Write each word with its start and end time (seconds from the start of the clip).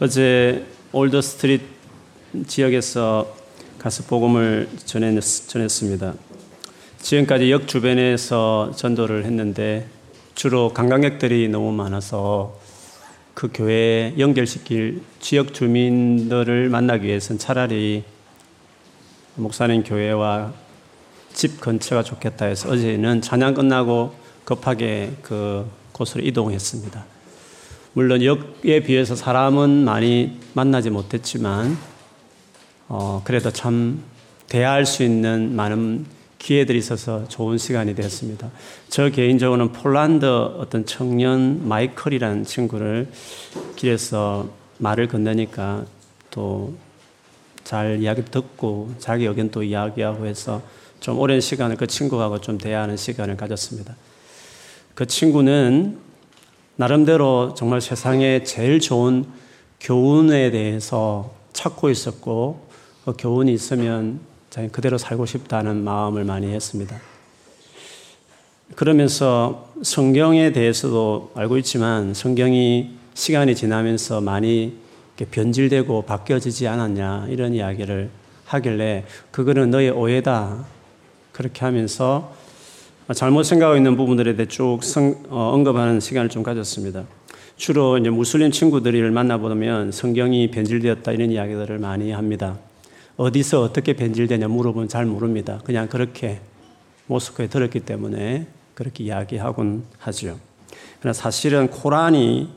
어제 0.00 0.64
올더 0.92 1.20
스트릿 1.20 1.60
지역에서 2.46 3.34
가서 3.80 4.04
복음을 4.04 4.68
전했, 4.84 5.20
전했습니다. 5.20 6.14
지금까지 7.02 7.50
역 7.50 7.66
주변에서 7.66 8.70
전도를 8.76 9.24
했는데 9.24 9.88
주로 10.36 10.72
관광객들이 10.72 11.48
너무 11.48 11.72
많아서 11.72 12.56
그 13.34 13.50
교회에 13.52 14.14
연결시킬 14.20 15.02
지역 15.18 15.52
주민들을 15.52 16.68
만나기 16.68 17.08
위해서는 17.08 17.40
차라리 17.40 18.04
목사님 19.34 19.82
교회와 19.82 20.52
집 21.32 21.60
근처가 21.60 22.04
좋겠다 22.04 22.44
해서 22.44 22.70
어제는 22.70 23.20
찬양 23.20 23.54
끝나고 23.54 24.14
급하게 24.44 25.10
그 25.22 25.68
곳으로 25.90 26.22
이동했습니다. 26.22 27.17
물론 27.98 28.22
역에 28.22 28.84
비해서 28.84 29.16
사람은 29.16 29.84
많이 29.84 30.38
만나지 30.52 30.88
못했지만 30.88 31.76
어, 32.86 33.22
그래도 33.24 33.50
참 33.50 34.04
대화할 34.46 34.86
수 34.86 35.02
있는 35.02 35.56
많은 35.56 36.06
기회들이 36.38 36.78
있어서 36.78 37.26
좋은 37.26 37.58
시간이 37.58 37.96
되었습니다. 37.96 38.52
저 38.88 39.10
개인적으로는 39.10 39.72
폴란드 39.72 40.24
어떤 40.24 40.86
청년 40.86 41.66
마이클이라는 41.66 42.44
친구를 42.44 43.08
길에서 43.74 44.48
말을 44.78 45.08
건너니까 45.08 45.84
또 46.30 46.72
잘 47.64 48.00
이야기 48.00 48.24
듣고 48.24 48.94
자기 49.00 49.24
의견도 49.24 49.64
이야기하고 49.64 50.24
해서 50.24 50.62
좀 51.00 51.18
오랜 51.18 51.40
시간을 51.40 51.76
그 51.76 51.88
친구하고 51.88 52.40
좀 52.40 52.58
대화하는 52.58 52.96
시간을 52.96 53.36
가졌습니다. 53.36 53.96
그 54.94 55.04
친구는 55.04 56.07
나름대로 56.80 57.54
정말 57.56 57.80
세상에 57.80 58.44
제일 58.44 58.78
좋은 58.78 59.24
교훈에 59.80 60.52
대해서 60.52 61.34
찾고 61.52 61.90
있었고 61.90 62.68
그 63.04 63.14
교훈이 63.18 63.52
있으면 63.52 64.20
그대로 64.70 64.96
살고 64.96 65.26
싶다는 65.26 65.82
마음을 65.82 66.22
많이 66.22 66.46
했습니다. 66.54 66.96
그러면서 68.76 69.72
성경에 69.82 70.52
대해서도 70.52 71.32
알고 71.34 71.58
있지만 71.58 72.14
성경이 72.14 72.90
시간이 73.12 73.56
지나면서 73.56 74.20
많이 74.20 74.76
변질되고 75.16 76.02
바뀌어지지 76.02 76.68
않았냐 76.68 77.26
이런 77.28 77.54
이야기를 77.54 78.08
하길래 78.44 79.04
그거는 79.32 79.72
너의 79.72 79.90
오해다 79.90 80.64
그렇게 81.32 81.64
하면서 81.64 82.37
잘못 83.14 83.44
생각하고 83.44 83.76
있는 83.76 83.96
부분들에 83.96 84.36
대해 84.36 84.46
쭉 84.46 84.80
성, 84.82 85.24
어, 85.30 85.50
언급하는 85.54 85.98
시간을 85.98 86.28
좀 86.28 86.42
가졌습니다. 86.42 87.04
주로 87.56 87.96
이제 87.96 88.10
무슬림 88.10 88.50
친구들을 88.50 89.10
만나보면 89.10 89.92
성경이 89.92 90.50
변질되었다 90.50 91.12
이런 91.12 91.30
이야기들을 91.30 91.78
많이 91.78 92.12
합니다. 92.12 92.58
어디서 93.16 93.62
어떻게 93.62 93.94
변질되냐 93.94 94.48
물어보면 94.48 94.88
잘 94.88 95.06
모릅니다. 95.06 95.60
그냥 95.64 95.88
그렇게 95.88 96.40
모스크에 97.06 97.48
들었기 97.48 97.80
때문에 97.80 98.46
그렇게 98.74 99.04
이야기하곤 99.04 99.84
하죠. 99.98 100.38
그러나 101.00 101.12
사실은 101.14 101.68
코란이 101.68 102.48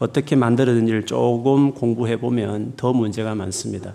어떻게 0.00 0.34
만들어진지를 0.34 1.06
조금 1.06 1.72
공부해 1.72 2.18
보면 2.18 2.74
더 2.76 2.92
문제가 2.92 3.34
많습니다. 3.36 3.94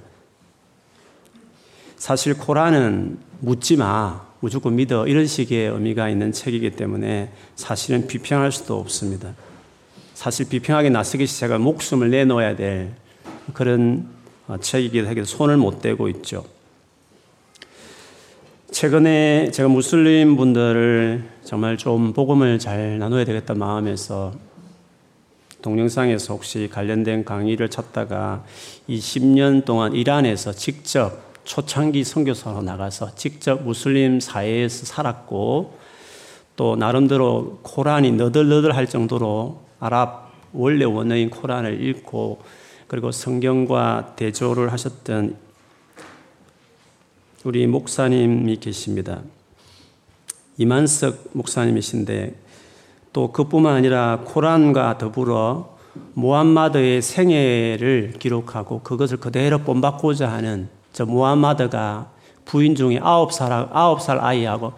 사실 1.98 2.38
코란은 2.38 3.20
묻지 3.42 3.76
마, 3.76 4.27
무조건 4.40 4.76
믿어 4.76 5.08
이런 5.08 5.26
식의 5.26 5.70
의미가 5.70 6.10
있는 6.10 6.32
책이기 6.32 6.72
때문에 6.72 7.32
사실은 7.56 8.08
비평할 8.08 8.52
수도 8.52 8.80
없습니다. 8.80 9.34
사실 10.14 10.48
비평하기 10.50 10.90
나서기 10.90 11.26
시작하 11.28 11.58
목숨을 11.58 12.10
내놓아야 12.10 12.56
될 12.56 12.92
그런 13.54 14.08
책이기도 14.62 15.08
하기도 15.08 15.26
손을 15.26 15.58
못 15.58 15.82
대고 15.82 16.10
있죠. 16.10 16.46
최근에 18.72 19.52
제가 19.52 19.70
무슬림 19.70 20.36
분들을 20.36 21.24
정말 21.44 21.78
좀 21.78 22.14
복음을 22.14 22.60
잘 22.60 23.00
나눠야 23.00 23.26
되겠다 23.26 23.54
마음에서 23.54 24.34
동영상에서 25.62 26.34
혹시 26.34 26.70
관련된 26.72 27.26
강의를 27.26 27.70
찾다가 27.70 28.44
20년 28.90 29.66
동안 29.66 29.94
이란에서 29.94 30.52
직접 30.52 31.27
초창기 31.48 32.04
선교사로 32.04 32.62
나가서 32.62 33.16
직접 33.16 33.64
무슬림 33.64 34.20
사회에서 34.20 34.86
살았고 34.86 35.78
또 36.58 36.76
나름대로 36.76 37.60
코란이 37.64 38.12
너덜너덜 38.12 38.76
할 38.76 38.88
정도로 38.88 39.62
아랍 39.80 40.34
원래 40.52 40.84
원어인 40.84 41.30
코란을 41.30 41.82
읽고 41.88 42.42
그리고 42.88 43.12
성경과 43.12 44.14
대조를 44.18 44.74
하셨던 44.74 45.38
우리 47.46 47.66
목사님이 47.66 48.58
계십니다. 48.58 49.22
이만석 50.58 51.30
목사님이신데 51.32 52.36
또 53.14 53.32
그뿐만 53.32 53.74
아니라 53.74 54.20
코란과 54.26 54.98
더불어 54.98 55.78
무함마드의 56.14 57.02
생애를 57.02 58.16
기록하고 58.20 58.82
그것을 58.82 59.18
그대로 59.18 59.60
본받고자 59.60 60.30
하는 60.30 60.76
저 60.98 61.06
무함마드가 61.06 62.10
부인 62.44 62.74
중에 62.74 63.00
아홉 63.04 63.32
살, 63.32 63.52
아홉 63.52 64.02
살 64.02 64.18
아이하고 64.20 64.74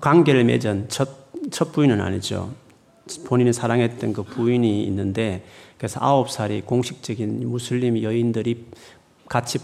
관계를 0.00 0.42
맺은 0.42 0.86
첫, 0.88 1.08
첫 1.52 1.70
부인은 1.70 2.00
아니죠. 2.00 2.50
본인이 3.24 3.52
사랑했던 3.52 4.14
그 4.14 4.24
부인이 4.24 4.82
있는데 4.82 5.44
그래서 5.78 6.00
아홉 6.02 6.28
살이 6.28 6.60
공식적인 6.62 7.48
무슬림 7.48 8.02
여인들이 8.02 8.66
같이 9.28 9.60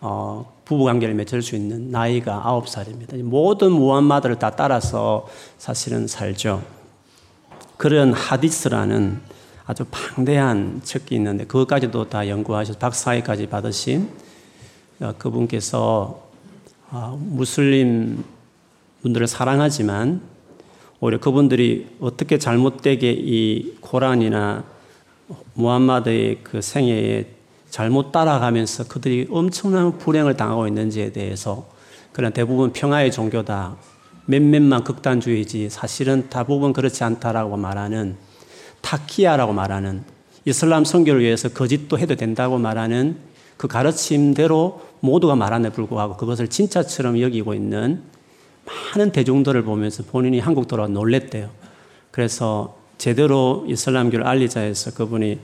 어, 0.00 0.52
부부 0.64 0.84
관계를 0.84 1.16
맺을 1.16 1.42
수 1.42 1.56
있는 1.56 1.90
나이가 1.90 2.42
아홉 2.44 2.68
살입니다. 2.68 3.16
모든 3.24 3.72
무함마드를 3.72 4.38
다 4.38 4.50
따라서 4.50 5.26
사실은 5.58 6.06
살죠. 6.06 6.62
그런 7.76 8.12
하디스라는 8.12 9.20
아주 9.66 9.84
방대한 9.90 10.80
책이 10.84 11.12
있는데 11.16 11.44
그것까지도 11.44 12.08
다 12.08 12.28
연구하셔서 12.28 12.78
박사학까지 12.78 13.48
받으신 13.48 14.02
어, 14.02 14.23
그분께서 15.18 16.28
어, 16.90 17.18
무슬림 17.20 18.24
분들을 19.02 19.26
사랑하지만 19.26 20.20
오히려 21.00 21.18
그분들이 21.18 21.86
어떻게 22.00 22.38
잘못되게 22.38 23.12
이 23.12 23.76
코란이나 23.80 24.64
무함마드의 25.54 26.40
그 26.42 26.62
생애에 26.62 27.26
잘못 27.68 28.12
따라가면서 28.12 28.84
그들이 28.84 29.26
엄청난 29.30 29.98
불행을 29.98 30.36
당하고 30.36 30.68
있는지에 30.68 31.12
대해서 31.12 31.68
그런 32.12 32.32
대부분 32.32 32.72
평화의 32.72 33.10
종교다. 33.10 33.76
몇몇만 34.26 34.84
극단주의지 34.84 35.68
사실은 35.70 36.28
대부분 36.30 36.72
그렇지 36.72 37.04
않다라고 37.04 37.56
말하는 37.56 38.16
타키야라고 38.80 39.52
말하는 39.52 40.04
이슬람 40.46 40.84
선교를 40.84 41.20
위해서 41.20 41.48
거짓도 41.48 41.98
해도 41.98 42.14
된다고 42.14 42.58
말하는 42.58 43.16
그 43.56 43.68
가르침대로 43.68 44.82
모두가 45.00 45.36
말하에 45.36 45.70
불구하고 45.70 46.16
그것을 46.16 46.48
진짜처럼 46.48 47.20
여기고 47.20 47.54
있는 47.54 48.02
많은 48.64 49.12
대중들을 49.12 49.62
보면서 49.62 50.02
본인이 50.02 50.38
한국 50.38 50.66
돌아와 50.66 50.88
놀랬대요. 50.88 51.50
그래서 52.10 52.78
제대로 52.98 53.64
이슬람교를 53.68 54.26
알리자 54.26 54.60
해서 54.60 54.92
그분이 54.92 55.38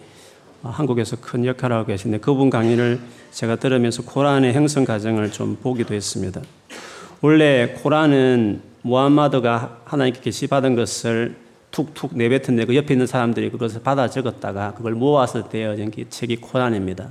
한국에서 0.63 1.17
큰 1.21 1.45
역할을 1.45 1.77
하고 1.77 1.87
계신데 1.87 2.19
그분 2.19 2.51
강의를 2.51 3.01
제가 3.33 3.57
들으면서 3.57 4.03
코란의 4.03 4.53
형성 4.53 4.85
과정을 4.85 5.33
좀 5.33 5.57
보기도 5.57 5.95
했습니다. 5.95 6.41
원래 7.23 7.75
코란은 7.83 8.63
무함마드가 8.83 9.81
하나님께 9.85 10.21
계시받은 10.21 10.75
것을 10.75 11.37
툭툭 11.71 12.17
내뱉은 12.17 12.57
데 12.57 12.65
그 12.65 12.75
옆에 12.75 12.95
있는 12.95 13.07
사람들이 13.07 13.51
그것을 13.51 13.83
받아 13.83 14.09
적었다가 14.09 14.75
그걸 14.75 14.95
모아서 14.95 15.49
되어진 15.49 15.93
책이 16.09 16.37
코란입니다. 16.37 17.11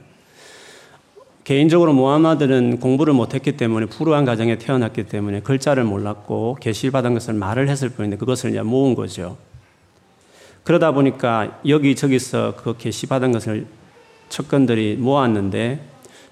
개인적으로 1.50 1.94
모하마드는 1.94 2.80
공부를 2.80 3.16
못했기 3.16 3.58
때문에 3.58 3.88
불우한 3.88 4.24
가정에 4.24 4.60
태어났기 4.60 5.06
때문에 5.06 5.40
글자를 5.40 5.84
몰랐고 5.84 6.58
계시를 6.62 6.92
받은 6.92 7.16
것을 7.16 7.34
말을 7.34 7.70
했을 7.70 7.90
뿐인데 7.90 8.18
그것을 8.18 8.52
이제 8.52 8.62
모은 8.62 8.94
거죠. 8.94 9.36
그러다 10.64 10.92
보니까 10.92 11.60
여기저기서 11.68 12.54
그 12.56 12.78
계시받은 12.78 13.32
것을 13.32 13.66
척건들이 14.30 14.98
모았는데 14.98 15.84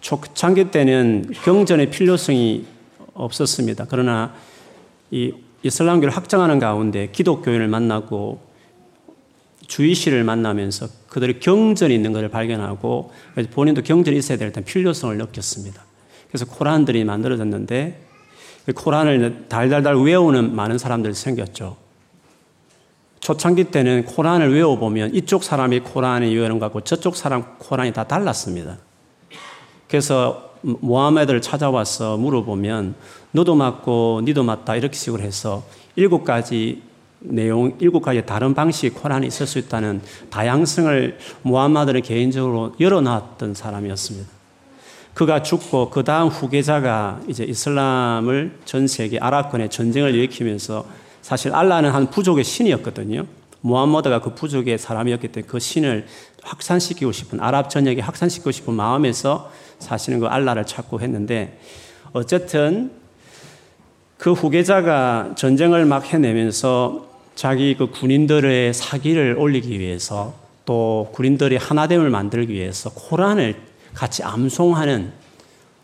초창기 0.01 0.69
때는 0.69 1.33
경전의 1.43 1.89
필요성이 1.89 2.67
없었습니다. 3.15 3.87
그러나 3.89 4.35
이 5.09 5.33
이슬람교를 5.63 6.15
확장하는 6.15 6.59
가운데 6.59 7.09
기독교인을 7.11 7.67
만나고 7.67 8.39
주의시를 9.65 10.23
만나면서 10.23 10.85
그들의 11.17 11.39
경전이 11.39 11.95
있는 11.95 12.13
것을 12.13 12.29
발견하고 12.29 13.11
본인도 13.51 13.81
경전이 13.81 14.17
있어야 14.17 14.37
될때 14.37 14.61
필요성을 14.61 15.17
느꼈습니다. 15.17 15.81
그래서 16.27 16.45
코란들이 16.45 17.03
만들어졌는데 17.05 18.03
코란을 18.75 19.45
달달달 19.49 19.95
외우는 19.95 20.55
많은 20.55 20.77
사람들이 20.77 21.15
생겼죠. 21.15 21.75
초창기 23.19 23.65
때는 23.65 24.05
코란을 24.05 24.53
외워보면 24.53 25.15
이쪽 25.15 25.43
사람이 25.43 25.79
코란이 25.79 26.35
외우는 26.35 26.59
것같고 26.59 26.81
저쪽 26.81 27.15
사람 27.15 27.57
코란이 27.57 27.93
다 27.93 28.03
달랐습니다. 28.03 28.77
그래서 29.87 30.51
모하메드를 30.61 31.41
찾아와서 31.41 32.17
물어보면 32.17 32.93
너도 33.31 33.55
맞고 33.55 34.21
니도 34.23 34.43
맞다 34.43 34.75
이렇게 34.75 34.95
식으로 34.95 35.23
해서 35.23 35.63
일곱 35.95 36.25
가지 36.25 36.83
내용, 37.19 37.75
일곱 37.79 38.01
가지 38.01 38.25
다른 38.25 38.53
방식의 38.53 38.91
코란이 38.91 39.27
있을 39.27 39.47
수 39.47 39.59
있다는 39.59 40.01
다양성을 40.29 41.17
모하마드는 41.41 42.01
개인적으로 42.01 42.75
열어놨던 42.79 43.53
사람이었습니다. 43.53 44.29
그가 45.13 45.41
죽고 45.41 45.89
그 45.89 46.03
다음 46.03 46.27
후계자가 46.27 47.21
이제 47.27 47.43
이슬람을 47.43 48.59
전 48.65 48.87
세계 48.87 49.17
아랍권의 49.17 49.69
전쟁을 49.69 50.13
일으키면서 50.13 50.85
사실 51.23 51.55
알라는 51.55 51.89
한 51.89 52.09
부족의 52.11 52.43
신이었거든요. 52.43 53.25
모하머드가 53.61 54.21
그 54.21 54.35
부족의 54.35 54.77
사람이었기 54.77 55.29
때문에 55.29 55.49
그 55.49 55.59
신을 55.59 56.05
확산시키고 56.43 57.11
싶은 57.11 57.39
아랍 57.39 57.69
전역에 57.69 57.99
확산시키고 58.01 58.51
싶은 58.51 58.75
마음에서 58.75 59.51
사실은 59.79 60.19
그 60.19 60.27
알라를 60.27 60.65
찾고 60.65 61.01
했는데 61.01 61.59
어쨌든 62.13 62.91
그 64.17 64.33
후계자가 64.33 65.33
전쟁을 65.35 65.85
막 65.85 66.05
해내면서 66.05 67.07
자기 67.35 67.75
그 67.77 67.91
군인들의 67.91 68.73
사기를 68.73 69.35
올리기 69.37 69.79
위해서 69.79 70.33
또 70.65 71.09
군인들이 71.13 71.57
하나됨을 71.57 72.09
만들기 72.09 72.53
위해서 72.53 72.89
코란을 72.89 73.55
같이 73.93 74.23
암송하는 74.23 75.11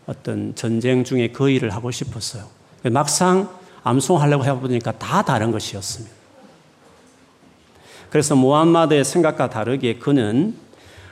어떤 0.07 0.55
전쟁 0.55 1.03
중에 1.03 1.29
그 1.29 1.49
일을 1.49 1.69
하고 1.69 1.91
싶었어요. 1.91 2.45
막상 2.91 3.49
암송하려고 3.83 4.45
해보니까 4.45 4.93
다 4.93 5.21
다른 5.21 5.51
것이었습니다. 5.51 6.13
그래서 8.09 8.35
모함마드의 8.35 9.05
생각과 9.05 9.49
다르게 9.49 9.95
그는 9.99 10.55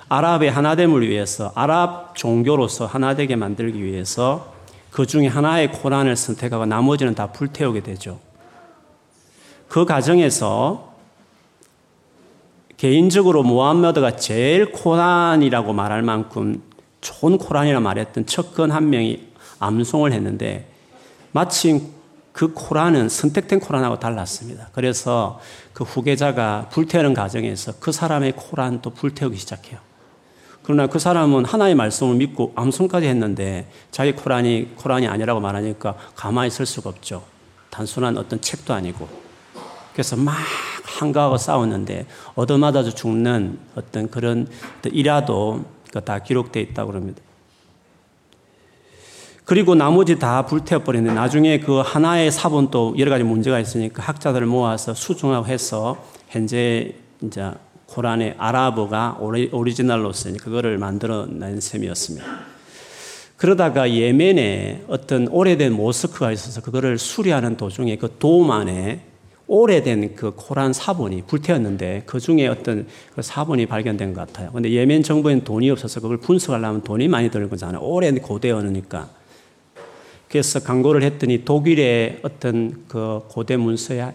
아랍의 0.09 0.51
하나됨을 0.51 1.07
위해서 1.07 1.51
아랍 1.55 2.15
종교로서 2.15 2.85
하나되게 2.85 3.35
만들기 3.35 3.81
위해서 3.83 4.50
그 4.91 5.05
중에 5.05 5.27
하나의 5.27 5.71
코란을 5.71 6.15
선택하고 6.15 6.65
나머지는 6.65 7.15
다 7.15 7.31
불태우게 7.31 7.81
되죠. 7.81 8.19
그 9.67 9.85
과정에서 9.85 10.91
개인적으로 12.75 13.43
모함머드가 13.43 14.17
제일 14.17 14.71
코란이라고 14.71 15.71
말할 15.71 16.01
만큼 16.01 16.61
좋은 16.99 17.37
코란이라 17.37 17.79
말했던 17.79 18.25
척근 18.25 18.71
한 18.71 18.89
명이 18.89 19.29
암송을 19.59 20.11
했는데 20.13 20.67
마침 21.31 21.93
그 22.33 22.53
코란은 22.53 23.07
선택된 23.07 23.59
코란하고 23.59 23.99
달랐습니다. 23.99 24.69
그래서 24.73 25.39
그 25.73 25.83
후계자가 25.83 26.69
불태우는 26.69 27.13
과정에서 27.13 27.73
그 27.79 27.91
사람의 27.91 28.33
코란도 28.35 28.89
불태우기 28.91 29.37
시작해요. 29.37 29.79
그러나 30.71 30.87
그 30.87 30.99
사람은 30.99 31.43
하나의 31.43 31.75
말씀을 31.75 32.15
믿고 32.15 32.53
암송까지 32.55 33.05
했는데 33.05 33.69
자기 33.91 34.13
코란이 34.13 34.69
코란이 34.77 35.05
아니라고 35.05 35.41
말하니까 35.41 35.95
가만히 36.15 36.47
있을 36.47 36.65
수가 36.65 36.89
없죠. 36.89 37.23
단순한 37.69 38.17
어떤 38.17 38.39
책도 38.39 38.73
아니고. 38.73 39.05
그래서 39.91 40.15
막 40.15 40.33
한가하고 40.97 41.35
싸웠는데 41.35 42.05
얻어맞아서 42.35 42.91
죽는 42.91 43.59
어떤 43.75 44.09
그런 44.09 44.47
일화도 44.89 45.65
다 46.05 46.19
기록되어 46.19 46.63
있다고 46.63 46.93
합니다. 46.93 47.21
그리고 49.43 49.75
나머지 49.75 50.19
다 50.19 50.45
불태워버렸는데 50.45 51.13
나중에 51.13 51.59
그 51.59 51.81
하나의 51.81 52.31
사본도 52.31 52.95
여러 52.97 53.11
가지 53.11 53.25
문제가 53.25 53.59
있으니까 53.59 54.03
학자들을 54.03 54.47
모아서 54.47 54.93
수중하고 54.93 55.47
해서 55.47 56.01
현재 56.29 56.95
이제 57.21 57.51
코란의 57.91 58.35
아랍어가 58.37 59.17
오리지널로서 59.19 60.31
그거를 60.33 60.77
만들어낸 60.77 61.59
셈이었습니다. 61.59 62.25
그러다가 63.35 63.91
예멘에 63.91 64.83
어떤 64.87 65.27
오래된 65.27 65.73
모스크가 65.73 66.31
있어서 66.31 66.61
그거를 66.61 66.97
수리하는 66.97 67.57
도중에 67.57 67.97
그 67.97 68.15
도움 68.17 68.51
안에 68.51 69.01
오래된 69.47 70.15
그 70.15 70.31
코란 70.35 70.71
사본이 70.71 71.23
불태웠는데 71.23 72.03
그 72.05 72.21
중에 72.21 72.47
어떤 72.47 72.87
그 73.13 73.21
사본이 73.21 73.65
발견된 73.65 74.13
것 74.13 74.27
같아요. 74.27 74.51
근데 74.51 74.71
예멘 74.71 75.03
정부에는 75.03 75.43
돈이 75.43 75.69
없어서 75.71 75.99
그걸 75.99 76.17
분석하려면 76.17 76.83
돈이 76.83 77.09
많이 77.09 77.29
드는 77.29 77.49
거잖아요. 77.49 77.81
오랜 77.81 78.21
고대 78.21 78.51
언어니까. 78.51 79.09
그래서 80.29 80.61
광고를 80.61 81.03
했더니 81.03 81.43
독일의 81.43 82.19
어떤 82.21 82.85
그 82.87 83.21
고대 83.27 83.57
문서에 83.57 84.13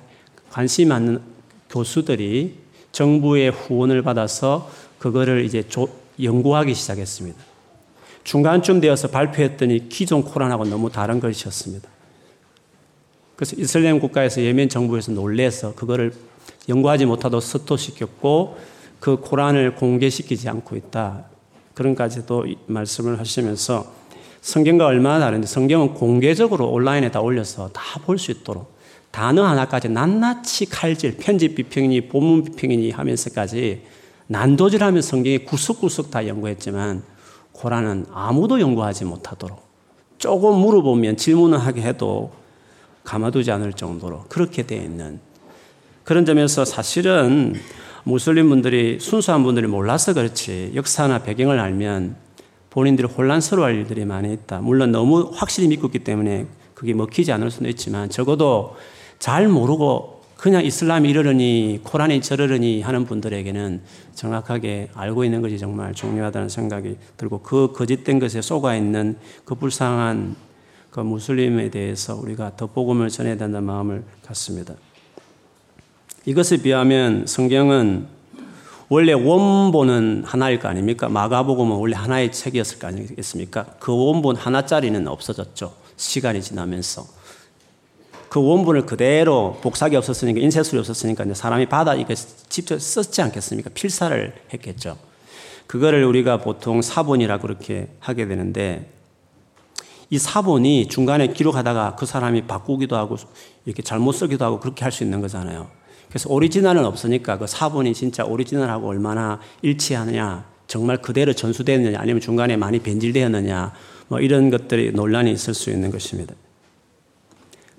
관심 0.49 0.88
많은 0.88 1.20
교수들이 1.69 2.66
정부의 2.96 3.50
후원을 3.50 4.00
받아서 4.00 4.70
그거를 4.98 5.44
이제 5.44 5.62
연구하기 6.22 6.72
시작했습니다. 6.72 7.38
중간쯤 8.25 8.81
되어서 8.81 9.08
발표했더니 9.08 9.90
기존 9.90 10.25
코란하고 10.25 10.64
너무 10.64 10.90
다른 10.90 11.20
것이었습니다. 11.20 11.87
그래서 13.37 13.54
이슬람 13.58 14.00
국가에서 14.00 14.40
예멘 14.40 14.70
정부에서 14.70 15.12
놀래서 15.12 15.75
그거를 15.75 16.14
연구하지 16.70 17.04
못하도록 17.04 17.43
스토시켰고 17.43 18.56
그 18.98 19.19
코란을 19.19 19.75
공개시키지 19.75 20.48
않고 20.48 20.75
있다. 20.76 21.26
그런까지도 21.75 22.46
말씀을 22.66 23.20
하시면서 23.20 23.93
성경과 24.40 24.87
얼마나 24.87 25.20
다른데 25.20 25.46
성경은 25.46 25.93
공개적으로 25.93 26.70
온라인에 26.70 27.10
다 27.10 27.20
올려서 27.20 27.72
다 27.75 28.00
볼 28.00 28.19
수 28.19 28.31
있도록 28.31 28.75
단어 29.17 29.47
하나까지 29.47 29.89
낱낱이 29.89 30.67
칼질, 30.67 31.17
편집 31.17 31.55
비평이니 31.55 32.09
본문 32.09 32.45
비평이니 32.45 32.91
하면서까지 32.91 33.81
난도질하면 34.27 35.01
성경이 35.01 35.39
구석구석 35.47 36.11
다 36.11 36.27
연구했지만 36.27 37.03
고란은 37.53 38.05
아무도 38.13 38.61
연구하지 38.61 39.07
못하도록 39.07 39.59
조금 40.19 40.59
물어보면 40.59 41.17
질문을 41.17 41.57
하게 41.57 41.81
해도 41.81 42.31
가마두지 43.05 43.51
않을 43.53 43.73
정도로 43.73 44.25
그렇게 44.29 44.67
되어 44.67 44.83
있는 44.83 45.19
그런 46.05 46.27
점에서 46.27 46.67
사실은 46.67 47.55
무슬림 48.05 48.51
분들이 48.51 49.01
순수한 49.01 49.43
분들이 49.45 49.67
몰라서 49.67 50.13
그렇지 50.13 50.73
역사나 50.75 51.21
배경을 51.21 51.59
알면 51.59 52.17
본인들이 52.69 53.09
혼란스러워할 53.09 53.77
일들이 53.77 54.05
많이 54.05 54.35
있다. 54.35 54.59
물론 54.59 54.93
너무 54.93 55.31
확실히 55.33 55.69
믿고 55.69 55.87
있기 55.87 56.01
때문에 56.01 56.45
그게 56.75 56.93
먹히지 56.93 57.33
않을 57.33 57.51
수도 57.51 57.67
있지만 57.71 58.11
적어도 58.11 58.77
잘 59.19 59.49
모르고 59.49 60.17
그냥 60.37 60.65
이슬람이 60.65 61.09
이러려니 61.09 61.81
코란이 61.83 62.21
저러려니 62.21 62.83
하는 62.83 63.07
분들에게는 63.07 63.81
정확하게 64.15 64.91
알고 64.95 65.25
있는 65.25 65.41
것이 65.41 65.59
정말 65.59 65.95
중요하다는 65.95 66.49
생각이 66.51 66.97
들고 67.17 67.41
그 67.41 67.73
거짓된 67.73 68.19
것에 68.19 68.43
속아 68.43 68.77
있는 68.77 69.17
그 69.44 69.55
불쌍한 69.55 70.37
그 70.91 71.01
무슬림에 71.01 71.70
대해서 71.70 72.15
우리가 72.17 72.56
더 72.56 72.67
복음을 72.67 73.08
전해야 73.08 73.37
된다는 73.37 73.67
마음을 73.67 74.05
갖습니다. 74.27 74.75
이것에 76.27 76.58
비하면 76.58 77.27
성경은 77.27 78.06
원래 78.89 79.13
원본은 79.13 80.25
하나일 80.25 80.58
거 80.58 80.69
아닙니까? 80.69 81.08
마가복음은 81.08 81.77
원래 81.77 81.96
하나의 81.96 82.31
책이었을 82.31 82.79
거 82.79 82.87
아니겠습니까? 82.87 83.65
그 83.81 83.93
원본 83.93 84.37
하나짜리는 84.37 85.08
없어졌죠. 85.08 85.75
시간이 85.96 86.41
지나면서. 86.41 87.05
그 88.29 88.43
원본을 88.43 88.87
그대로 88.87 89.59
복사기 89.63 89.97
없었으니까 89.97 90.41
인쇄술이 90.41 90.79
없었으니까 90.81 91.25
이제 91.25 91.35
사람이 91.35 91.67
받아 91.67 91.95
이거 91.95 92.15
직접 92.49 92.81
썼지 92.81 93.23
않겠습니까? 93.23 93.71
필사를 93.75 94.35
했겠죠. 94.53 94.97
그거를 95.67 96.05
우리가 96.05 96.39
보통 96.39 96.83
사본이라 96.83 97.39
그렇게 97.39 97.89
하게 98.01 98.27
되는데 98.27 98.91
이 100.11 100.19
사본이 100.19 100.89
중간에 100.89 101.29
기록하다가 101.29 101.97
그 101.97 102.06
사람이 102.06 102.43
바꾸기도 102.47 102.97
하고 102.97 103.17
이렇게 103.65 103.83
잘못 103.83 104.13
쓰기도 104.13 104.45
하고 104.45 104.61
그렇게 104.61 104.85
할 104.85 104.93
수 104.93 105.03
있는 105.03 105.21
거잖아요. 105.21 105.69
그래서 106.09 106.33
오리지널은 106.33 106.85
없으니까 106.85 107.39
그 107.39 107.47
사본이 107.47 107.93
진짜 107.93 108.25
오리지널하고 108.25 108.89
얼마나 108.89 109.41
일치하느냐, 109.63 110.47
정말 110.69 111.03
그대로 111.03 111.33
전수되느냐, 111.33 111.99
아니면 111.99 112.21
중간에 112.21 112.56
많이 112.56 112.79
변질되었느냐, 112.79 113.73
뭐 114.09 114.21
이런 114.21 114.51
것들이 114.51 114.93
논란이 114.93 115.33
있을 115.33 115.53
수 115.53 115.71
있는 115.71 115.91
것입니다. 115.91 116.35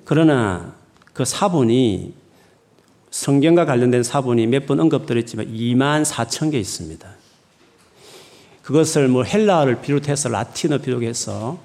그러나 0.07 0.73
그 1.11 1.25
사본이 1.25 2.13
성경과 3.11 3.65
관련된 3.65 4.03
사본이 4.03 4.47
몇 4.47 4.65
번 4.65 4.79
언급드렸지만 4.79 5.47
2만 5.53 6.05
4천 6.05 6.51
개 6.51 6.57
있습니다. 6.59 7.05
그것을 8.61 9.09
뭐 9.09 9.23
헬라어를 9.23 9.81
비롯해서 9.81 10.29
라틴어 10.29 10.77
비롯해서 10.79 11.59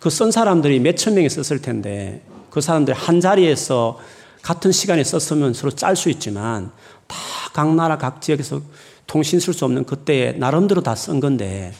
그 0.00 0.08
쓴 0.10 0.32
사람들이 0.32 0.80
몇 0.80 0.96
천 0.96 1.14
명이 1.14 1.28
썼을 1.28 1.62
텐데 1.62 2.20
그 2.50 2.60
사람들이 2.60 2.96
한 2.96 3.20
자리에서 3.20 4.00
같은 4.42 4.72
시간에 4.72 5.04
썼으면 5.04 5.54
서로 5.54 5.70
짤 5.70 5.94
수 5.96 6.10
있지만 6.10 6.72
다 7.06 7.16
각 7.54 7.72
나라 7.76 7.96
각 7.96 8.20
지역에서 8.20 8.60
통신 9.06 9.38
쓸 9.38 9.54
수 9.54 9.64
없는 9.64 9.84
그때에 9.84 10.32
나름대로 10.32 10.82
다 10.82 10.96
쓴 10.96 11.20
건데 11.20 11.72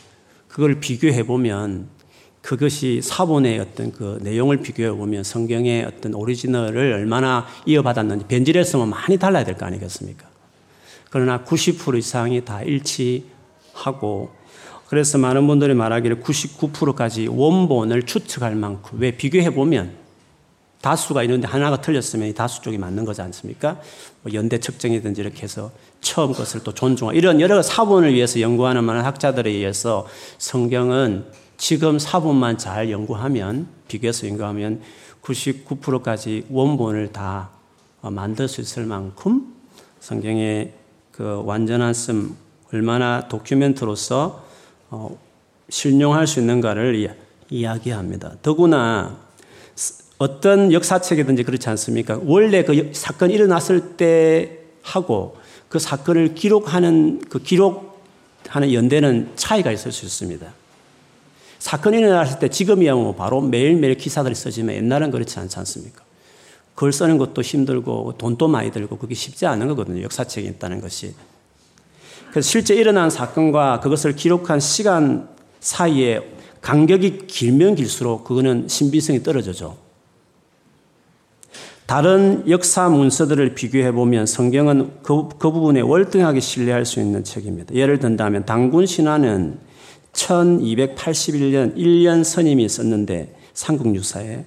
그걸 0.47 0.79
비교해 0.79 1.25
보면 1.25 1.89
그것이 2.45 3.01
사본의 3.03 3.59
어떤 3.59 3.91
그 3.91 4.19
내용을 4.21 4.59
비교해 4.59 4.91
보면 4.91 5.25
성경의 5.25 5.87
어떤 5.87 6.13
오리지널을 6.13 6.93
얼마나 6.93 7.47
이어받았는지 7.65 8.27
변질했으면 8.27 8.91
많이 8.91 9.17
달라야 9.17 9.45
될 9.45 9.57
거 9.57 9.65
아니겠습니까? 9.65 10.27
그러나 11.09 11.43
90% 11.43 11.97
이상이 11.97 12.45
다 12.45 12.61
일치하고 12.63 14.31
그래서 14.89 15.17
많은 15.17 15.47
분들이 15.47 15.73
말하기를 15.73 16.21
99%까지 16.21 17.29
원본을 17.29 18.03
추측할 18.03 18.55
만큼 18.57 18.99
왜 19.01 19.13
비교해 19.13 19.49
보면 19.49 19.95
다수가 20.83 21.23
있는데 21.23 21.49
하나가 21.49 21.81
틀렸으면 21.81 22.35
다수 22.35 22.61
쪽이 22.61 22.77
맞는 22.77 23.07
거지 23.07 23.23
않습니까? 23.23 23.81
뭐 24.21 24.35
연대 24.35 24.61
측정이든지 24.61 25.19
이렇게 25.19 25.45
해서 25.45 25.71
처음 26.03 26.35
것을 26.35 26.63
또 26.63 26.75
존중하고 26.75 27.17
이런 27.17 27.41
여러 27.41 27.63
사본을 27.63 28.13
위해서 28.13 28.39
연구하는 28.39 28.85
많은 28.85 29.03
학자들에 29.03 29.51
의해서 29.51 30.07
성경은 30.37 31.25
지금 31.57 31.99
사본만 31.99 32.59
잘 32.59 32.91
연구하면 32.91 33.67
비교해서 33.89 34.29
연구하면 34.29 34.81
99%까지 35.23 36.47
원본을 36.51 37.13
다 37.13 37.51
만들 38.03 38.49
수 38.49 38.61
있을 38.61 38.85
만큼 38.85 39.55
성경의 40.01 40.73
그 41.11 41.43
완전한 41.45 41.95
씀 41.95 42.37
얼마나 42.73 43.29
도큐멘트로서 43.29 44.45
어, 44.91 45.19
신용할 45.69 46.27
수 46.27 46.41
있는가를 46.41 47.17
이야기합니다. 47.49 48.35
더구나 48.43 49.17
어떤 50.19 50.73
역사책이든지 50.73 51.45
그렇지 51.45 51.69
않습니까? 51.71 52.21
원래 52.25 52.65
그 52.65 52.91
사건이 52.93 53.33
일어났을 53.33 53.97
때 53.97 54.59
하고 54.83 55.37
그 55.69 55.79
사건을 55.79 56.35
기록하는 56.35 57.21
그 57.29 57.41
기록하는 57.43 58.73
연대는 58.73 59.33
차이가 59.37 59.73
있을 59.73 59.91
수 59.91 60.05
있습니다. 60.05 60.47
사건이 61.65 61.97
일어났을 61.97 62.41
때 62.41 62.49
지금이야 62.49 62.95
뭐 62.95 63.15
바로 63.15 63.41
매일매일 63.41 63.95
기사들이 63.95 64.35
써지만 64.35 64.75
옛날은 64.75 65.11
그렇지 65.11 65.39
않지 65.39 65.59
않습니까? 65.61 66.05
글 66.75 66.93
쓰는 66.93 67.17
것도 67.17 67.41
힘들고 67.41 68.17
돈도 68.19 68.49
많이 68.49 68.71
들고 68.71 68.99
그게 68.99 69.15
쉽지 69.15 69.47
않은 69.47 69.69
거거든요. 69.69 70.03
역사책이 70.03 70.47
있다는 70.47 70.83
것이. 70.83 71.15
그래서 72.31 72.47
실제 72.47 72.75
일어난 72.75 73.09
사건과 73.09 73.81
그것을 73.81 74.15
기록한 74.15 74.61
시간 74.61 75.27
사이에 75.61 76.21
간격이 76.61 77.29
길면 77.29 77.77
길수록 77.77 78.25
그거는 78.25 78.69
신빙성이 78.69 79.23
떨어져죠. 79.23 79.79
다른 81.87 82.45
역사 82.47 82.91
문서들을 82.91 83.55
비교해 83.55 83.91
보면 83.91 84.27
성경은 84.27 84.99
그, 85.03 85.31
그 85.39 85.51
부분에 85.51 85.81
월등하게 85.81 86.41
신뢰할 86.41 86.85
수 86.85 87.01
있는 87.01 87.25
책입니다. 87.25 87.75
예를 87.75 88.01
든다면 88.01 88.45
당군 88.45 88.85
신화는 88.85 89.73
1281년 90.15 91.77
1년 91.77 92.25
선임이 92.25 92.69
썼는데 92.69 93.37
삼국유사에 93.53 94.45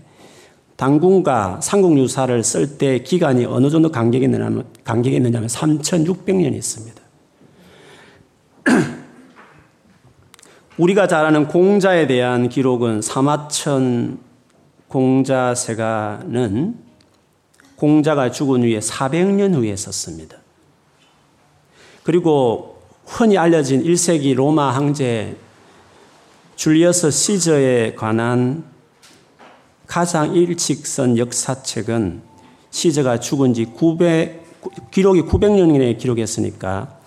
당군과 0.75 1.59
삼국유사를 1.61 2.43
쓸 2.43 2.77
때 2.77 2.99
기간이 2.99 3.45
어느 3.45 3.69
정도 3.69 3.91
간격이 3.91 4.25
있느냐면, 4.25 4.65
간격이 4.83 5.15
있느냐면 5.15 5.47
3600년이 5.49 6.55
있습니다. 6.55 7.01
우리가 10.77 11.07
잘 11.07 11.25
아는 11.25 11.47
공자에 11.47 12.05
대한 12.05 12.47
기록은 12.47 13.01
사마천 13.01 14.19
공자세가는 14.87 16.75
공자가 17.75 18.29
죽은 18.31 18.61
후에 18.61 18.79
400년 18.79 19.55
후에 19.55 19.75
썼습니다. 19.75 20.37
그리고 22.03 22.81
흔히 23.05 23.37
알려진 23.37 23.83
1세기 23.83 24.35
로마 24.35 24.69
황제 24.69 25.35
줄리어스 26.57 27.11
시저에 27.11 27.93
관한 27.93 28.65
가장 29.85 30.33
쓴 30.87 31.15
역사책은 31.15 32.23
시저가 32.71 33.19
죽은 33.19 33.53
지 33.53 33.65
900, 33.65 34.89
기록이 34.89 35.21
900년에 35.21 35.99
기록했으니까 35.99 36.97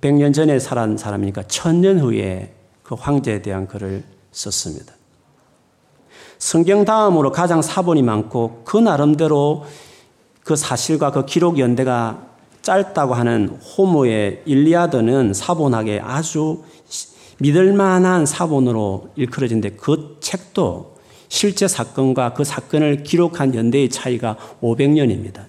100년 0.00 0.32
전에 0.32 0.58
살은 0.58 0.96
사람이니까 0.96 1.42
1000년 1.42 2.00
후에 2.00 2.54
그 2.82 2.94
황제에 2.94 3.42
대한 3.42 3.68
글을 3.68 4.04
썼습니다. 4.32 4.94
성경 6.38 6.86
다음으로 6.86 7.30
가장 7.30 7.60
사본이 7.60 8.00
많고 8.02 8.62
그 8.64 8.78
나름대로 8.78 9.66
그 10.44 10.56
사실과 10.56 11.12
그 11.12 11.26
기록 11.26 11.58
연대가 11.58 12.26
짧다고 12.62 13.12
하는 13.12 13.48
호모의 13.48 14.44
일리아드는 14.46 15.34
사본학에 15.34 16.00
아주 16.02 16.62
믿을 17.40 17.72
만한 17.72 18.26
사본으로 18.26 19.10
일컬어진데 19.16 19.70
그 19.72 20.18
책도 20.20 20.98
실제 21.28 21.66
사건과 21.68 22.34
그 22.34 22.44
사건을 22.44 23.02
기록한 23.02 23.54
연대의 23.54 23.90
차이가 23.90 24.36
500년입니다. 24.60 25.46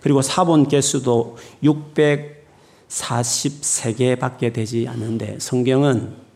그리고 0.00 0.22
사본 0.22 0.68
개수도 0.68 1.36
643개밖에 1.62 4.52
되지 4.52 4.86
않는데 4.88 5.38
성경은 5.40 6.26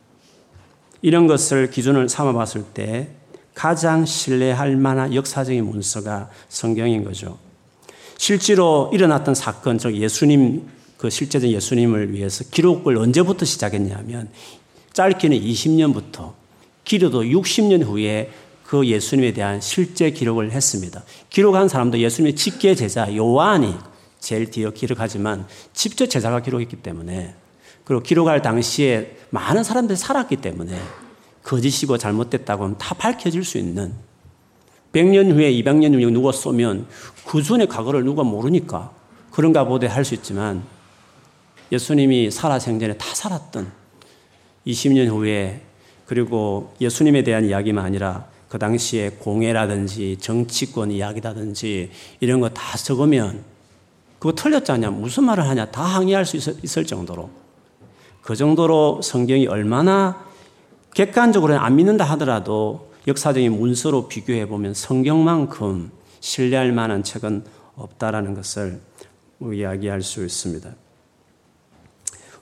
이런 1.03 1.27
것을 1.27 1.71
기준을 1.71 2.09
삼아 2.09 2.33
봤을 2.33 2.63
때 2.65 3.11
가장 3.55 4.05
신뢰할 4.05 4.77
만한 4.77 5.15
역사적인 5.15 5.65
문서가 5.65 6.29
성경인 6.49 7.05
거죠. 7.05 7.39
실제로 8.19 8.91
일어났던 8.93 9.35
사건, 9.35 9.79
즉 9.79 9.95
예수님 9.95 10.69
그 11.01 11.09
실제적 11.09 11.49
예수님을 11.49 12.13
위해서 12.13 12.45
기록을 12.51 12.99
언제부터 12.99 13.47
시작했냐면 13.47 14.29
짧게는 14.93 15.41
20년부터 15.41 16.35
길어도 16.85 17.23
60년 17.23 17.83
후에 17.83 18.31
그 18.65 18.87
예수님에 18.87 19.33
대한 19.33 19.63
실제 19.63 20.11
기록을 20.11 20.53
했습니다. 20.53 21.03
기록한 21.31 21.69
사람도 21.69 21.99
예수님의 22.01 22.37
직계 22.37 22.75
제자 22.75 23.17
요한이 23.17 23.75
제일 24.19 24.51
뒤에 24.51 24.73
기록하지만 24.73 25.47
직접 25.73 26.05
제자가 26.05 26.43
기록했기 26.43 26.77
때문에 26.77 27.35
그리고 27.85 28.03
기록할 28.03 28.43
당시에 28.43 29.17
많은 29.31 29.65
사람들이 29.65 29.97
살았기 29.97 30.37
때문에 30.37 30.79
거짓이고 31.43 31.97
잘못됐다고 31.97 32.65
하면 32.65 32.77
다 32.77 32.95
밝혀질 32.95 33.43
수 33.43 33.57
있는 33.57 33.95
100년 34.93 35.33
후에 35.33 35.51
200년 35.51 35.95
후에 35.95 36.11
누가 36.11 36.31
쏘면 36.31 36.87
그 37.25 37.43
전에 37.43 37.65
과거를 37.65 38.05
누가 38.05 38.23
모르니까 38.23 38.93
그런가 39.31 39.65
보대 39.65 39.87
할수 39.87 40.13
있지만 40.13 40.63
예수님이 41.73 42.31
살아생전에 42.31 42.97
다 42.97 43.15
살았던 43.15 43.71
20년 44.67 45.09
후에 45.09 45.63
그리고 46.07 46.75
예수님에 46.81 47.23
대한 47.23 47.45
이야기만 47.45 47.85
아니라 47.85 48.27
그 48.49 48.59
당시에 48.59 49.11
공예라든지 49.11 50.17
정치권 50.21 50.91
이야기라든지 50.91 51.91
이런 52.19 52.41
거 52.41 52.49
다 52.49 52.77
적으면 52.77 53.45
그거 54.19 54.35
틀렸잖냐? 54.35 54.91
무슨 54.91 55.25
말을 55.25 55.49
하냐? 55.49 55.71
다 55.71 55.83
항의할 55.83 56.27
수 56.27 56.37
있을 56.37 56.85
정도로. 56.85 57.31
그 58.21 58.37
정도로 58.37 59.01
성경이 59.03 59.47
얼마나 59.47 60.27
객관적으로는 60.95 61.59
안 61.59 61.77
믿는다 61.77 62.05
하더라도 62.05 62.91
역사적인 63.07 63.59
문서로 63.59 64.09
비교해 64.09 64.47
보면 64.47 64.75
성경만큼 64.75 65.91
신뢰할 66.21 66.73
만한 66.73 67.03
책은 67.03 67.45
없다라는 67.77 68.35
것을 68.35 68.81
이야기할 69.41 70.03
수 70.03 70.23
있습니다. 70.23 70.71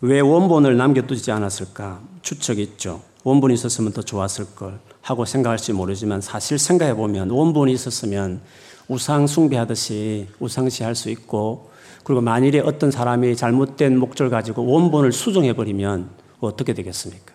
왜 0.00 0.20
원본을 0.20 0.76
남겨두지 0.76 1.30
않았을까? 1.32 2.00
추측이 2.22 2.62
있죠. 2.62 3.02
원본이 3.24 3.54
있었으면 3.54 3.92
더 3.92 4.02
좋았을 4.02 4.54
걸 4.54 4.78
하고 5.02 5.24
생각할지 5.24 5.72
모르지만 5.72 6.20
사실 6.20 6.58
생각해 6.58 6.94
보면 6.94 7.30
원본이 7.30 7.72
있었으면 7.72 8.40
우상 8.86 9.26
숭배하듯이 9.26 10.28
우상시 10.38 10.82
할 10.84 10.94
수 10.94 11.10
있고 11.10 11.70
그리고 12.04 12.20
만일에 12.20 12.60
어떤 12.60 12.90
사람이 12.90 13.36
잘못된 13.36 13.98
목적을 13.98 14.30
가지고 14.30 14.64
원본을 14.66 15.12
수정해 15.12 15.52
버리면 15.52 16.08
어떻게 16.40 16.72
되겠습니까? 16.72 17.34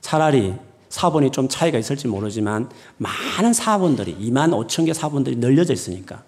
차라리 0.00 0.54
사본이 0.88 1.30
좀 1.32 1.48
차이가 1.48 1.76
있을지 1.76 2.08
모르지만 2.08 2.70
많은 2.98 3.52
사본들이 3.52 4.16
2만 4.16 4.50
5천 4.66 4.86
개 4.86 4.92
사본들이 4.94 5.36
널려져 5.36 5.72
있으니까 5.72 6.22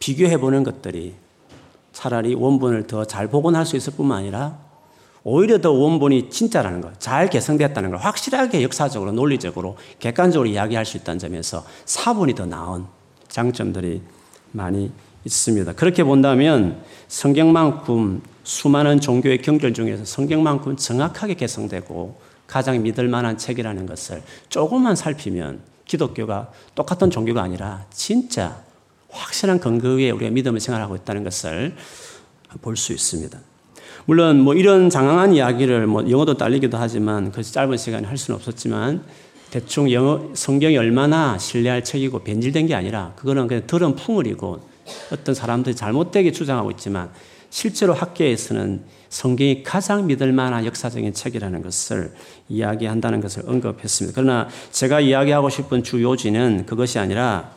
비교해 0.00 0.38
보는 0.38 0.64
것들이 0.64 1.14
차라리 1.92 2.34
원본을 2.34 2.86
더 2.88 3.04
잘 3.04 3.28
복원할 3.28 3.64
수 3.64 3.76
있을 3.76 3.94
뿐만 3.94 4.18
아니라 4.18 4.58
오히려 5.24 5.60
더 5.60 5.70
원본이 5.70 6.30
진짜라는 6.30 6.80
것, 6.80 6.98
잘 6.98 7.30
개성됐다는 7.30 7.90
걸 7.90 7.98
확실하게 8.00 8.62
역사적으로 8.62 9.12
논리적으로 9.12 9.76
객관적으로 10.00 10.48
이야기할 10.48 10.84
수 10.84 10.96
있다는 10.96 11.18
점에서 11.18 11.64
사본이 11.84 12.34
더 12.34 12.46
나은 12.46 12.86
장점들이 13.28 14.02
많이 14.50 14.90
있습니다. 15.24 15.72
그렇게 15.74 16.02
본다면 16.02 16.82
성경만큼 17.06 18.22
수많은 18.42 19.00
종교의 19.00 19.42
경전 19.42 19.74
중에서 19.74 20.04
성경만큼 20.04 20.76
정확하게 20.76 21.34
개성되고 21.34 22.20
가장 22.48 22.82
믿을 22.82 23.06
만한 23.08 23.38
책이라는 23.38 23.86
것을 23.86 24.22
조금만 24.48 24.96
살피면 24.96 25.60
기독교가 25.86 26.50
똑같은 26.74 27.10
종교가 27.10 27.42
아니라 27.42 27.86
진짜 27.90 28.62
확실한 29.10 29.60
근거 29.60 29.90
위에 29.90 30.10
우리가 30.10 30.30
믿음을 30.32 30.58
생활하고 30.58 30.96
있다는 30.96 31.22
것을 31.22 31.76
볼 32.60 32.76
수 32.76 32.92
있습니다. 32.92 33.38
물론 34.06 34.40
뭐 34.40 34.54
이런 34.54 34.90
장황한 34.90 35.34
이야기를 35.34 35.86
뭐 35.86 36.08
영어도 36.10 36.36
딸리기도 36.36 36.76
하지만 36.76 37.30
그 37.30 37.42
짧은 37.42 37.76
시간에 37.76 38.06
할 38.06 38.16
수는 38.16 38.36
없었지만 38.36 39.02
대충 39.50 39.92
영어 39.92 40.30
성경이 40.34 40.76
얼마나 40.76 41.38
신뢰할 41.38 41.84
책이고 41.84 42.20
변질된 42.20 42.66
게 42.66 42.74
아니라 42.74 43.12
그거는 43.16 43.46
그냥 43.46 43.64
들은 43.66 43.94
풍을이고 43.94 44.60
어떤 45.12 45.34
사람들이 45.34 45.76
잘못되게 45.76 46.32
주장하고 46.32 46.70
있지만 46.72 47.10
실제로 47.50 47.92
학계에서는 47.92 48.82
성경이 49.10 49.62
가장 49.62 50.06
믿을 50.06 50.32
만한 50.32 50.64
역사적인 50.64 51.12
책이라는 51.12 51.62
것을 51.62 52.14
이야기한다는 52.48 53.20
것을 53.20 53.42
언급했습니다. 53.46 54.20
그러나 54.20 54.48
제가 54.70 55.00
이야기하고 55.00 55.50
싶은 55.50 55.82
주 55.82 56.02
요지는 56.02 56.64
그것이 56.64 56.98
아니라 56.98 57.50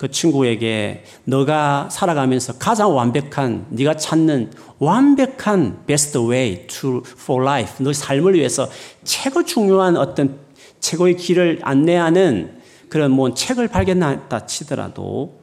그 0.00 0.10
친구에게 0.10 1.04
너가 1.24 1.90
살아가면서 1.90 2.54
가장 2.54 2.96
완벽한 2.96 3.66
네가 3.68 3.98
찾는 3.98 4.50
완벽한 4.78 5.84
best 5.84 6.16
way 6.16 6.66
to 6.68 7.02
for 7.04 7.44
life 7.44 7.84
너 7.84 7.92
삶을 7.92 8.32
위해서 8.32 8.66
최고 9.04 9.44
중요한 9.44 9.98
어떤 9.98 10.38
최고의 10.80 11.18
길을 11.18 11.58
안내하는 11.60 12.62
그런 12.88 13.10
뭐 13.10 13.34
책을 13.34 13.68
발견했다 13.68 14.46
치더라도 14.46 15.38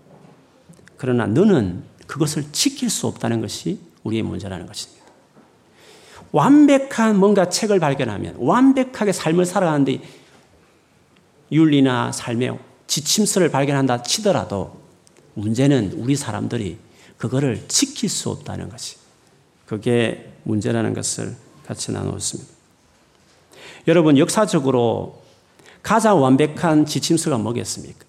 그러나 0.98 1.28
너는 1.28 1.84
그것을 2.08 2.46
지킬 2.52 2.90
수 2.90 3.06
없다는 3.06 3.42
것이 3.42 3.80
우리의 4.02 4.24
문제라는 4.24 4.66
것입니다. 4.66 5.06
완벽한 6.32 7.20
뭔가 7.20 7.48
책을 7.48 7.80
발견하면 7.80 8.38
완벽하게 8.40 9.12
삶을 9.12 9.46
살아가는데 9.46 10.02
윤리나 11.52 12.12
삶의 12.12 12.58
지침서를 12.98 13.50
발견한다 13.50 14.02
치더라도 14.02 14.76
문제는 15.36 15.94
우리 15.98 16.16
사람들이 16.16 16.78
그거를 17.18 17.64
지킬 17.68 18.10
수 18.10 18.30
없다는 18.32 18.70
것이 18.70 18.96
그게 19.68 20.32
문제라는 20.44 20.94
것을 20.94 21.36
같이 21.66 21.92
나누었습니다. 21.92 22.52
여러분 23.88 24.18
역사적으로 24.18 25.22
가장 25.84 26.22
완벽한 26.22 26.86
지침서가 26.86 27.38
뭐겠습니까? 27.38 28.00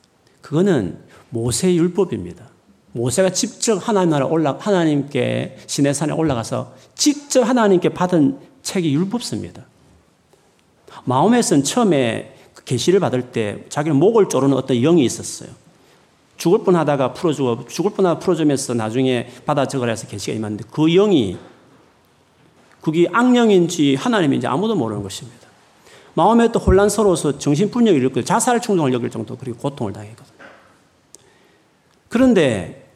그거는 0.40 0.98
모세 1.28 1.74
율법입니다. 1.74 2.48
모세가 2.92 3.30
직접 3.30 3.76
하나님 3.86 4.10
나라 4.10 4.24
올라 4.24 4.56
하나님께 4.58 5.58
시내산에 5.66 6.12
올라가서 6.14 6.74
직접 6.94 7.42
하나님께 7.42 7.90
받은 7.90 8.38
책이 8.62 8.94
율법서입니다. 8.94 9.66
마음에서는 11.04 11.64
처음에 11.64 12.34
그 12.34 12.37
계시를 12.64 13.00
받을 13.00 13.30
때 13.32 13.64
자기는 13.68 13.96
목을 13.96 14.28
조르는 14.28 14.56
어떤 14.56 14.80
영이 14.80 15.04
있었어요. 15.04 15.50
죽을 16.36 16.62
뻔하다가 16.62 17.14
풀어주고 17.14 17.66
죽을 17.66 17.92
뻔하다 17.92 18.20
풀어주면서 18.20 18.74
나중에 18.74 19.28
받아 19.44 19.66
적으라 19.66 19.90
해서 19.90 20.06
계시가 20.06 20.36
임했는데 20.36 20.64
그 20.70 20.88
영이 20.88 21.36
그게 22.80 23.08
악령인지 23.12 23.96
하나님인지 23.96 24.46
아무도 24.46 24.74
모르는 24.74 25.02
것입니다. 25.02 25.48
마음에 26.14 26.50
또 26.50 26.58
혼란스러워서 26.58 27.38
정신분열을 27.38 27.98
일으키고 28.00 28.24
자살 28.24 28.60
충동을 28.60 28.92
여길 28.92 29.10
정도 29.10 29.36
그리고 29.36 29.58
고통을 29.58 29.92
당했거든요. 29.92 30.38
그런데 32.08 32.88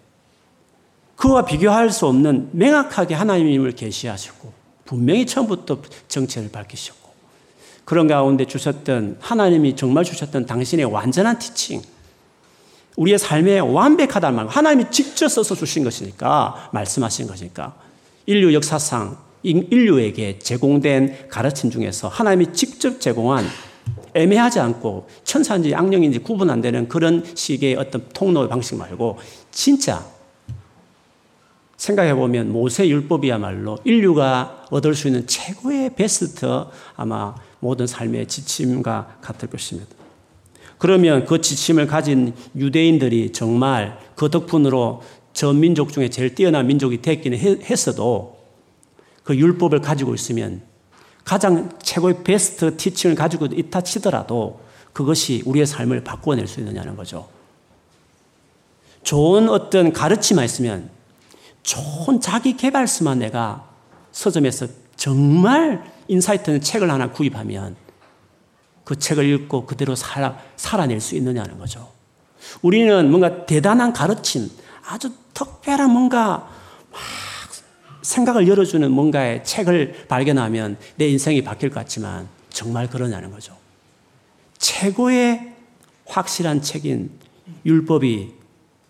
그와 1.16 1.44
비교할 1.44 1.90
수 1.90 2.06
없는 2.06 2.50
명확하게 2.52 3.14
하나님을 3.14 3.72
계시하시고 3.72 4.52
분명히 4.84 5.26
처음부터 5.26 5.82
정체를 6.08 6.50
밝히셨고 6.50 7.01
그런 7.92 8.06
가운데 8.06 8.46
주셨던 8.46 9.18
하나님이 9.20 9.76
정말 9.76 10.02
주셨던 10.02 10.46
당신의 10.46 10.86
완전한 10.86 11.38
티칭 11.38 11.82
우리의 12.96 13.18
삶에 13.18 13.58
완벽하다는 13.58 14.34
말 14.34 14.48
하나님이 14.48 14.90
직접 14.90 15.28
써서 15.28 15.54
주신 15.54 15.84
것이니까 15.84 16.70
말씀하신 16.72 17.26
것이니까. 17.26 17.74
인류 18.24 18.54
역사상 18.54 19.18
인류에게 19.42 20.38
제공된 20.38 21.28
가르침 21.28 21.68
중에서 21.68 22.08
하나님이 22.08 22.54
직접 22.54 22.98
제공한 22.98 23.44
애매하지 24.14 24.58
않고 24.60 25.06
천사인지 25.24 25.74
악령인지 25.74 26.20
구분 26.20 26.48
안 26.48 26.62
되는 26.62 26.88
그런 26.88 27.22
식의 27.34 27.76
어떤 27.76 28.08
통로 28.14 28.48
방식 28.48 28.76
말고 28.76 29.18
진짜 29.50 30.02
생각해 31.76 32.14
보면 32.14 32.52
모세 32.52 32.88
율법이야말로 32.88 33.80
인류가 33.84 34.64
얻을 34.70 34.94
수 34.94 35.08
있는 35.08 35.26
최고의 35.26 35.94
베스트 35.94 36.46
아마 36.96 37.34
모든 37.62 37.86
삶의 37.86 38.26
지침과 38.26 39.18
같을 39.20 39.48
것입니다. 39.48 39.88
그러면 40.78 41.24
그 41.24 41.40
지침을 41.40 41.86
가진 41.86 42.34
유대인들이 42.56 43.30
정말 43.30 44.00
그 44.16 44.28
덕분으로 44.28 45.02
전 45.32 45.60
민족 45.60 45.92
중에 45.92 46.10
제일 46.10 46.34
뛰어난 46.34 46.66
민족이 46.66 47.00
됐기는 47.02 47.38
했어도 47.38 48.40
그 49.22 49.36
율법을 49.36 49.80
가지고 49.80 50.12
있으면 50.12 50.62
가장 51.22 51.70
최고의 51.80 52.24
best 52.24 52.76
teaching을 52.76 53.14
가지고 53.14 53.46
있다 53.46 53.82
치더라도 53.82 54.60
그것이 54.92 55.44
우리의 55.46 55.64
삶을 55.64 56.02
바꿔낼 56.02 56.48
수 56.48 56.58
있느냐는 56.58 56.96
거죠. 56.96 57.28
좋은 59.04 59.48
어떤 59.48 59.92
가르침만 59.92 60.44
있으면 60.44 60.90
좋은 61.62 62.20
자기 62.20 62.56
개발서만 62.56 63.20
내가 63.20 63.68
서점에서 64.10 64.66
정말 64.96 65.82
insight 66.08 66.50
있는 66.50 66.60
책을 66.60 66.90
하나 66.90 67.10
구입하면 67.10 67.76
그 68.84 68.98
책을 68.98 69.24
읽고 69.24 69.66
그대로 69.66 69.94
살아, 69.94 70.38
살아낼 70.56 71.00
수 71.00 71.16
있느냐는 71.16 71.58
거죠. 71.58 71.90
우리는 72.60 73.10
뭔가 73.10 73.46
대단한 73.46 73.92
가르침, 73.92 74.50
아주 74.86 75.12
특별한 75.34 75.90
뭔가 75.90 76.48
막 76.90 77.00
생각을 78.02 78.48
열어주는 78.48 78.90
뭔가의 78.90 79.44
책을 79.44 80.06
발견하면 80.08 80.76
내 80.96 81.08
인생이 81.08 81.42
바뀔 81.42 81.70
것 81.70 81.76
같지만 81.76 82.28
정말 82.50 82.88
그러냐는 82.88 83.30
거죠. 83.30 83.56
최고의 84.58 85.54
확실한 86.06 86.62
책인 86.62 87.10
율법이 87.64 88.34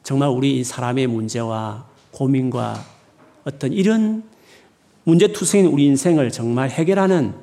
정말 0.03 0.31
우리 0.31 0.65
사람의 0.65 1.07
문제와 1.07 1.87
고민과 2.11 2.85
어떤 3.45 3.73
이런 3.73 4.25
문제투성인 5.05 5.67
우리 5.67 5.85
인생을 5.87 6.31
정말 6.31 6.71
해결하는 6.71 7.35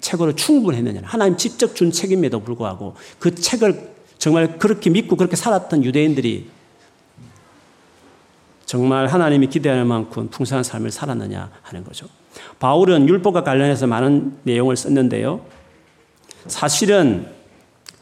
책으로 0.00 0.34
충분했느냐. 0.34 1.02
하나님 1.04 1.36
직접 1.36 1.74
준 1.74 1.90
책임에도 1.90 2.40
불구하고 2.40 2.94
그 3.18 3.34
책을 3.34 3.94
정말 4.18 4.58
그렇게 4.58 4.90
믿고 4.90 5.16
그렇게 5.16 5.36
살았던 5.36 5.84
유대인들이 5.84 6.48
정말 8.66 9.06
하나님이 9.06 9.48
기대하는 9.48 9.86
만큼 9.86 10.28
풍성한 10.28 10.64
삶을 10.64 10.90
살았느냐 10.90 11.50
하는 11.62 11.84
거죠. 11.84 12.06
바울은 12.58 13.08
율법과 13.08 13.44
관련해서 13.44 13.86
많은 13.86 14.38
내용을 14.42 14.76
썼는데요. 14.76 15.40
사실은 16.46 17.26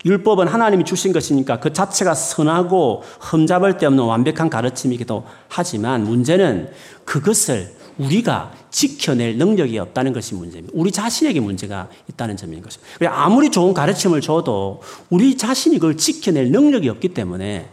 율법은 0.05 0.49
하나님이 0.49 0.85
주신 0.85 1.13
것이니까 1.13 1.61
그 1.61 1.73
자체가 1.73 2.15
선하고 2.15 3.05
흠잡을 3.21 3.79
데 3.79 3.87
없는 3.87 4.03
완벽한 4.03 4.51
가르침이기도 4.51 5.25
하지만 5.49 6.05
문제는 6.05 6.71
그것을 7.05 7.73
우리가 7.99 8.53
지켜낼 8.71 9.37
능력이 9.37 9.79
없다는 9.79 10.13
것이 10.13 10.35
문제입니다. 10.35 10.73
우리 10.77 10.91
자신에게 10.91 11.41
문제가 11.41 11.89
있다는 12.09 12.37
점인 12.37 12.63
것입니다. 12.63 12.97
아무리 13.11 13.51
좋은 13.51 13.75
가르침을 13.75 14.21
줘도 14.21 14.81
우리 15.11 15.37
자신이 15.37 15.77
그걸 15.79 15.97
지켜낼 15.97 16.51
능력이 16.51 16.89
없기 16.89 17.09
때문에 17.11 17.69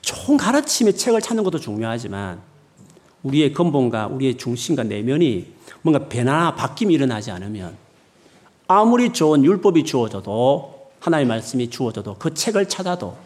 좋은 0.00 0.36
가르침의 0.36 0.96
책을 0.96 1.20
찾는 1.20 1.44
것도 1.44 1.58
중요하지만 1.58 2.40
우리의 3.22 3.52
근본과 3.52 4.08
우리의 4.08 4.36
중심과 4.36 4.84
내면이 4.84 5.52
뭔가 5.82 6.08
변화나 6.08 6.54
바뀜이 6.54 6.94
일어나지 6.94 7.30
않으면 7.30 7.76
아무리 8.68 9.12
좋은 9.12 9.44
율법이 9.44 9.84
주어져도 9.84 10.90
하나님의 11.00 11.28
말씀이 11.28 11.70
주어져도 11.70 12.16
그 12.18 12.34
책을 12.34 12.68
찾아도 12.68 13.16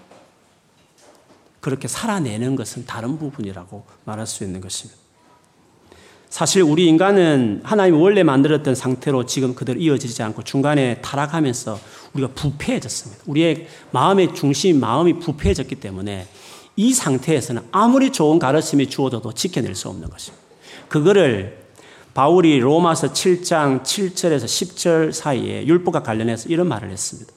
그렇게 1.61 1.88
살아내는 1.88 2.56
것은 2.56 2.87
다른 2.87 3.18
부분이라고 3.18 3.85
말할 4.04 4.26
수 4.26 4.44
있는 4.44 4.61
것입니다. 4.61 5.00
사실 6.31 6.62
우리 6.62 6.87
인간은 6.87 7.61
하나님이 7.64 7.99
원래 7.99 8.23
만들었던 8.23 8.77
상태로 8.77 9.27
지금 9.27 9.55
그대로 9.57 9.81
이어지지 9.81 10.23
않고 10.23 10.45
중간에 10.45 11.01
타락하면서 11.03 11.79
우리가 12.14 12.31
부패해졌습니다. 12.35 13.25
우리의 13.27 13.66
마음의 13.90 14.35
중심, 14.35 14.79
마음이 14.79 15.19
부패해졌기 15.19 15.75
때문에 15.75 16.29
이 16.77 16.95
상태에서는 16.95 17.62
아무리 17.73 18.12
좋은 18.12 18.38
가르침이 18.38 18.88
주어져도 18.88 19.33
지켜낼 19.33 19.75
수 19.75 19.88
없는 19.88 20.09
것입니다. 20.09 20.43
그거를 20.88 21.59
바울이 22.14 22.61
로마서 22.61 23.09
7장 23.09 23.83
7절에서 23.83 24.45
10절 24.45 25.12
사이에 25.12 25.66
율법과 25.66 26.05
관련해서 26.05 26.49
이런 26.49 26.69
말을 26.69 26.90
했습니다. 26.90 27.33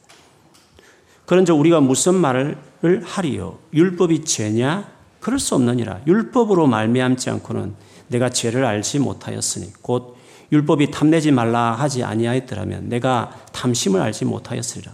그런즉 1.25 1.57
우리가 1.57 1.81
무슨 1.81 2.13
말을 2.13 2.57
하리요? 3.03 3.57
율법이 3.73 4.23
죄냐? 4.23 4.87
그럴 5.19 5.39
수 5.39 5.55
없느니라. 5.55 6.01
율법으로 6.05 6.67
말미암지 6.67 7.29
않고는 7.31 7.75
내가 8.07 8.29
죄를 8.29 8.65
알지 8.65 8.99
못하였으니 8.99 9.73
곧 9.81 10.17
율법이 10.51 10.91
탐내지 10.91 11.31
말라 11.31 11.71
하지 11.71 12.03
아니하였더라면 12.03 12.89
내가 12.89 13.35
탐심을 13.53 14.01
알지 14.01 14.25
못하였으리라. 14.25 14.91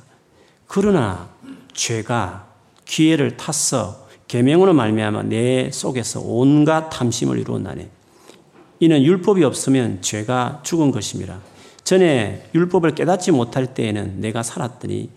그러나 0.67 1.29
죄가 1.73 2.47
기회를 2.85 3.37
탔어 3.37 4.07
계명으로 4.27 4.73
말미암아 4.73 5.23
내 5.23 5.69
속에서 5.71 6.21
온갖 6.21 6.89
탐심을 6.89 7.39
이루었나니 7.39 7.87
이는 8.79 9.03
율법이 9.03 9.43
없으면 9.43 10.01
죄가 10.01 10.61
죽은 10.63 10.91
것임이라. 10.91 11.39
전에 11.83 12.49
율법을 12.53 12.95
깨닫지 12.95 13.31
못할 13.31 13.73
때에는 13.73 14.21
내가 14.21 14.43
살았더니 14.43 15.09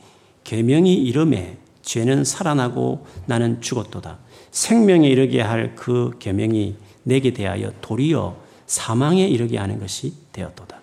계명이 0.44 0.94
이름에 0.94 1.59
죄는 1.83 2.24
살아나고 2.24 3.07
나는 3.26 3.61
죽었도다. 3.61 4.18
생명에 4.50 5.09
이르게 5.09 5.40
할 5.40 5.74
그 5.76 6.12
계명이 6.18 6.76
내게 7.03 7.33
대하여 7.33 7.73
도리어 7.81 8.37
사망에 8.67 9.27
이르게 9.27 9.59
하는 9.59 9.81
것이 9.81 10.15
되었도다. 10.33 10.81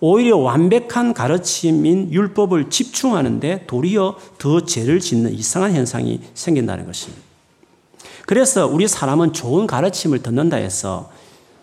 오히려 0.00 0.36
완벽한 0.36 1.14
가르침인 1.14 2.12
율법을 2.12 2.70
집중하는데 2.70 3.66
도리어 3.66 4.18
더 4.38 4.60
죄를 4.64 5.00
짓는 5.00 5.32
이상한 5.32 5.74
현상이 5.74 6.20
생긴다는 6.34 6.86
것입니다. 6.86 7.22
그래서 8.26 8.66
우리 8.66 8.88
사람은 8.88 9.32
좋은 9.32 9.66
가르침을 9.66 10.22
듣는다 10.22 10.56
해서 10.56 11.10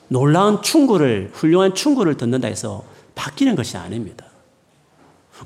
놀라운 0.07 0.61
충고를, 0.61 1.31
훌륭한 1.33 1.73
충고를 1.73 2.17
듣는다 2.17 2.47
해서 2.47 2.83
바뀌는 3.15 3.55
것이 3.55 3.77
아닙니다. 3.77 4.25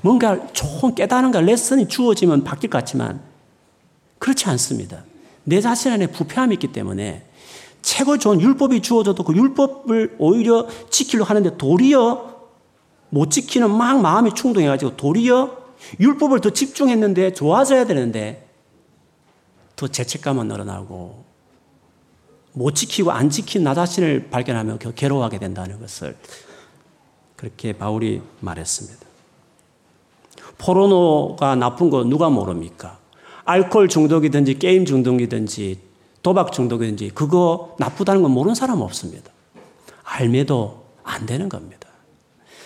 뭔가 0.02 0.52
좋은 0.52 0.94
깨달은가 0.94 1.40
레슨이 1.40 1.88
주어지면 1.88 2.44
바뀔 2.44 2.70
것 2.70 2.78
같지만 2.78 3.20
그렇지 4.18 4.48
않습니다. 4.50 5.04
내 5.44 5.60
자신 5.60 5.92
안에 5.92 6.08
부패함이 6.08 6.54
있기 6.54 6.68
때문에 6.68 7.24
최고 7.86 8.18
좋은 8.18 8.40
율법이 8.40 8.82
주어져도 8.82 9.22
그 9.22 9.32
율법을 9.32 10.16
오히려 10.18 10.66
지키려고 10.90 11.30
하는데 11.30 11.56
도리어 11.56 12.34
못 13.10 13.30
지키는 13.30 13.70
막 13.70 14.00
마음이 14.00 14.34
충동해가지고 14.34 14.96
도리어 14.96 15.56
율법을 16.00 16.40
더 16.40 16.50
집중했는데 16.50 17.32
좋아져야 17.34 17.86
되는데 17.86 18.48
더 19.76 19.86
죄책감은 19.86 20.48
늘어나고 20.48 21.24
못 22.54 22.74
지키고 22.74 23.12
안 23.12 23.30
지킨 23.30 23.62
나 23.62 23.72
자신을 23.72 24.30
발견하며 24.30 24.78
괴로워하게 24.78 25.38
된다는 25.38 25.78
것을 25.78 26.16
그렇게 27.36 27.72
바울이 27.72 28.20
말했습니다. 28.40 29.06
포르노가 30.58 31.54
나쁜 31.54 31.90
거 31.90 32.02
누가 32.02 32.30
모릅니까? 32.30 32.98
알코올 33.44 33.86
중독이든지 33.88 34.58
게임 34.58 34.84
중독이든지 34.84 35.85
도박 36.26 36.50
중독이든지 36.50 37.10
그거 37.10 37.76
나쁘다는 37.78 38.20
건 38.20 38.32
모르는 38.32 38.56
사람 38.56 38.80
없습니다. 38.80 39.30
알매도 40.02 40.82
안 41.04 41.24
되는 41.24 41.48
겁니다. 41.48 41.88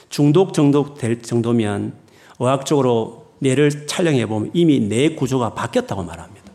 중독 0.09 0.55
정도 0.55 0.94
될 0.94 1.20
정도면 1.20 1.92
의학적으로 2.38 3.27
뇌를 3.38 3.87
촬영해 3.87 4.25
보면 4.25 4.51
이미 4.55 4.81
뇌 4.81 5.14
구조가 5.14 5.53
바뀌었다고 5.53 6.05
말합니다. 6.05 6.51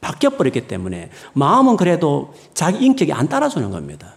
바뀌어 0.00 0.30
버렸기 0.30 0.66
때문에 0.66 1.10
마음은 1.34 1.76
그래도 1.76 2.34
자기 2.52 2.84
인격이 2.84 3.12
안 3.12 3.28
따라주는 3.28 3.70
겁니다. 3.70 4.16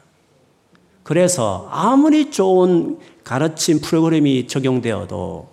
그래서 1.03 1.67
아무리 1.69 2.31
좋은 2.31 2.97
가르침 3.23 3.79
프로그램이 3.79 4.47
적용되어도 4.47 5.49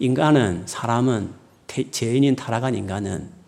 인간은, 0.00 0.64
사람은, 0.66 1.32
죄인인 1.92 2.34
타락한 2.34 2.74
인간은 2.74 3.39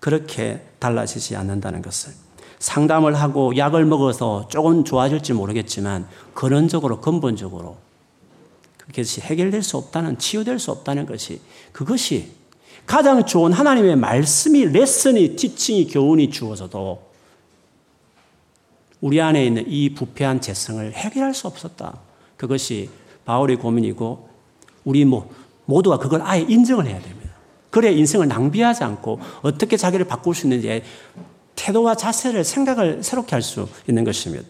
그렇게 0.00 0.60
달라지지 0.78 1.36
않는다는 1.36 1.82
것을 1.82 2.12
상담을 2.58 3.14
하고 3.14 3.56
약을 3.56 3.84
먹어서 3.84 4.48
조금 4.48 4.84
좋아질지 4.84 5.32
모르겠지만 5.32 6.08
근원적으로 6.34 7.00
근본적으로 7.00 7.76
그것이 8.76 9.20
해결될 9.20 9.62
수 9.62 9.76
없다는 9.76 10.18
치유될 10.18 10.58
수 10.58 10.70
없다는 10.70 11.06
것이 11.06 11.40
그것이 11.72 12.32
가장 12.86 13.24
좋은 13.24 13.52
하나님의 13.52 13.96
말씀이 13.96 14.64
레슨이 14.66 15.36
티칭이 15.36 15.86
교훈이 15.86 16.30
주어져도 16.30 17.10
우리 19.00 19.20
안에 19.20 19.46
있는 19.46 19.64
이 19.66 19.94
부패한 19.94 20.40
재성을 20.40 20.92
해결할 20.92 21.32
수 21.32 21.46
없었다. 21.46 21.98
그것이 22.36 22.90
바울의 23.24 23.56
고민이고 23.56 24.28
우리 24.84 25.04
뭐 25.04 25.30
모두가 25.66 25.98
그걸 25.98 26.20
아예 26.22 26.44
인정을 26.46 26.86
해야 26.86 27.00
됩니다. 27.00 27.19
그래 27.70 27.92
인생을 27.92 28.28
낭비하지 28.28 28.84
않고 28.84 29.20
어떻게 29.42 29.76
자기를 29.76 30.06
바꿀 30.06 30.34
수 30.34 30.46
있는지 30.46 30.82
태도와 31.54 31.94
자세를 31.94 32.44
생각을 32.44 33.02
새롭게 33.02 33.32
할 33.32 33.42
수 33.42 33.68
있는 33.88 34.04
것입니다. 34.04 34.46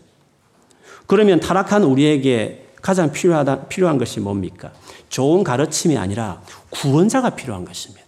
그러면 1.07 1.41
타락한 1.41 1.83
우리에게 1.83 2.67
가장 2.81 3.13
필요하다, 3.13 3.67
필요한 3.69 3.99
것이 3.99 4.21
뭡니까? 4.21 4.73
좋은 5.09 5.45
가르침이 5.45 5.99
아니라 5.99 6.41
구원자가 6.71 7.31
필요한 7.31 7.65
것입니다. 7.65 8.07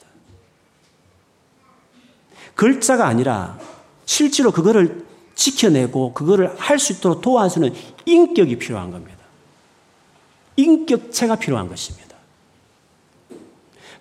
글자가 2.54 3.06
아니라 3.06 3.58
실제로 4.06 4.50
그거를 4.52 5.04
지켜내고 5.34 6.12
그거를 6.14 6.54
할 6.58 6.78
수 6.78 6.92
있도록 6.92 7.20
도와주는 7.22 7.74
인격이 8.06 8.56
필요한 8.58 8.90
겁니다. 8.90 9.18
인격체가 10.56 11.36
필요한 11.36 11.68
것입니다. 11.68 12.11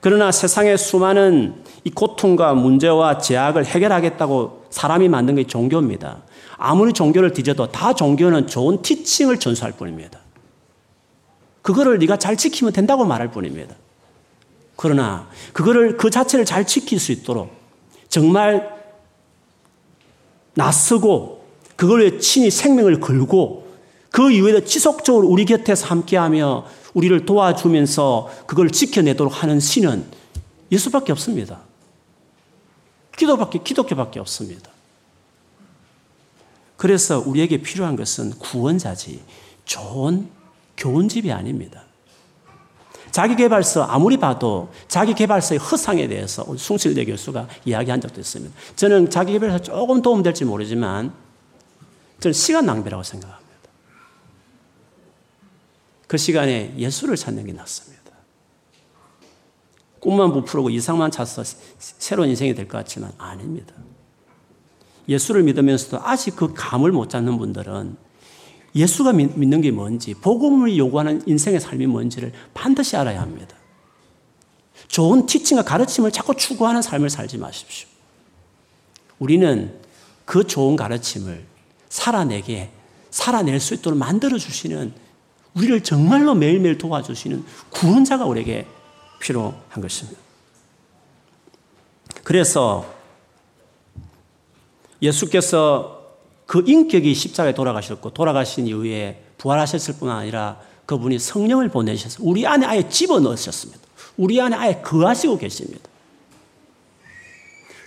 그러나 0.01 0.31
세상의 0.31 0.77
수많은 0.77 1.63
이 1.83 1.91
고통과 1.91 2.53
문제와 2.53 3.19
제약을 3.19 3.65
해결하겠다고 3.65 4.65
사람이 4.71 5.07
만든 5.09 5.35
게 5.35 5.45
종교입니다. 5.45 6.23
아무리 6.57 6.91
종교를 6.91 7.33
뒤져도 7.33 7.71
다 7.71 7.93
종교는 7.93 8.47
좋은 8.47 8.81
티칭을 8.81 9.39
전수할 9.39 9.73
뿐입니다. 9.73 10.19
그거를 11.61 11.99
네가 11.99 12.17
잘 12.17 12.35
지키면 12.35 12.73
된다고 12.73 13.05
말할 13.05 13.31
뿐입니다. 13.31 13.75
그러나 14.75 15.27
그거를 15.53 15.97
그 15.97 16.09
자체를 16.09 16.45
잘 16.45 16.65
지킬 16.65 16.99
수 16.99 17.11
있도록 17.11 17.51
정말 18.09 18.81
낯서고 20.55 21.45
그걸 21.75 22.01
위해 22.01 22.17
친히 22.17 22.49
생명을 22.49 22.99
걸고 22.99 23.67
그 24.09 24.31
이후에도 24.31 24.65
지속적으로 24.65 25.27
우리 25.27 25.45
곁에서 25.45 25.87
함께하며 25.87 26.65
우리를 26.93 27.25
도와주면서 27.25 28.29
그걸 28.47 28.69
지켜내도록 28.69 29.43
하는 29.43 29.59
신은 29.59 30.05
예수밖에 30.71 31.11
없습니다. 31.11 31.61
기도밖에 33.17 33.59
기독교밖에 33.63 34.19
없습니다. 34.19 34.71
그래서 36.77 37.19
우리에게 37.19 37.61
필요한 37.61 37.95
것은 37.95 38.31
구원자지 38.39 39.21
좋은 39.65 40.29
교훈집이 40.77 41.31
아닙니다. 41.31 41.83
자기개발서 43.11 43.83
아무리 43.83 44.17
봐도 44.17 44.69
자기개발서의 44.87 45.59
허상에 45.59 46.07
대해서 46.07 46.45
숭실대 46.57 47.05
교수가 47.05 47.47
이야기한 47.65 48.01
적도 48.01 48.21
있습니다. 48.21 48.55
저는 48.75 49.09
자기개발서 49.09 49.59
조금 49.59 50.01
도움될지 50.01 50.45
모르지만 50.45 51.13
저는 52.19 52.33
시간 52.33 52.65
낭비라고 52.65 53.03
생각합니다. 53.03 53.40
그 56.11 56.17
시간에 56.17 56.73
예수를 56.77 57.15
찾는 57.15 57.45
게 57.45 57.53
낫습니다. 57.53 58.11
꿈만 60.01 60.33
부풀고 60.33 60.69
이상만 60.69 61.09
찾아서 61.09 61.57
새로운 61.79 62.27
인생이 62.27 62.53
될 62.53 62.67
것 62.67 62.79
같지만 62.79 63.13
아닙니다. 63.17 63.73
예수를 65.07 65.43
믿으면서도 65.43 66.01
아직 66.03 66.35
그 66.35 66.53
감을 66.53 66.91
못 66.91 67.09
잡는 67.09 67.37
분들은 67.37 67.95
예수가 68.75 69.13
믿는 69.13 69.61
게 69.61 69.71
뭔지, 69.71 70.13
복음을 70.13 70.75
요구하는 70.75 71.21
인생의 71.25 71.61
삶이 71.61 71.87
뭔지를 71.87 72.33
반드시 72.53 72.97
알아야 72.97 73.21
합니다. 73.21 73.55
좋은 74.89 75.25
티칭과 75.25 75.63
가르침을 75.63 76.11
자꾸 76.11 76.35
추구하는 76.35 76.81
삶을 76.81 77.09
살지 77.09 77.37
마십시오. 77.37 77.87
우리는 79.17 79.79
그 80.25 80.45
좋은 80.45 80.75
가르침을 80.75 81.45
살아내게, 81.87 82.69
살아낼 83.11 83.61
수 83.61 83.75
있도록 83.75 83.97
만들어주시는, 83.97 85.09
우리를 85.55 85.81
정말로 85.81 86.33
매일매일 86.33 86.77
도와주시는 86.77 87.45
구원자가 87.69 88.25
우리에게 88.25 88.65
필요한 89.19 89.81
것입니다. 89.81 90.19
그래서 92.23 92.85
예수께서 95.01 96.01
그 96.45 96.63
인격이 96.65 97.13
십자가에 97.13 97.53
돌아가셨고 97.53 98.11
돌아가신 98.11 98.67
이후에 98.67 99.23
부활하셨을 99.37 99.95
뿐 99.95 100.09
아니라 100.09 100.59
그분이 100.85 101.19
성령을 101.19 101.69
보내셔서 101.69 102.19
우리 102.21 102.45
안에 102.45 102.65
아예 102.65 102.87
집어넣으셨습니다. 102.87 103.81
우리 104.17 104.39
안에 104.39 104.55
아예 104.55 104.75
거하시고 104.81 105.37
계십니다. 105.37 105.89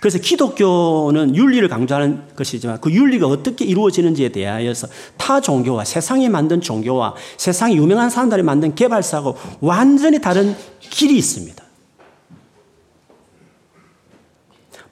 그래서 0.04 0.18
기독교는 0.18 1.34
윤리를 1.34 1.66
강조하는 1.66 2.36
것이지만 2.36 2.78
그 2.82 2.92
윤리가 2.92 3.26
어떻게 3.26 3.64
이루어지는지에 3.64 4.32
대하여서 4.32 4.86
타 5.16 5.40
종교와 5.40 5.86
세상이 5.86 6.28
만든 6.28 6.60
종교와 6.60 7.14
세상에 7.38 7.74
유명한 7.74 8.10
사람들이 8.10 8.42
만든 8.42 8.74
개발사하고 8.74 9.34
완전히 9.62 10.20
다른 10.20 10.54
길이 10.78 11.16
있습니다. 11.16 11.64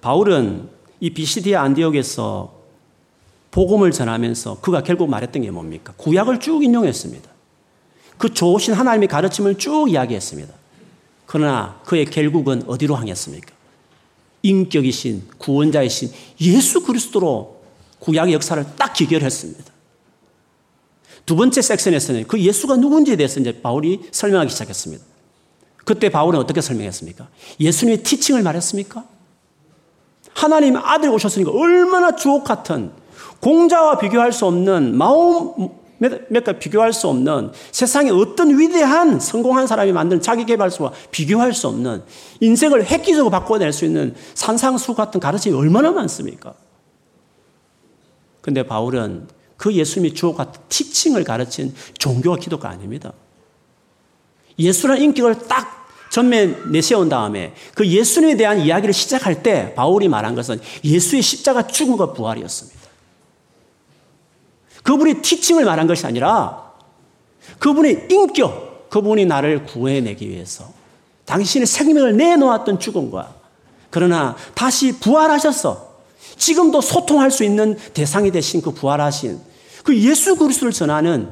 바울은 0.00 0.70
이 1.00 1.10
비시디아 1.10 1.60
안디옥에서 1.60 2.54
복음을 3.50 3.90
전하면서 3.90 4.60
그가 4.62 4.82
결국 4.82 5.10
말했던 5.10 5.42
게 5.42 5.50
뭡니까? 5.50 5.92
구약을 5.98 6.40
쭉 6.40 6.64
인용했습니다. 6.64 7.28
그 8.16 8.32
좋으신 8.32 8.72
하나님의 8.72 9.08
가르침을 9.08 9.58
쭉 9.58 9.90
이야기했습니다. 9.90 10.54
그러나 11.26 11.78
그의 11.84 12.06
결국은 12.06 12.62
어디로 12.66 12.96
향했습니까? 12.96 13.61
인격이신 14.42 15.28
구원자이신 15.38 16.10
예수 16.40 16.82
그리스도로 16.82 17.62
구약의 18.00 18.34
역사를 18.34 18.64
딱 18.76 18.92
기결했습니다. 18.92 19.72
두 21.24 21.36
번째 21.36 21.62
섹션에서는 21.62 22.26
그 22.26 22.40
예수가 22.40 22.76
누군지에 22.76 23.16
대해서 23.16 23.38
이제 23.40 23.60
바울이 23.60 24.00
설명하기 24.10 24.50
시작했습니다. 24.50 25.04
그때 25.84 26.08
바울은 26.08 26.38
어떻게 26.38 26.60
설명했습니까? 26.60 27.28
예수님의 27.60 28.02
티칭을 28.02 28.42
말했습니까? 28.42 29.04
하나님 30.34 30.76
아들 30.76 31.10
오셨으니까 31.10 31.52
얼마나 31.52 32.16
주옥 32.16 32.44
같은 32.44 32.92
공자와 33.40 33.98
비교할 33.98 34.32
수 34.32 34.46
없는 34.46 34.96
마음 34.96 35.68
몇가 36.28 36.58
비교할 36.58 36.92
수 36.92 37.08
없는 37.08 37.52
세상에 37.70 38.10
어떤 38.10 38.58
위대한 38.58 39.20
성공한 39.20 39.66
사람이 39.66 39.92
만든 39.92 40.20
자기 40.20 40.44
개발서와 40.44 40.92
비교할 41.10 41.52
수 41.52 41.68
없는 41.68 42.02
인생을 42.40 42.86
획기적으로 42.90 43.30
바꿔낼 43.30 43.72
수 43.72 43.84
있는 43.84 44.14
산상수 44.34 44.94
같은 44.94 45.20
가르침이 45.20 45.54
얼마나 45.54 45.92
많습니까? 45.92 46.54
근데 48.40 48.64
바울은 48.64 49.28
그 49.56 49.72
예수님이 49.72 50.14
주옥 50.14 50.36
같은 50.36 50.60
티칭을 50.68 51.22
가르친 51.22 51.72
종교와 51.98 52.36
기독가 52.36 52.68
아닙니다. 52.68 53.12
예수라는 54.58 55.02
인격을 55.02 55.46
딱 55.46 55.86
전면 56.10 56.70
내세운 56.70 57.08
다음에 57.08 57.54
그 57.74 57.86
예수님에 57.86 58.36
대한 58.36 58.60
이야기를 58.60 58.92
시작할 58.92 59.42
때 59.42 59.72
바울이 59.74 60.08
말한 60.08 60.34
것은 60.34 60.60
예수의 60.84 61.22
십자가 61.22 61.66
죽음과 61.66 62.12
부활이었습니다. 62.12 62.81
그분이 64.82 65.22
티칭을 65.22 65.64
말한 65.64 65.86
것이 65.86 66.06
아니라 66.06 66.72
그분의 67.58 68.08
인격, 68.10 68.90
그분이 68.90 69.26
나를 69.26 69.64
구해내기 69.64 70.28
위해서 70.28 70.72
당신의 71.24 71.66
생명을 71.66 72.16
내놓았던 72.16 72.78
죽음과 72.78 73.34
그러나 73.90 74.36
다시 74.54 74.98
부활하셨어. 74.98 75.92
지금도 76.36 76.80
소통할 76.80 77.30
수 77.30 77.44
있는 77.44 77.76
대상이 77.94 78.30
되신 78.30 78.62
그 78.62 78.72
부활하신 78.72 79.38
그 79.84 79.96
예수 79.98 80.36
그리스도를 80.36 80.72
전하는 80.72 81.28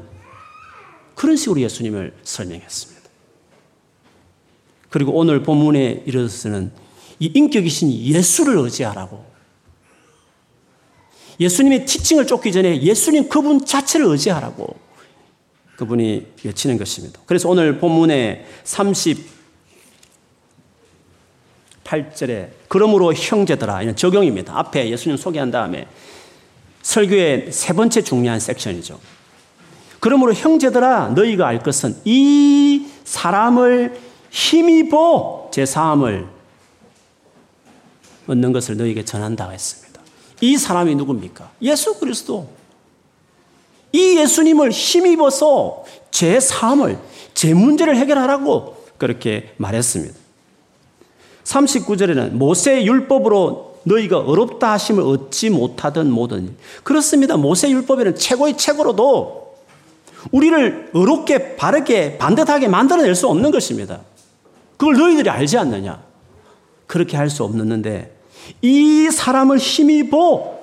그런 1.15 1.37
식으로 1.37 1.61
예수님을 1.61 2.15
설명했습니다. 2.23 3.01
그리고 4.91 5.13
오늘 5.13 5.43
본문에 5.43 6.05
이르서는 6.07 6.73
이 7.19 7.31
인격이신 7.35 7.93
예수를 7.93 8.59
의지하라고 8.59 9.25
예수님의 11.41 11.87
티칭을 11.87 12.27
쫓기 12.27 12.53
전에 12.53 12.83
예수님 12.83 13.29
그분 13.29 13.65
자체를 13.65 14.07
의지하라고 14.07 14.77
그분이 15.77 16.27
외치는 16.45 16.77
것입니다. 16.77 17.19
그래서 17.25 17.49
오늘 17.49 17.79
본문의 17.79 18.45
38절에 21.85 22.51
그러므로 22.69 23.15
형제들아 23.15 23.83
이런 23.83 23.97
적용입니다. 23.97 24.59
앞에 24.59 24.91
예수님 24.91 25.17
소개한 25.17 25.51
다음에 25.51 25.87
설교의 26.83 27.51
세 27.51 27.73
번째 27.73 28.03
중요한 28.03 28.39
섹션이죠. 28.39 29.01
그러므로 30.01 30.35
형제들아 30.35 31.09
너희가 31.09 31.47
알 31.47 31.63
것은 31.63 31.97
이 32.05 32.87
사람을 33.05 33.99
힘입어 34.31 35.51
제 35.53 35.65
사함을 35.65 36.27
얻는 38.27 38.53
것을 38.53 38.77
너희에게 38.77 39.05
전한다 39.05 39.49
했습니다. 39.49 39.90
이 40.41 40.57
사람이 40.57 40.95
누굽니까? 40.95 41.51
예수 41.63 41.99
그리스도. 41.99 42.49
이 43.93 44.17
예수님을 44.19 44.71
힘입어서 44.71 45.85
제 46.11 46.39
삶을, 46.41 46.99
제 47.35 47.55
문제를 47.55 47.97
해결하라고 47.97 48.77
그렇게 48.99 49.53
말했습니다. 49.57 50.15
39절에는 51.45 52.31
모세 52.33 52.85
율법으로 52.85 53.81
너희가 53.83 54.19
어렵다 54.19 54.73
하심을 54.73 55.03
얻지 55.03 55.51
못하던 55.51 56.11
모든 56.11 56.55
그렇습니다. 56.85 57.37
모세 57.37 57.71
율법에는 57.71 58.15
최고의 58.17 58.57
책으로도 58.57 59.55
우리를 60.33 60.91
어렵게 60.93 61.57
바르게 61.57 62.19
반듯하게 62.19 62.69
만들어낼 62.69 63.15
수 63.15 63.27
없는 63.27 63.51
것입니다. 63.51 64.01
그걸 64.77 64.97
너희들이 64.97 65.29
알지 65.31 65.57
않느냐? 65.59 66.03
그렇게 66.87 67.17
할 67.17 67.31
수 67.31 67.43
없는데 67.43 68.20
이 68.63 69.11
사람을 69.11 69.59
힘입어 69.59 70.61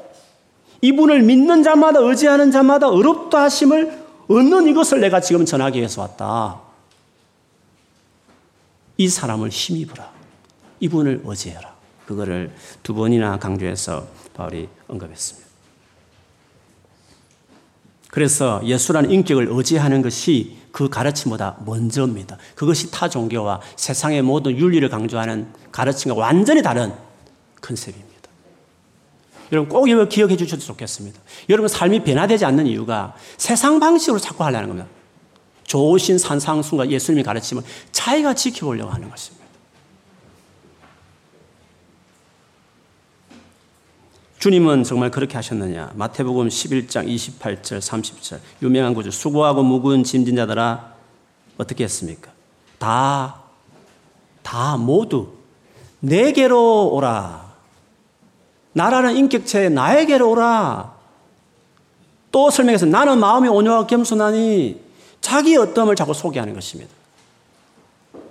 이분을 0.82 1.24
믿는 1.24 1.64
자마다 1.64 2.00
의지하는 2.00 2.52
자마다 2.52 2.88
어렵다 2.90 3.44
하심을 3.44 4.06
얻는 4.28 4.68
이것을 4.68 5.00
내가 5.00 5.20
지금 5.22 5.46
전하기 5.46 5.80
위해서 5.80 6.02
왔다. 6.02 6.62
이 8.98 9.08
사람을 9.08 9.50
힘입어라. 9.50 10.12
이분을 10.80 11.22
의지해라. 11.24 11.76
그거를 12.06 12.52
두 12.84 12.94
번이나 12.94 13.38
강조해서 13.40 14.08
바울이 14.34 14.70
언급했습니다. 14.88 15.48
그래서 18.10 18.62
예수라는 18.64 19.12
인격을 19.12 19.48
의지하는 19.52 20.02
것이 20.02 20.58
그 20.72 20.90
가르침보다 20.90 21.58
먼저입니다. 21.66 22.38
그것이 22.56 22.92
타 22.92 23.10
종교와 23.10 23.62
세상의 23.76 24.22
모든 24.22 24.58
윤리를 24.58 24.88
강조하는 24.90 25.52
가르침과 25.72 26.20
완전히 26.20 26.62
다른 26.62 26.94
컨셉입니다. 27.62 28.18
여러분 29.52 29.70
꼭 29.70 29.88
이거 29.88 30.06
기억해 30.06 30.36
주셔도 30.36 30.62
좋겠습니다. 30.62 31.20
여러분 31.50 31.68
삶이 31.70 32.04
변화되지 32.04 32.46
않는 32.46 32.68
이유가 32.68 33.16
세상 33.38 33.80
방식으로 33.80 34.20
자꾸 34.20 34.44
하려는 34.44 34.68
겁니다. 34.68 34.90
좋으신 35.64 36.18
산상순과 36.18 36.90
예수님이 36.90 37.24
가르침을 37.24 37.64
자기가 37.92 38.34
지켜보려고 38.34 38.92
하는 38.92 39.10
것입니다. 39.10 39.46
주님은 44.40 44.84
정말 44.84 45.12
그렇게 45.12 45.36
하셨느냐? 45.36 45.94
마태복음 45.96 46.48
11장 46.48 47.08
28절 47.08 47.80
30절 47.80 48.40
유명한 48.62 48.94
구절 48.94 49.12
수고하고 49.12 49.64
무거운 49.64 50.04
짐진 50.04 50.36
자들아 50.36 50.94
어떻게 51.58 51.84
했습니까? 51.84 52.32
다 52.78 53.48
다 54.48 54.78
모두 54.78 55.34
내게로 56.00 56.94
오라. 56.94 57.47
나라는 58.78 59.16
인격체 59.16 59.70
나에게로 59.70 60.30
오라. 60.30 60.94
또 62.32 62.52
설명해서 62.52 62.86
나는 62.86 63.18
마음이 63.18 63.50
온유하고 63.50 63.88
겸손하니 63.88 64.80
자기 65.20 65.58
어떠함을 65.58 65.96
자꾸 65.96 66.14
소개하는 66.14 66.54
것입니다. 66.54 66.94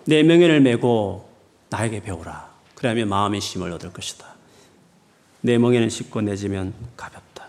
내 0.04 0.22
명예를 0.22 0.60
메고 0.60 1.28
나에게 1.68 2.00
배우라. 2.00 2.48
그러면 2.76 3.08
마음의 3.08 3.40
힘을 3.40 3.72
얻을 3.72 3.92
것이다. 3.92 4.24
내 5.40 5.58
멍에는 5.58 5.90
쉽고 5.90 6.20
내 6.20 6.36
지면 6.36 6.72
가볍다. 6.96 7.46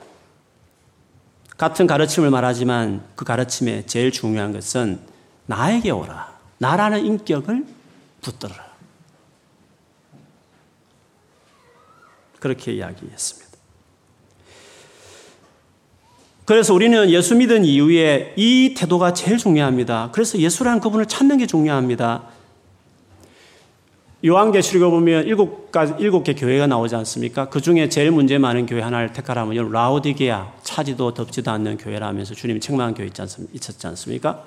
같은 1.56 1.86
가르침을 1.86 2.32
말하지만 2.32 3.04
그 3.16 3.26
가르침의 3.26 3.86
제일 3.86 4.12
중요한 4.12 4.54
것은 4.54 5.00
나에게 5.46 5.92
오라. 5.92 6.36
나라는 6.58 7.06
인격을 7.06 7.64
붙들어라. 8.22 8.67
그렇게 12.48 12.74
이야기했습니다. 12.74 13.48
그래서 16.46 16.74
우리는 16.74 17.10
예수 17.10 17.36
믿은 17.36 17.66
이후에 17.66 18.34
이 18.38 18.74
태도가 18.78 19.14
제일 19.14 19.38
중요합니다. 19.38 20.12
그래서 20.14 20.40
예수라는 20.40 20.80
그분을 20.80 21.06
찾는 21.06 21.40
게 21.40 21.46
중요합니다. 21.46 22.24
요한계시록에 24.26 24.90
보면 24.90 25.28
일곱 25.28 25.72
가지 25.72 25.94
일곱 26.00 26.24
개 26.24 26.34
교회가 26.34 26.68
나오지 26.68 26.96
않습니까? 26.96 27.50
그 27.50 27.60
중에 27.60 27.90
제일 27.90 28.12
문제 28.12 28.38
많은 28.38 28.66
교회 28.66 28.82
하나를 28.82 29.12
택하라면 29.12 29.72
라오디게아 29.72 30.54
차지도 30.64 31.14
덥지도 31.14 31.52
않는 31.52 31.78
교회라면서 31.78 32.34
주님이 32.34 32.62
책망한 32.62 32.96
교회 32.96 33.08
있지 33.08 33.22
않습니까? 33.22 33.54
있었지 33.54 33.88
않습니까? 33.88 34.46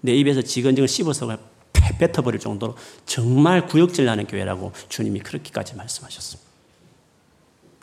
내 0.00 0.12
입에서 0.14 0.42
지근지근 0.42 0.88
씹어서 0.88 1.38
뱉어버릴 1.72 2.40
정도로 2.40 2.76
정말 3.06 3.66
구역질 3.66 4.04
나는 4.04 4.26
교회라고 4.26 4.72
주님이 4.88 5.20
그렇게까지 5.20 5.76
말씀하셨습니다. 5.76 6.47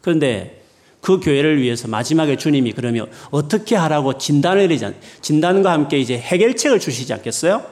그런데 0.05 0.61
그 1.01 1.19
교회를 1.19 1.59
위해서 1.59 1.87
마지막에 1.87 2.37
주님이 2.37 2.73
그러면 2.73 3.09
어떻게 3.31 3.75
하라고 3.75 4.19
진단을 4.19 4.61
내리지 4.61 4.85
않, 4.85 4.95
진단과 5.19 5.71
함께 5.71 5.97
이제 5.97 6.15
해결책을 6.15 6.79
주시지 6.79 7.11
않겠어요? 7.11 7.65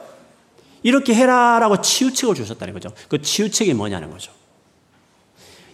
이렇게 0.82 1.14
해라라고 1.14 1.80
치유책을 1.80 2.34
주셨다는 2.34 2.74
거죠. 2.74 2.90
그 3.08 3.22
치유책이 3.22 3.74
뭐냐는 3.74 4.10
거죠. 4.10 4.32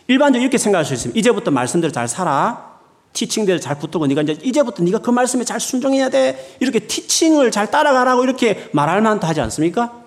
일반적으로 0.07 0.43
이렇게 0.43 0.59
생각할 0.59 0.85
수 0.85 0.93
있습니다. 0.93 1.19
이제부터 1.19 1.51
말씀대로 1.51 1.93
잘 1.93 2.07
살아. 2.09 2.79
티칭대로 3.15 3.59
잘 3.59 3.79
붙들고 3.79 4.07
네가 4.09 4.21
이제 4.21 4.37
이제부터 4.43 4.83
네가 4.83 4.99
그 4.99 5.11
말씀에 5.11 5.45
잘 5.45 5.61
순종해야 5.61 6.11
돼. 6.11 6.57
이렇게 6.61 6.81
티칭을 6.81 7.51
잘 7.53 7.71
따라가라고 7.71 8.23
이렇게 8.23 8.69
말할 8.73 9.01
만도 9.01 9.27
하지 9.27 9.41
않습니까? 9.41 9.99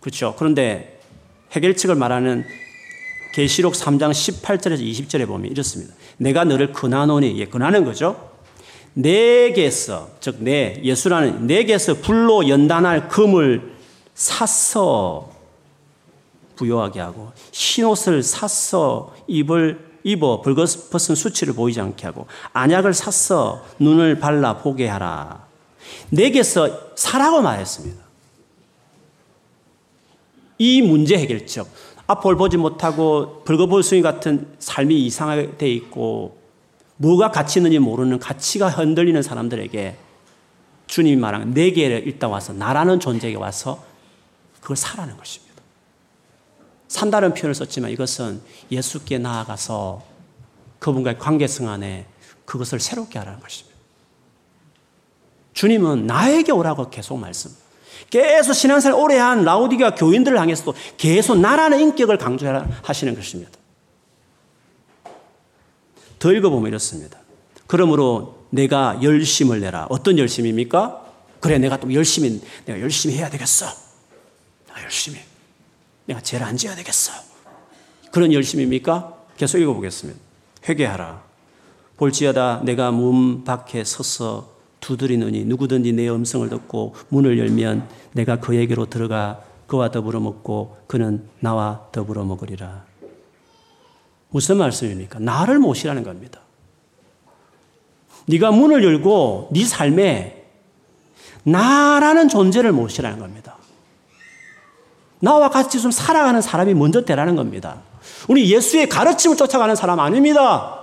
그렇죠. 0.00 0.34
그런데 0.38 1.00
해결책을 1.52 1.94
말하는 1.94 2.44
계시록 3.36 3.74
3장 3.74 4.12
18절에서 4.12 4.80
20절에 4.80 5.26
보면 5.26 5.50
이렇습니다. 5.50 5.92
내가 6.16 6.44
너를 6.44 6.72
근하노니, 6.72 7.38
예, 7.38 7.44
근하는 7.44 7.84
거죠. 7.84 8.30
내게서, 8.94 10.08
즉, 10.20 10.36
내, 10.38 10.80
예수라는 10.82 11.46
내게서 11.46 11.96
불로 11.96 12.48
연단할 12.48 13.08
금을 13.08 13.74
샀어 14.14 15.30
부여하게 16.54 17.00
하고, 17.00 17.32
흰옷을 17.52 18.22
샀어 18.22 19.14
입을 19.26 19.84
입어 20.02 20.40
벌거벗은 20.40 21.14
수치를 21.14 21.52
보이지 21.52 21.78
않게 21.78 22.06
하고, 22.06 22.26
안약을 22.54 22.94
샀어 22.94 23.62
눈을 23.78 24.18
발라 24.18 24.56
보게 24.56 24.88
하라. 24.88 25.44
내게서 26.08 26.94
사라고 26.96 27.42
말했습니다. 27.42 28.06
이 30.58 30.80
문제 30.80 31.18
해결책, 31.18 31.66
앞을 32.06 32.36
보지 32.36 32.56
못하고 32.56 33.42
벌거벗은이 33.44 34.02
같은 34.02 34.54
삶이 34.58 35.06
이상하게 35.06 35.56
돼 35.56 35.68
있고 35.70 36.38
뭐가 36.98 37.30
가치 37.30 37.58
있는지 37.58 37.78
모르는 37.78 38.18
가치가 38.18 38.68
흔들리는 38.68 39.20
사람들에게 39.22 39.96
주님이 40.86 41.16
말한 41.16 41.52
내게 41.52 41.86
일단 41.86 42.30
와서 42.30 42.52
나라는 42.52 43.00
존재에게 43.00 43.36
와서 43.36 43.82
그걸 44.60 44.76
사라는 44.76 45.16
것입니다. 45.16 45.46
산다는 46.88 47.34
표현을 47.34 47.54
썼지만 47.54 47.90
이것은 47.90 48.40
예수께 48.70 49.18
나아가서 49.18 50.02
그분과의 50.78 51.18
관계성 51.18 51.68
안에 51.68 52.06
그것을 52.44 52.78
새롭게 52.78 53.18
하라는 53.18 53.40
것입니다. 53.40 53.76
주님은 55.52 56.06
나에게 56.06 56.52
오라고 56.52 56.90
계속 56.90 57.18
말씀. 57.18 57.50
계속 58.10 58.52
신앙생활 58.52 58.98
오래 58.98 59.16
한 59.18 59.44
라우디가 59.44 59.94
교인들을 59.94 60.38
향해서도 60.38 60.74
계속 60.96 61.38
나라는 61.38 61.80
인격을 61.80 62.18
강조하시는 62.18 63.14
것입니다. 63.14 63.52
더 66.18 66.32
읽어보면 66.32 66.68
이렇습니다. 66.68 67.18
그러므로 67.66 68.46
내가 68.50 68.98
열심을 69.02 69.60
내라. 69.60 69.86
어떤 69.90 70.18
열심입니까? 70.18 71.04
그래, 71.40 71.58
내가 71.58 71.78
또 71.78 71.92
열심히, 71.92 72.40
내가 72.64 72.80
열심히 72.80 73.16
해야 73.16 73.28
되겠어. 73.28 73.66
내가 74.68 74.82
열심히. 74.82 75.18
내가 76.06 76.20
죄를 76.20 76.46
안 76.46 76.56
지어야 76.56 76.74
되겠어. 76.76 77.12
그런 78.10 78.32
열심입니까? 78.32 79.14
계속 79.36 79.58
읽어보겠습니다. 79.58 80.18
회개하라. 80.68 81.22
볼지어다 81.96 82.60
내가 82.64 82.90
문 82.90 83.44
밖에 83.44 83.84
서서 83.84 84.55
두드리느니 84.86 85.44
누구든지 85.46 85.92
내 85.92 86.08
음성을 86.08 86.48
듣고 86.48 86.94
문을 87.08 87.40
열면 87.40 87.88
내가 88.12 88.38
그에게로 88.38 88.86
들어가 88.86 89.40
그와 89.66 89.90
더불어 89.90 90.20
먹고 90.20 90.76
그는 90.86 91.28
나와 91.40 91.88
더불어 91.90 92.24
먹으리라. 92.24 92.84
무슨 94.30 94.58
말씀입니까? 94.58 95.18
나를 95.18 95.58
모시라는 95.58 96.04
겁니다. 96.04 96.40
네가 98.28 98.52
문을 98.52 98.84
열고 98.84 99.48
네 99.52 99.64
삶에 99.64 100.44
나라는 101.42 102.28
존재를 102.28 102.70
모시라는 102.70 103.18
겁니다. 103.18 103.56
나와 105.18 105.50
같이 105.50 105.80
좀 105.80 105.90
살아가는 105.90 106.40
사람이 106.40 106.74
먼저 106.74 107.04
되라는 107.04 107.34
겁니다. 107.34 107.78
우리 108.28 108.52
예수의 108.52 108.88
가르침을 108.88 109.36
쫓아가는 109.36 109.74
사람 109.74 109.98
아닙니다. 109.98 110.78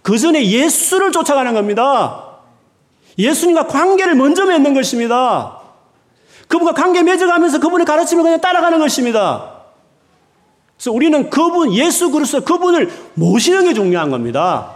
그 0.00 0.18
전에 0.18 0.46
예수를 0.46 1.12
쫓아가는 1.12 1.52
겁니다. 1.52 2.31
예수님과 3.18 3.66
관계를 3.66 4.14
먼저 4.14 4.44
맺는 4.46 4.74
것입니다. 4.74 5.58
그분과 6.48 6.74
관계 6.74 7.02
맺어가면서 7.02 7.60
그분의 7.60 7.86
가르침을 7.86 8.22
그냥 8.22 8.40
따라가는 8.40 8.78
것입니다. 8.78 9.52
그래서 10.76 10.92
우리는 10.92 11.30
그분, 11.30 11.72
예수 11.74 12.10
그리스도 12.10 12.44
그분을 12.44 12.90
모시는 13.14 13.64
게 13.64 13.74
중요한 13.74 14.10
겁니다. 14.10 14.72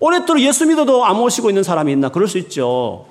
오랫도록 0.00 0.42
예수 0.42 0.66
믿어도 0.66 1.04
안 1.04 1.16
모시고 1.16 1.50
있는 1.50 1.62
사람이 1.62 1.92
있나? 1.92 2.10
그럴 2.10 2.28
수 2.28 2.38
있죠. 2.38 3.06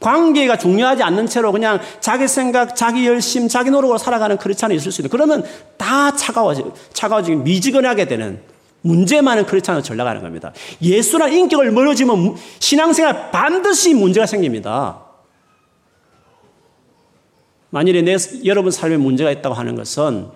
관계가 0.00 0.56
중요하지 0.56 1.02
않는 1.02 1.26
채로 1.26 1.50
그냥 1.50 1.80
자기 2.00 2.28
생각, 2.28 2.76
자기 2.76 3.06
열심, 3.06 3.48
자기 3.48 3.70
노력으로 3.70 3.98
살아가는 3.98 4.36
크리스찬이 4.36 4.74
있을 4.76 4.92
수 4.92 5.00
있는. 5.00 5.10
그러면 5.10 5.44
다 5.76 6.14
차가워지, 6.14 6.64
차가워지고 6.92 7.42
미지근하게 7.42 8.06
되는 8.06 8.40
문제 8.82 9.20
많은 9.20 9.46
크리스찬으로 9.46 9.82
전락하는 9.82 10.22
겁니다. 10.22 10.52
예수란 10.80 11.32
인격을 11.32 11.70
멀어지면 11.72 12.36
신앙생활 12.58 13.30
반드시 13.30 13.94
문제가 13.94 14.26
생깁니다. 14.26 15.04
만일에 17.70 18.02
내, 18.02 18.16
여러분 18.44 18.70
삶에 18.70 18.96
문제가 18.96 19.30
있다고 19.30 19.54
하는 19.54 19.74
것은 19.74 20.28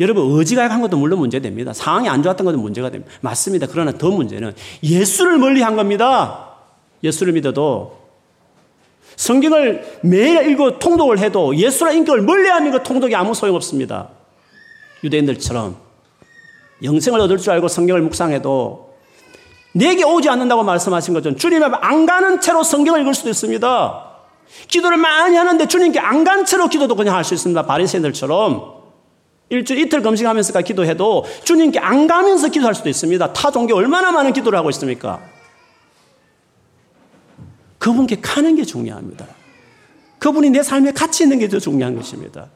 여러분 0.00 0.38
의지가 0.38 0.64
약한 0.64 0.80
것도 0.80 0.96
물론 0.96 1.18
문제됩니다. 1.18 1.72
상황이 1.72 2.08
안 2.08 2.22
좋았던 2.22 2.44
것도 2.44 2.58
문제가 2.58 2.90
됩니다. 2.90 3.12
맞습니다. 3.20 3.66
그러나 3.68 3.92
더 3.92 4.10
문제는 4.10 4.54
예수를 4.82 5.38
멀리 5.38 5.62
한 5.62 5.74
겁니다. 5.74 6.54
예수를 7.02 7.32
믿어도 7.32 7.98
성경을 9.16 9.98
매일 10.02 10.48
읽고 10.50 10.78
통독을 10.78 11.18
해도 11.18 11.56
예수라 11.56 11.92
인격을 11.92 12.22
멀리하는 12.22 12.70
것 12.70 12.84
통독이 12.84 13.16
아무 13.16 13.34
소용없습니다. 13.34 14.10
유대인들처럼 15.02 15.87
영생을 16.82 17.20
얻을 17.20 17.38
줄 17.38 17.52
알고 17.52 17.68
성경을 17.68 18.02
묵상해도 18.02 18.94
내게 19.74 20.04
오지 20.04 20.28
않는다고 20.28 20.62
말씀하신 20.64 21.14
것처럼 21.14 21.36
주님 21.36 21.62
앞에 21.62 21.76
안 21.80 22.06
가는 22.06 22.40
채로 22.40 22.62
성경을 22.62 23.00
읽을 23.02 23.14
수도 23.14 23.28
있습니다. 23.30 24.04
기도를 24.68 24.96
많이 24.96 25.36
하는데 25.36 25.66
주님께 25.68 25.98
안 26.00 26.24
간 26.24 26.44
채로 26.44 26.68
기도도 26.68 26.94
그냥 26.96 27.14
할 27.14 27.24
수 27.24 27.34
있습니다. 27.34 27.62
바리새인들처럼 27.66 28.78
일주일 29.50 29.80
이틀 29.80 30.02
검식하면서 30.02 30.60
기도해도 30.62 31.24
주님께 31.44 31.78
안 31.78 32.06
가면서 32.06 32.48
기도할 32.48 32.74
수도 32.74 32.88
있습니다. 32.88 33.32
타 33.32 33.50
종교 33.50 33.74
얼마나 33.76 34.10
많은 34.12 34.32
기도를 34.32 34.58
하고 34.58 34.70
있습니까? 34.70 35.20
그분께 37.78 38.20
가는 38.20 38.56
게 38.56 38.64
중요합니다. 38.64 39.26
그분이 40.18 40.50
내 40.50 40.62
삶에 40.62 40.92
같이 40.92 41.22
있는 41.22 41.38
게 41.38 41.48
더 41.48 41.58
중요한 41.58 41.94
것입니다. 41.94 42.48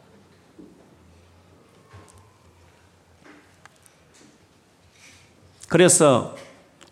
그래서 5.72 6.36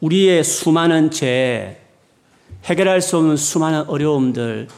우리의 0.00 0.42
수많은 0.42 1.10
죄, 1.10 1.82
해결할 2.64 3.02
수 3.02 3.18
없는 3.18 3.36
수많은 3.36 3.82
어려움들, 3.90 4.68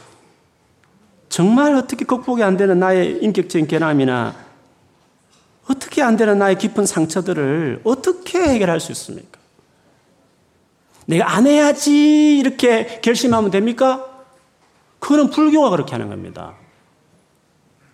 정말 1.29 1.73
어떻게 1.73 2.03
극복이 2.03 2.43
안 2.43 2.57
되는 2.57 2.79
나의 2.79 3.23
인격적인 3.23 3.65
결함이나 3.65 4.35
어떻게 5.69 6.01
안 6.01 6.17
되는 6.17 6.37
나의 6.37 6.57
깊은 6.57 6.85
상처들을 6.85 7.79
어떻게 7.85 8.39
해결할 8.39 8.81
수 8.81 8.91
있습니까? 8.91 9.39
내가 11.05 11.37
안 11.37 11.47
해야지 11.47 12.37
이렇게 12.39 12.99
결심하면 13.01 13.51
됩니까? 13.51 14.05
그거는 14.99 15.29
불교가 15.29 15.69
그렇게 15.69 15.93
하는 15.93 16.09
겁니다. 16.09 16.55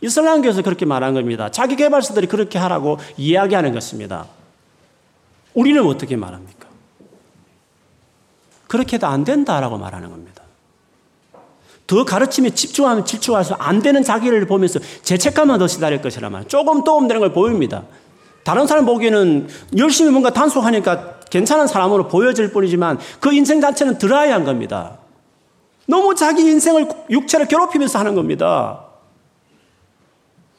이슬람교에서 0.02 0.64
그렇게 0.64 0.88
말한 0.88 1.14
겁니다. 1.14 1.52
자기 1.52 1.76
개발사들이 1.76 2.26
그렇게 2.26 2.58
하라고 2.58 2.98
이야기하는 3.16 3.74
것입니다. 3.74 4.39
우리는 5.60 5.86
어떻게 5.86 6.16
말합니까? 6.16 6.70
그렇게 8.68 8.96
해도 8.96 9.08
안 9.08 9.26
된다라고 9.26 9.78
말하는 9.78 10.10
겁니다. 10.10 10.44
더 11.86 12.06
가르침에 12.06 12.52
집중하면 12.52 13.04
집중할수 13.04 13.56
안 13.56 13.82
되는 13.82 14.02
자기를 14.02 14.46
보면서 14.48 14.80
죄책감만 15.04 15.60
더 15.60 15.68
시달릴 15.68 16.02
것이라 16.02 16.30
말. 16.30 16.48
조금 16.48 16.86
도움 16.86 17.10
되는 17.10 17.20
걸 17.20 17.34
보입니다. 17.34 17.84
다른 18.46 18.68
사람 18.68 18.86
보기에는 18.86 19.50
열심히 19.78 20.12
뭔가 20.12 20.32
단속하니까 20.32 21.20
괜찮은 21.30 21.68
사람으로 21.68 22.08
보여질 22.08 22.54
뿐이지만 22.54 22.98
그 23.20 23.34
인생 23.34 23.60
자체는 23.60 23.98
드라이한 23.98 24.46
겁니다. 24.46 25.00
너무 25.88 26.16
자기 26.16 26.44
인생을 26.44 26.88
육체를 27.10 27.48
괴롭히면서 27.48 28.00
하는 28.00 28.16
겁니다. 28.16 28.86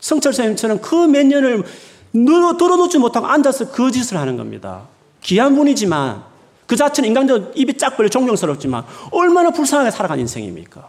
성철 0.00 0.34
선생님처럼 0.34 0.80
그 0.82 1.06
몇 1.06 1.24
년을 1.26 1.64
들어놓지 2.12 2.98
못하고 2.98 3.26
앉아서 3.26 3.70
그 3.70 3.90
짓을 3.90 4.16
하는 4.16 4.36
겁니다. 4.36 4.88
귀한 5.22 5.54
분이지만 5.54 6.24
그 6.66 6.76
자체는 6.76 7.08
인간적으로 7.08 7.52
입이 7.54 7.76
짝 7.78 7.96
벌려 7.96 8.08
존경스럽지만 8.08 8.84
얼마나 9.10 9.50
불쌍하게 9.50 9.90
살아간 9.90 10.18
인생입니까? 10.20 10.88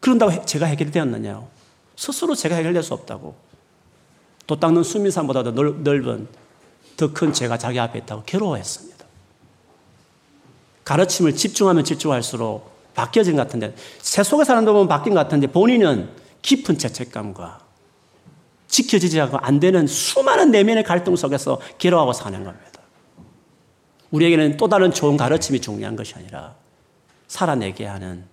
그런다고 0.00 0.44
제가 0.44 0.66
해결되었느냐요? 0.66 1.48
스스로 1.96 2.34
제가 2.34 2.56
해결될 2.56 2.82
수 2.82 2.94
없다고. 2.94 3.34
도 4.46 4.58
닦는 4.58 4.82
수민산보다 4.82 5.42
도 5.44 5.52
넓은 5.52 6.26
더큰 6.96 7.32
죄가 7.32 7.56
자기 7.56 7.78
앞에 7.78 8.00
있다고 8.00 8.22
괴로워했습니다. 8.24 9.04
가르침을 10.84 11.36
집중하면 11.36 11.84
집중할수록 11.84 12.68
바뀌어진 12.94 13.36
것 13.36 13.42
같은데 13.42 13.74
새 14.00 14.22
속에 14.22 14.44
사는 14.44 14.64
놈은 14.64 14.88
바뀐 14.88 15.14
것 15.14 15.20
같은데 15.20 15.46
본인은 15.46 16.10
깊은 16.42 16.78
죄책감과 16.78 17.60
지켜지지 18.70 19.20
않고 19.20 19.38
안 19.38 19.60
되는 19.60 19.86
수많은 19.86 20.50
내면의 20.50 20.84
갈등 20.84 21.16
속에서 21.16 21.60
괴로워하고 21.78 22.12
사는 22.12 22.42
겁니다. 22.42 22.66
우리에게는 24.10 24.56
또 24.56 24.68
다른 24.68 24.92
좋은 24.92 25.16
가르침이 25.16 25.60
중요한 25.60 25.96
것이 25.96 26.14
아니라 26.16 26.54
살아내게 27.28 27.86
하는 27.86 28.24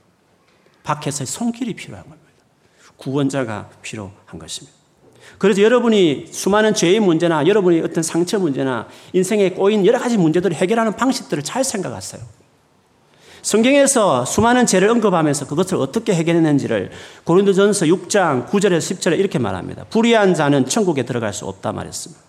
밖에서의 0.84 1.28
손길이 1.28 1.76
필요한 1.76 2.04
겁니다. 2.04 2.28
구원자가 2.98 3.70
필요한 3.82 4.40
것입니다. 4.40 4.76
그래서 5.38 5.62
여러분이 5.62 6.28
수많은 6.32 6.74
죄의 6.74 7.00
문제나 7.00 7.46
여러분이 7.46 7.82
어떤 7.82 8.02
상처 8.02 8.40
문제나 8.40 8.88
인생에 9.14 9.52
꼬인 9.52 9.86
여러 9.86 10.00
가지 10.00 10.18
문제들을 10.18 10.56
해결하는 10.56 10.96
방식들을 10.96 11.44
잘 11.44 11.64
생각하세요. 11.64 12.24
성경에서 13.48 14.26
수많은 14.26 14.66
죄를 14.66 14.90
언급하면서 14.90 15.48
그것을 15.48 15.78
어떻게 15.78 16.14
해결했는지를 16.14 16.92
고린도전서 17.24 17.86
6장 17.86 18.50
9절에서 18.50 18.98
10절에 18.98 19.18
이렇게 19.18 19.40
말합니다. 19.40 19.86
불의한 19.90 20.34
자는 20.34 20.66
천국에 20.66 21.04
들어갈 21.04 21.32
수 21.32 21.46
없다 21.46 21.72
말했습니다. 21.72 22.22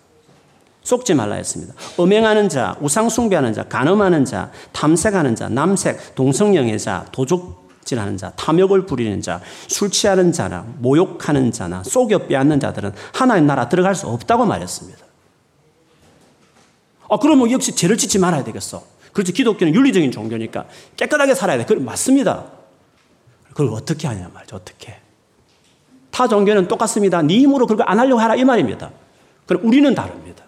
속지 0.81 1.15
말라 1.15 1.35
했습니다. 1.35 1.73
음행하는 1.99 2.47
자, 2.47 2.77
우상 2.79 3.09
숭배하는 3.09 3.51
자, 3.51 3.63
간음하는 3.63 4.23
자, 4.23 4.49
탐색하는 4.71 5.35
자, 5.35 5.49
남색, 5.49 6.15
동성영의 6.15 6.79
자, 6.79 7.05
도둑질하는 7.11 8.15
자, 8.15 8.31
탐욕을 8.37 8.85
부리는 8.85 9.21
자, 9.21 9.41
술 9.67 9.89
취하는 9.89 10.31
자나 10.31 10.65
모욕하는 10.77 11.51
자나 11.51 11.83
속여 11.83 12.27
빼앗는 12.27 12.61
자들은 12.61 12.93
하나님 13.11 13.45
나라 13.45 13.67
들어갈 13.67 13.93
수 13.93 14.07
없다고 14.07 14.45
말했습니다. 14.45 14.99
아, 17.09 17.17
그러면 17.17 17.51
역시 17.51 17.75
죄를 17.75 17.97
짓지 17.97 18.19
말아야 18.19 18.45
되겠어. 18.45 18.98
그렇지. 19.13 19.33
기독교는 19.33 19.73
윤리적인 19.73 20.11
종교니까 20.11 20.65
깨끗하게 20.95 21.35
살아야 21.35 21.57
돼. 21.57 21.65
그 21.65 21.73
맞습니다. 21.73 22.45
그걸 23.49 23.69
어떻게 23.73 24.07
하냐 24.07 24.29
말이죠. 24.33 24.55
어떻게. 24.55 24.95
타 26.11 26.27
종교는 26.27 26.67
똑같습니다. 26.67 27.21
네 27.21 27.39
힘으로 27.39 27.67
그걸 27.67 27.85
안 27.89 27.99
하려고 27.99 28.19
하라 28.19 28.35
이 28.35 28.43
말입니다. 28.43 28.91
그럼 29.45 29.65
우리는 29.65 29.93
다릅니다. 29.95 30.43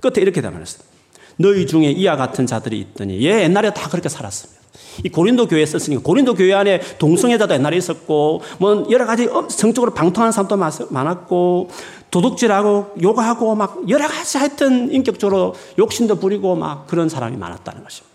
끝에 0.00 0.22
이렇게 0.22 0.40
답했습니다. 0.40 0.94
너희 1.36 1.66
중에 1.66 1.90
이와 1.90 2.16
같은 2.16 2.46
자들이 2.46 2.80
있더니 2.80 3.24
얘 3.24 3.42
옛날에 3.42 3.72
다 3.72 3.88
그렇게 3.88 4.08
살았습니다. 4.08 4.63
이 5.02 5.08
고린도 5.08 5.48
교회에 5.48 5.66
썼으니까 5.66 6.02
고린도 6.02 6.34
교회 6.34 6.52
안에 6.54 6.80
동성애자도 6.98 7.54
옛날에 7.54 7.76
있었고 7.76 8.42
뭐 8.58 8.86
여러 8.90 9.06
가지 9.06 9.28
성적으로 9.48 9.92
방통하는 9.94 10.32
사람도 10.32 10.56
많았고 10.90 11.70
도둑질하고 12.10 12.94
욕하고 13.02 13.54
막 13.56 13.88
여러 13.88 14.06
가지 14.06 14.38
하여튼 14.38 14.92
인격적으로 14.92 15.54
욕심도 15.78 16.20
부리고 16.20 16.54
막 16.54 16.86
그런 16.86 17.08
사람이 17.08 17.36
많았다는 17.36 17.82
것입니다. 17.82 18.14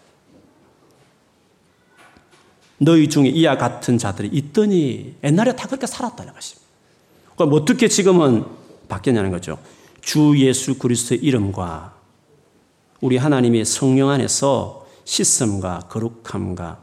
너희 2.77 3.09
중에 3.09 3.27
이와 3.27 3.57
같은 3.57 3.97
자들이 3.97 4.30
있더니 4.32 5.15
옛날에 5.23 5.55
다 5.55 5.67
그렇게 5.67 5.86
살았다는 5.86 6.34
것입니다. 6.34 6.65
그럼 7.36 7.53
어떻게 7.53 7.89
지금은 7.89 8.45
바뀌었냐는 8.88 9.32
거죠. 9.32 9.57
주 10.01 10.34
예수 10.38 10.77
그리스도의 10.77 11.19
이름과 11.21 11.93
우리 13.01 13.17
하나님의 13.17 13.65
성령 13.65 14.09
안에서 14.09 14.86
씻음과 15.10 15.88
거룩함과 15.89 16.80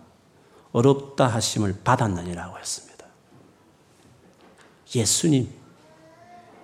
어렵다 0.72 1.28
하심을 1.28 1.82
받았느니라고 1.84 2.58
했습니다. 2.58 3.06
예수님 4.94 5.48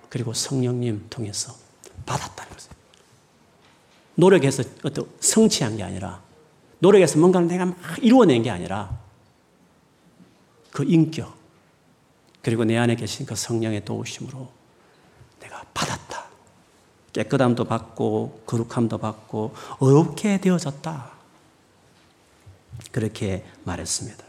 그리고 0.09 0.33
성령님 0.33 1.07
통해서 1.09 1.55
받았다는 2.05 2.53
것입 2.53 2.71
노력해서 4.15 4.63
어떤 4.83 5.09
성취한 5.21 5.77
게 5.77 5.83
아니라 5.83 6.21
노력해서 6.79 7.17
뭔가를 7.17 7.47
내가 7.47 7.65
막 7.65 7.77
이루어낸 8.01 8.43
게 8.43 8.49
아니라 8.49 8.99
그 10.69 10.83
인격 10.83 11.33
그리고 12.41 12.65
내 12.65 12.77
안에 12.77 12.95
계신 12.95 13.25
그 13.25 13.35
성령의 13.35 13.85
도우심으로 13.85 14.51
내가 15.39 15.63
받았다. 15.73 16.25
깨끗함도 17.13 17.63
받고 17.63 18.43
거룩함도 18.45 18.97
받고 18.97 19.55
어렵게 19.79 20.41
되어졌다. 20.41 21.12
그렇게 22.93 23.43
말했습니다. 23.65 24.23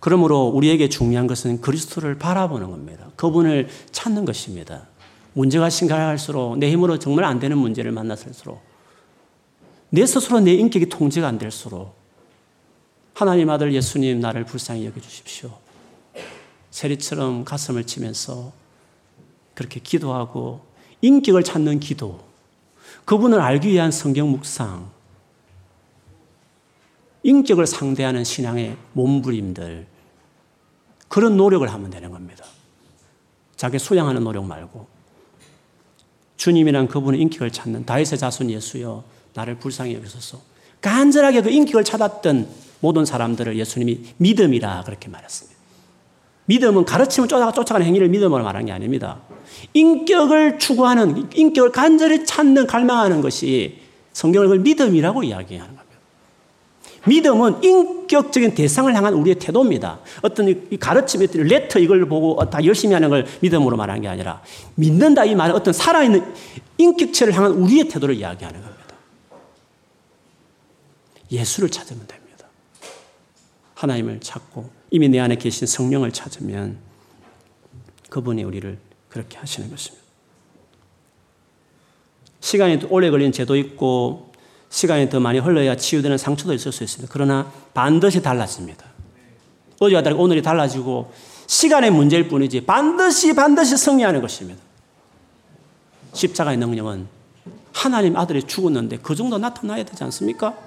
그러므로 0.00 0.48
우리에게 0.48 0.88
중요한 0.88 1.28
것은 1.28 1.60
그리스도를 1.60 2.18
바라보는 2.18 2.70
겁니다. 2.70 3.10
그분을 3.14 3.68
찾는 3.92 4.24
것입니다. 4.24 4.88
문제가 5.34 5.70
심각할수록 5.70 6.58
내 6.58 6.70
힘으로 6.70 6.98
정말 6.98 7.24
안 7.24 7.38
되는 7.38 7.56
문제를 7.56 7.92
만났을수록 7.92 8.60
내 9.90 10.04
스스로 10.06 10.40
내 10.40 10.54
인격이 10.54 10.88
통제가 10.88 11.28
안 11.28 11.38
될수록 11.38 11.94
하나님 13.14 13.48
아들 13.48 13.72
예수님 13.72 14.18
나를 14.18 14.44
불쌍히 14.44 14.84
여겨 14.86 15.00
주십시오. 15.00 15.56
세리처럼 16.70 17.44
가슴을 17.44 17.84
치면서 17.84 18.52
그렇게 19.54 19.78
기도하고 19.78 20.60
인격을 21.00 21.44
찾는 21.44 21.78
기도, 21.78 22.20
그분을 23.04 23.40
알기 23.40 23.68
위한 23.68 23.92
성경 23.92 24.30
묵상, 24.30 24.90
인격을 27.24 27.66
상대하는 27.66 28.22
신앙의 28.22 28.76
몸부림들, 28.92 29.86
그런 31.08 31.36
노력을 31.36 31.66
하면 31.66 31.90
되는 31.90 32.10
겁니다. 32.10 32.44
자기 33.56 33.78
수양하는 33.78 34.22
노력 34.22 34.44
말고. 34.44 34.86
주님이란 36.36 36.88
그분의 36.88 37.20
인격을 37.22 37.50
찾는 37.50 37.86
다윗의 37.86 38.18
자손 38.18 38.50
예수여, 38.50 39.04
나를 39.32 39.58
불쌍히 39.58 39.94
여기소서. 39.94 40.40
간절하게 40.80 41.42
그 41.42 41.50
인격을 41.50 41.82
찾았던 41.84 42.48
모든 42.80 43.06
사람들을 43.06 43.56
예수님이 43.58 44.00
믿음이라 44.18 44.82
그렇게 44.84 45.08
말했습니다. 45.08 45.58
믿음은 46.46 46.84
가르침을 46.84 47.26
쫓아가는 47.26 47.86
행위를 47.86 48.10
믿음으로 48.10 48.44
말하는 48.44 48.66
게 48.66 48.72
아닙니다. 48.72 49.22
인격을 49.72 50.58
추구하는, 50.58 51.30
인격을 51.34 51.72
간절히 51.72 52.26
찾는, 52.26 52.66
갈망하는 52.66 53.22
것이 53.22 53.80
성경을 54.12 54.58
믿음이라고 54.58 55.22
이야기하는 55.22 55.74
겁니다. 55.74 55.83
믿음은 57.06 57.62
인격적인 57.62 58.54
대상을 58.54 58.94
향한 58.94 59.14
우리의 59.14 59.36
태도입니다. 59.36 60.00
어떤 60.22 60.48
이 60.48 60.76
가르침의 60.76 61.28
레터 61.34 61.78
이걸 61.78 62.06
보고 62.06 62.38
다 62.48 62.64
열심히 62.64 62.94
하는 62.94 63.10
걸 63.10 63.26
믿음으로 63.40 63.76
말하는 63.76 64.02
게 64.02 64.08
아니라 64.08 64.42
믿는다 64.74 65.24
이 65.24 65.34
말은 65.34 65.54
어떤 65.54 65.74
살아있는 65.74 66.24
인격체를 66.78 67.34
향한 67.34 67.52
우리의 67.52 67.88
태도를 67.88 68.14
이야기하는 68.14 68.60
겁니다. 68.60 68.84
예수를 71.30 71.68
찾으면 71.68 72.06
됩니다. 72.06 72.46
하나님을 73.74 74.20
찾고 74.20 74.70
이미 74.90 75.08
내 75.08 75.18
안에 75.18 75.36
계신 75.36 75.66
성령을 75.66 76.12
찾으면 76.12 76.78
그분이 78.08 78.44
우리를 78.44 78.78
그렇게 79.08 79.38
하시는 79.38 79.68
것입니다. 79.68 80.04
시간이 82.40 82.78
오래 82.90 83.10
걸리는 83.10 83.32
죄도 83.32 83.56
있고 83.56 84.33
시간이 84.74 85.08
더 85.08 85.20
많이 85.20 85.38
흘러야 85.38 85.76
치유되는 85.76 86.18
상처도 86.18 86.52
있을 86.52 86.72
수 86.72 86.82
있습니다. 86.82 87.08
그러나 87.12 87.48
반드시 87.74 88.20
달라집니다. 88.20 88.84
어제와 89.78 90.02
다르게 90.02 90.20
오늘이 90.20 90.42
달라지고 90.42 91.12
시간의 91.46 91.92
문제일 91.92 92.26
뿐이지 92.26 92.62
반드시 92.62 93.32
반드시 93.36 93.76
승리하는 93.76 94.20
것입니다. 94.20 94.60
십자가의 96.12 96.56
능력은 96.56 97.06
하나님 97.72 98.16
아들이 98.16 98.42
죽었는데 98.42 98.98
그 98.98 99.14
정도 99.14 99.38
나타나야 99.38 99.84
되지 99.84 100.02
않습니까? 100.02 100.58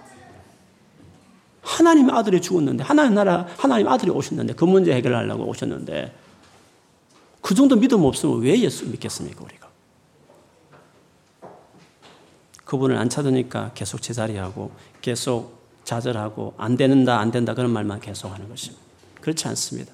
하나님 1.61 2.09
아들이 2.09 2.41
죽었는데 2.41 2.85
하나님 2.85 3.13
나라 3.13 3.45
하나님 3.57 3.89
아들이 3.89 4.09
오셨는데 4.09 4.53
그 4.53 4.63
문제 4.63 4.93
해결하려고 4.93 5.43
오셨는데 5.43 6.15
그 7.41 7.53
정도 7.53 7.75
믿음 7.75 8.05
없으면 8.05 8.39
왜 8.39 8.57
예수 8.57 8.87
믿겠습니까, 8.87 9.43
우리가? 9.43 9.66
그분을 12.67 12.97
안 12.97 13.09
찾으니까 13.09 13.71
계속 13.73 14.01
제자리하고 14.01 14.71
계속 15.01 15.57
좌절하고 15.85 16.53
안 16.57 16.75
된다, 16.75 17.17
안 17.17 17.31
된다 17.31 17.53
그런 17.53 17.71
말만 17.71 18.01
계속 18.01 18.31
하는 18.31 18.49
것입니다. 18.49 18.83
그렇지 19.21 19.47
않습니다. 19.47 19.93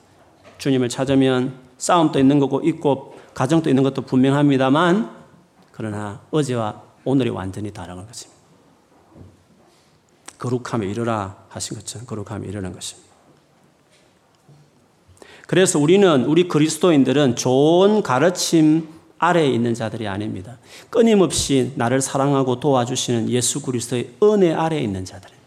주님을 0.57 0.89
찾으면 0.89 1.59
싸움도 1.77 2.19
있는 2.19 2.39
거고 2.39 2.61
있고 2.61 3.15
가정도 3.33 3.69
있는 3.69 3.83
것도 3.83 4.01
분명합니다만 4.01 5.23
그러나 5.71 6.21
어제와 6.31 6.81
오늘이 7.05 7.29
완전히 7.29 7.71
다른 7.71 7.95
것입니다. 8.07 8.41
거룩함에 10.39 10.87
이르라 10.87 11.45
하신 11.49 11.77
것처럼 11.77 12.07
거룩함에 12.07 12.47
이르는 12.47 12.73
것입니다. 12.73 13.13
그래서 15.45 15.77
우리는 15.77 16.25
우리 16.25 16.47
그리스도인들은 16.47 17.35
좋은 17.35 18.01
가르침 18.01 18.89
아래에 19.23 19.47
있는 19.47 19.73
자들이 19.73 20.07
아닙니다. 20.07 20.57
끊임없이 20.89 21.71
나를 21.75 22.01
사랑하고 22.01 22.59
도와주시는 22.59 23.29
예수 23.29 23.61
그리스도의 23.61 24.11
은혜 24.21 24.53
아래에 24.53 24.81
있는 24.81 25.05
자들입니다. 25.05 25.43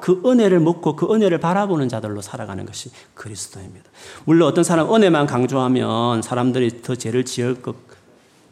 그 0.00 0.22
은혜를 0.26 0.60
먹고 0.60 0.96
그 0.96 1.12
은혜를 1.14 1.38
바라보는 1.38 1.88
자들로 1.88 2.20
살아가는 2.20 2.66
것이 2.66 2.90
그리스도입니다. 3.14 3.88
물론 4.24 4.48
어떤 4.48 4.64
사람 4.64 4.92
은혜만 4.92 5.26
강조하면 5.26 6.22
사람들이 6.22 6.82
더 6.82 6.94
죄를 6.94 7.24
지을 7.24 7.62
것 7.62 7.76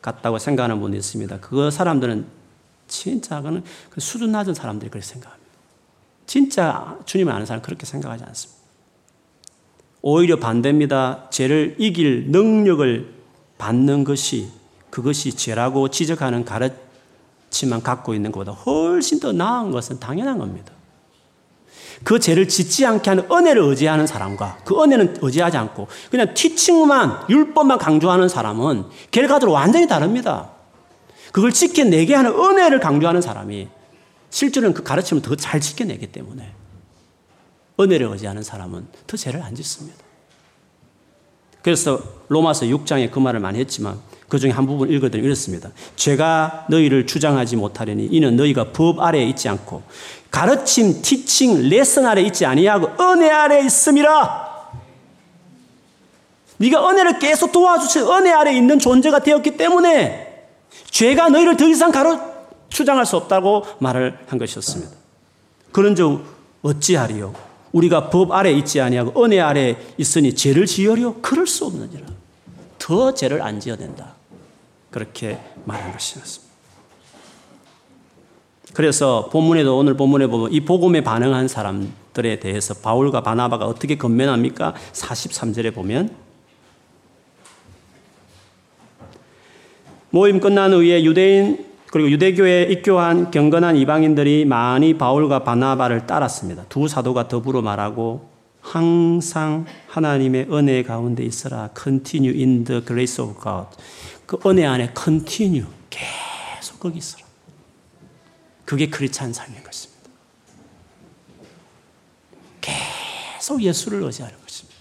같다고 0.00 0.38
생각하는 0.38 0.80
분이 0.80 0.96
있습니다. 0.96 1.40
그 1.40 1.70
사람들은 1.70 2.26
진짜 2.86 3.42
그 3.90 4.00
수준 4.00 4.32
낮은 4.32 4.54
사람들이 4.54 4.90
그렇게 4.90 5.06
생각합니다. 5.06 5.44
진짜 6.26 6.98
주님을 7.04 7.32
아는 7.32 7.44
사람 7.44 7.60
그렇게 7.60 7.86
생각하지 7.86 8.24
않습니다. 8.24 8.62
오히려 10.00 10.36
반대입니다. 10.38 11.28
죄를 11.30 11.76
이길 11.78 12.26
능력을 12.30 13.23
받는 13.58 14.04
것이 14.04 14.48
그것이 14.90 15.32
죄라고 15.32 15.88
지적하는 15.88 16.44
가르침만 16.44 17.82
갖고 17.82 18.14
있는 18.14 18.30
것보다 18.32 18.52
훨씬 18.52 19.20
더 19.20 19.32
나은 19.32 19.70
것은 19.70 20.00
당연한 20.00 20.38
겁니다. 20.38 20.72
그 22.02 22.18
죄를 22.18 22.48
짓지 22.48 22.84
않게 22.84 23.10
하는 23.10 23.24
은혜를 23.30 23.62
의지하는 23.62 24.06
사람과 24.06 24.58
그 24.64 24.82
은혜는 24.82 25.18
의지하지 25.22 25.56
않고 25.56 25.88
그냥 26.10 26.34
티칭만 26.34 27.26
율법만 27.30 27.78
강조하는 27.78 28.28
사람은 28.28 28.84
결과적으로 29.10 29.52
완전히 29.52 29.86
다릅니다. 29.86 30.50
그걸 31.32 31.52
지켜내게 31.52 32.14
하는 32.14 32.32
은혜를 32.32 32.80
강조하는 32.80 33.20
사람이 33.20 33.68
실제로는 34.30 34.74
그 34.74 34.82
가르침을 34.82 35.22
더 35.22 35.34
잘 35.36 35.60
지켜내기 35.60 36.08
때문에 36.08 36.52
은혜를 37.80 38.06
의지하는 38.08 38.42
사람은 38.42 38.86
더 39.06 39.16
죄를 39.16 39.42
안 39.42 39.54
짓습니다. 39.54 40.03
그래서 41.64 41.98
로마서 42.28 42.66
6장에 42.66 43.10
그 43.10 43.18
말을 43.18 43.40
많이 43.40 43.58
했지만 43.58 43.98
그 44.28 44.38
중에 44.38 44.50
한 44.50 44.66
부분 44.66 44.90
읽어드리면 44.90 45.24
이렇습니다. 45.24 45.70
죄가 45.96 46.66
너희를 46.68 47.06
주장하지 47.06 47.56
못하려니 47.56 48.04
이는 48.10 48.36
너희가 48.36 48.72
법 48.72 49.00
아래에 49.00 49.24
있지 49.28 49.48
않고 49.48 49.82
가르침, 50.30 51.00
티칭, 51.00 51.70
레슨 51.70 52.04
아래 52.04 52.20
에 52.20 52.26
있지 52.26 52.44
아니하고 52.44 53.02
은혜 53.02 53.30
아래 53.30 53.62
에 53.62 53.64
있음이라. 53.64 54.44
네가 56.58 56.90
은혜를 56.90 57.18
계속 57.18 57.50
도와주신 57.50 58.02
은혜 58.08 58.30
아래 58.30 58.52
에 58.52 58.56
있는 58.58 58.78
존재가 58.78 59.20
되었기 59.20 59.56
때문에 59.56 60.48
죄가 60.90 61.30
너희를 61.30 61.56
더 61.56 61.66
이상 61.66 61.90
가로 61.90 62.20
주장할 62.68 63.06
수 63.06 63.16
없다고 63.16 63.64
말을 63.78 64.18
한 64.26 64.38
것이었습니다. 64.38 64.92
그런즉 65.72 66.24
어찌하리요? 66.60 67.53
우리가 67.74 68.08
법 68.08 68.32
아래 68.32 68.52
있지 68.52 68.80
아니하고 68.80 69.22
은혜 69.22 69.40
아래 69.40 69.76
있으니 69.98 70.34
죄를 70.34 70.64
지으려 70.64 71.16
그럴 71.20 71.46
수 71.46 71.66
없느니라. 71.66 72.06
더 72.78 73.12
죄를 73.12 73.42
안 73.42 73.58
지어야 73.58 73.76
된다. 73.76 74.14
그렇게 74.90 75.38
말한 75.64 75.92
것이었습니다. 75.92 76.54
그래서 78.74 79.28
본문에도 79.30 79.76
오늘 79.76 79.96
본문에 79.96 80.28
보면 80.28 80.52
이 80.52 80.60
복음에 80.60 81.02
반응한 81.02 81.48
사람들에 81.48 82.38
대해서 82.40 82.74
바울과 82.74 83.22
바나바가 83.22 83.66
어떻게 83.66 83.96
건면합니까? 83.96 84.74
43절에 84.92 85.74
보면 85.74 86.10
모임 90.10 90.38
끝난 90.38 90.72
후에 90.72 91.02
유대인 91.02 91.73
그리고 91.94 92.10
유대교에 92.10 92.64
입교한 92.64 93.30
경건한 93.30 93.76
이방인들이 93.76 94.46
많이 94.46 94.98
바울과 94.98 95.44
바나바를 95.44 96.08
따랐습니다. 96.08 96.64
두 96.68 96.88
사도가 96.88 97.28
더불어 97.28 97.62
말하고 97.62 98.28
항상 98.60 99.64
하나님의 99.86 100.48
은혜 100.50 100.82
가운데 100.82 101.22
있어라. 101.22 101.70
Continue 101.80 102.36
in 102.36 102.64
the 102.64 102.84
grace 102.84 103.24
of 103.24 103.40
God. 103.40 103.68
그 104.26 104.36
은혜 104.44 104.66
안에 104.66 104.92
continue. 104.92 105.68
계속 105.88 106.80
거기 106.80 106.98
있어라. 106.98 107.24
그게 108.64 108.90
크리스찬 108.90 109.32
삶인 109.32 109.62
것입니다. 109.62 110.10
계속 112.60 113.62
예수를 113.62 114.02
의지하는 114.02 114.36
것입니다. 114.42 114.73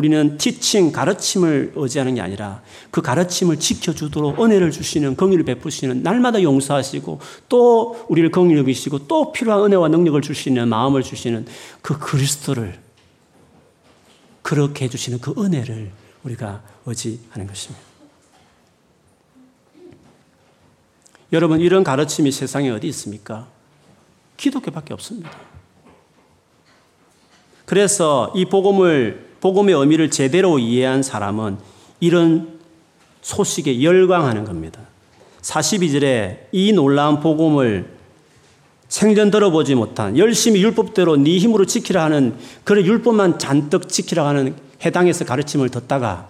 우리는 0.00 0.38
티칭, 0.38 0.92
가르침을 0.92 1.72
의지하는 1.76 2.14
게 2.14 2.22
아니라 2.22 2.62
그 2.90 3.02
가르침을 3.02 3.58
지켜주도록 3.58 4.42
은혜를 4.42 4.70
주시는, 4.70 5.14
긍휼을 5.14 5.44
베푸시는, 5.44 6.02
날마다 6.02 6.42
용서하시고 6.42 7.20
또 7.50 8.06
우리를 8.08 8.30
긍휼히 8.30 8.56
여기시고 8.60 9.06
또 9.08 9.30
필요한 9.30 9.62
은혜와 9.64 9.88
능력을 9.88 10.18
주시는, 10.22 10.68
마음을 10.70 11.02
주시는 11.02 11.46
그 11.82 11.98
그리스도를 11.98 12.78
그렇게 14.40 14.86
해주시는 14.86 15.18
그 15.20 15.34
은혜를 15.36 15.90
우리가 16.24 16.62
의지하는 16.86 17.46
것입니다. 17.46 17.84
여러분, 21.30 21.60
이런 21.60 21.84
가르침이 21.84 22.32
세상에 22.32 22.70
어디 22.70 22.88
있습니까? 22.88 23.48
기독교밖에 24.38 24.94
없습니다. 24.94 25.30
그래서 27.66 28.32
이 28.34 28.46
복음을, 28.46 29.29
복음의 29.40 29.74
의미를 29.74 30.10
제대로 30.10 30.58
이해한 30.58 31.02
사람은 31.02 31.58
이런 32.00 32.58
소식에 33.22 33.82
열광하는 33.82 34.44
겁니다. 34.44 34.80
42절에 35.42 36.38
이 36.52 36.72
놀라운 36.72 37.20
복음을 37.20 38.00
생전 38.88 39.30
들어보지 39.30 39.74
못한 39.76 40.18
열심히 40.18 40.62
율법대로 40.62 41.16
네 41.16 41.38
힘으로 41.38 41.64
지키라 41.64 42.04
하는 42.04 42.34
그런 42.64 42.84
율법만 42.84 43.38
잔뜩 43.38 43.88
지키라 43.88 44.26
하는 44.26 44.54
해당에서 44.84 45.24
가르침을 45.24 45.68
듣다가 45.68 46.28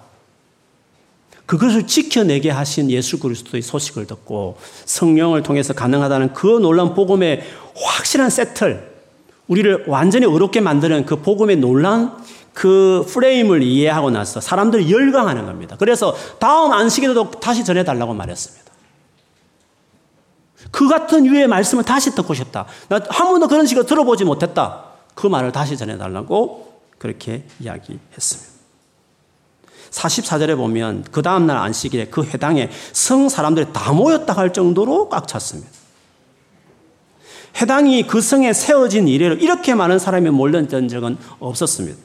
그것을 1.51 1.87
지켜내게 1.89 2.51
하신 2.51 2.91
예수 2.93 3.19
그리스도의 3.19 3.63
소식을 3.63 4.07
듣고 4.07 4.57
성령을 4.85 5.43
통해서 5.43 5.73
가능하다는 5.73 6.33
그 6.33 6.47
놀라운 6.47 6.95
복음의 6.95 7.43
확실한 7.75 8.31
세틀, 8.31 8.89
우리를 9.49 9.87
완전히 9.89 10.27
어렵게 10.27 10.61
만드는 10.61 11.07
그 11.07 11.17
복음의 11.17 11.57
놀란 11.57 12.17
그 12.53 13.07
프레임을 13.09 13.63
이해하고 13.63 14.11
나서 14.11 14.41
사람들이 14.41 14.91
열광하는 14.91 15.47
겁니다. 15.47 15.77
그래서 15.79 16.15
다음 16.39 16.73
안식에도 16.73 17.31
다시 17.33 17.65
전해달라고 17.65 18.15
말했습니다. 18.15 18.71
그 20.71 20.89
같은 20.89 21.27
유의 21.27 21.49
말씀을 21.49 21.85
다시 21.85 22.15
듣고 22.15 22.35
싶다. 22.35 22.67
나 22.89 23.01
한 23.09 23.29
번도 23.29 23.49
그런 23.49 23.67
식으로 23.67 23.87
들어보지 23.87 24.25
못했다. 24.25 24.85
그 25.15 25.27
말을 25.27 25.53
다시 25.53 25.77
전해달라고 25.77 26.81
그렇게 26.99 27.45
이야기했습니다. 27.61 28.51
44절에 29.91 30.57
보면 30.57 31.05
그 31.11 31.23
다음날 31.23 31.57
안식일에 31.57 32.07
그 32.07 32.23
회당에 32.23 32.71
성 32.93 33.29
사람들이 33.29 33.73
다 33.73 33.93
모였다 33.93 34.33
할 34.33 34.53
정도로 34.53 35.09
꽉 35.09 35.27
찼습니다. 35.27 35.69
해당이 37.61 38.07
그 38.07 38.21
성에 38.21 38.53
세워진 38.53 39.09
이래로 39.09 39.37
이렇게 39.37 39.75
많은 39.75 39.99
사람이 39.99 40.31
몰렸던 40.31 40.89
적은 40.89 41.19
없었습니다. 41.41 41.99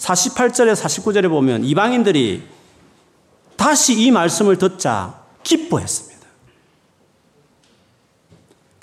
48절에 0.00 0.74
49절에 0.74 1.28
보면 1.28 1.64
이방인들이 1.64 2.42
다시 3.56 4.00
이 4.00 4.10
말씀을 4.10 4.56
듣자 4.56 5.22
기뻐했습니다. 5.42 6.26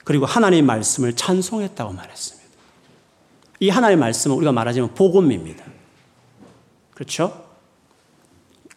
그리고 0.04 0.26
하나님의 0.26 0.62
말씀을 0.62 1.16
찬송했다고 1.16 1.94
말했습니다. 1.94 2.48
이 3.60 3.70
하나님의 3.70 4.00
말씀은 4.00 4.38
우리가 4.38 4.52
말하자면 4.52 4.94
복음입니다. 4.94 5.66
그렇죠? 6.94 7.46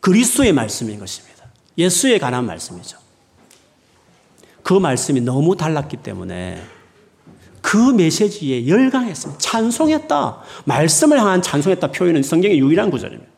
그리스도의 0.01 0.53
말씀인 0.53 0.99
것입니다. 0.99 1.45
예수에 1.77 2.19
관한 2.19 2.47
말씀이죠. 2.47 2.99
그 4.63 4.75
말씀이 4.75 5.21
너무 5.21 5.57
달랐기 5.57 5.99
때문에 5.99 6.80
그 7.61 7.77
메시지에 7.77 8.67
열광했습니다. 8.67 9.39
찬송했다. 9.39 10.43
말씀을 10.65 11.19
향한 11.21 11.43
찬송했다 11.43 11.93
표현은 11.93 12.23
성경의 12.23 12.59
유일한 12.59 12.91
구절입니다. 12.91 13.31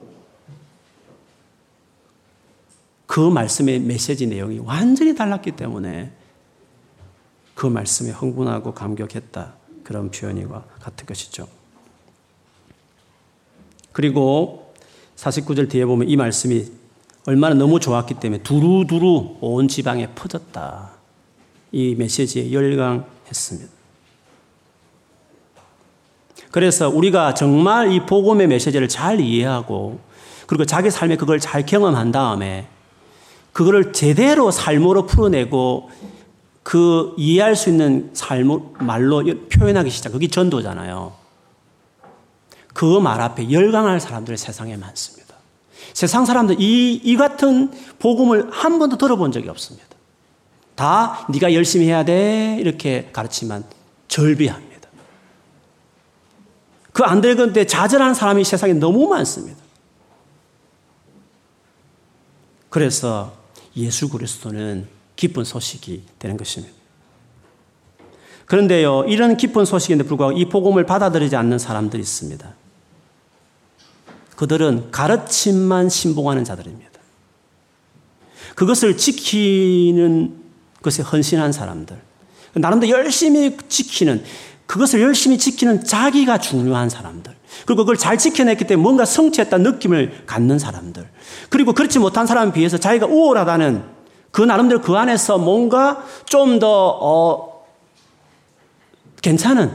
그 3.07 3.21
말씀의 3.21 3.81
메시지 3.81 4.27
내용이 4.27 4.59
완전히 4.59 5.15
달랐기 5.15 5.53
때문에 5.53 6.13
그 7.55 7.67
말씀에 7.67 8.11
흥분하고 8.11 8.73
감격했다. 8.73 9.55
그런 9.85 10.11
표현과 10.11 10.65
같은 10.81 11.05
것이죠. 11.05 11.47
그리고 13.93 14.75
49절 15.17 15.69
뒤에 15.69 15.85
보면 15.85 16.09
이 16.09 16.17
말씀이 16.17 16.65
얼마나 17.27 17.55
너무 17.55 17.79
좋았기 17.79 18.15
때문에 18.15 18.43
두루두루 18.43 19.37
온 19.41 19.69
지방에 19.69 20.09
퍼졌다. 20.15 20.93
이 21.73 21.95
메시지에 21.95 22.53
열광했습니다. 22.53 23.82
그래서 26.53 26.89
우리가 26.89 27.35
정말 27.35 27.91
이 27.91 28.07
복음의 28.07 28.47
메시지를 28.47 28.87
잘 28.87 29.21
이해하고 29.21 29.99
그리고 30.47 30.65
자기 30.67 30.91
삶에 30.91 31.17
그걸 31.17 31.41
잘 31.41 31.67
경험한 31.67 32.13
다음에 32.13 32.69
그거를 33.53 33.93
제대로 33.93 34.51
삶으로 34.51 35.07
풀어내고 35.07 35.91
그 36.63 37.15
이해할 37.17 37.57
수 37.57 37.71
있는 37.71 38.11
삶 38.13 38.73
말로 38.79 39.25
표현하기 39.51 39.91
시작. 39.91 40.13
그게 40.13 40.29
전도잖아요. 40.29 41.13
그 42.75 43.01
말 43.01 43.21
앞에 43.21 43.51
열광할 43.51 43.99
사람들이 44.01 44.37
세상에 44.37 44.77
많습니다. 44.77 45.35
세상 45.95 46.25
사람들 46.25 46.61
이, 46.61 46.95
이 47.03 47.17
같은 47.17 47.71
복음을 47.99 48.49
한 48.51 48.79
번도 48.79 48.99
들어본 48.99 49.33
적이 49.33 49.49
없습니다. 49.49 49.89
다 50.75 51.27
네가 51.31 51.55
열심히 51.55 51.87
해야 51.87 52.05
돼 52.05 52.57
이렇게 52.61 53.11
가르치면 53.13 53.65
절비합니다. 54.09 54.72
그안 56.93 57.21
되건데 57.21 57.67
좌절한 57.67 58.15
사람이 58.15 58.45
세상에 58.45 58.75
너무 58.75 59.09
많습니다. 59.09 59.59
그래서 62.69 63.35
예수 63.77 64.09
그리스도는 64.09 64.89
기쁜 65.17 65.45
소식이 65.45 66.05
되는 66.19 66.37
것입니다. 66.37 66.75
그런데요, 68.47 69.05
이런 69.05 69.37
기쁜 69.37 69.65
소식인데 69.65 70.05
불구하고 70.05 70.37
이 70.37 70.47
복음을 70.49 70.85
받아들이지 70.85 71.37
않는 71.37 71.59
사람들이 71.59 72.03
있습니다. 72.03 72.55
그들은 74.37 74.91
가르침만 74.91 75.89
신봉하는 75.89 76.45
자들입니다. 76.45 76.91
그것을 78.55 78.97
지키는 78.97 80.43
것에 80.83 81.03
헌신한 81.03 81.53
사람들. 81.53 81.99
나름대로 82.55 82.99
열심히 82.99 83.57
지키는, 83.69 84.25
그것을 84.73 85.03
열심히 85.03 85.37
지키는 85.37 85.85
자기가 85.85 86.39
중요한 86.39 86.89
사람들. 86.89 87.31
그리고 87.67 87.83
그걸 87.83 87.99
잘 87.99 88.17
지켜냈기 88.17 88.67
때문에 88.67 88.83
뭔가 88.83 89.05
성취했다는 89.05 89.71
느낌을 89.71 90.23
갖는 90.25 90.59
사람들. 90.59 91.07
그리고 91.51 91.75
그렇지 91.75 91.99
못한 91.99 92.27
사람에 92.27 92.53
비해서 92.53 92.79
자기가 92.79 93.05
우월하다는 93.05 93.83
그 94.31 94.41
나름대로 94.41 94.81
그 94.81 94.97
안에서 94.97 95.37
뭔가 95.37 96.03
좀 96.25 96.59
더, 96.59 96.89
어, 96.89 97.67
괜찮은 99.21 99.71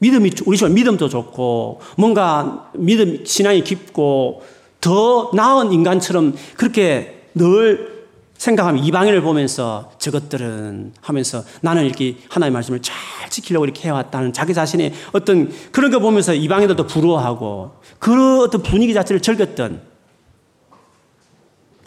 믿음이, 0.00 0.32
우리 0.44 0.56
집 0.56 0.68
믿음도 0.72 1.08
좋고, 1.08 1.80
뭔가 1.96 2.68
믿음, 2.74 3.24
신앙이 3.24 3.62
깊고, 3.62 4.42
더 4.80 5.30
나은 5.34 5.70
인간처럼 5.70 6.34
그렇게 6.56 7.28
늘 7.36 7.99
생각하면 8.40 8.82
이방인을 8.82 9.20
보면서 9.20 9.92
저것들은 9.98 10.94
하면서 11.02 11.44
나는 11.60 11.84
이렇게 11.84 12.16
하나님의 12.30 12.54
말씀을 12.54 12.80
잘 12.80 12.96
지키려고 13.28 13.66
이렇게 13.66 13.82
해왔다는 13.88 14.32
자기 14.32 14.54
자신의 14.54 14.94
어떤 15.12 15.52
그런 15.72 15.90
거 15.90 15.98
보면서 15.98 16.32
이방인들도 16.32 16.86
부러워하고 16.86 17.72
그런 17.98 18.40
어떤 18.40 18.62
분위기 18.62 18.94
자체를 18.94 19.20
즐겼던 19.20 19.82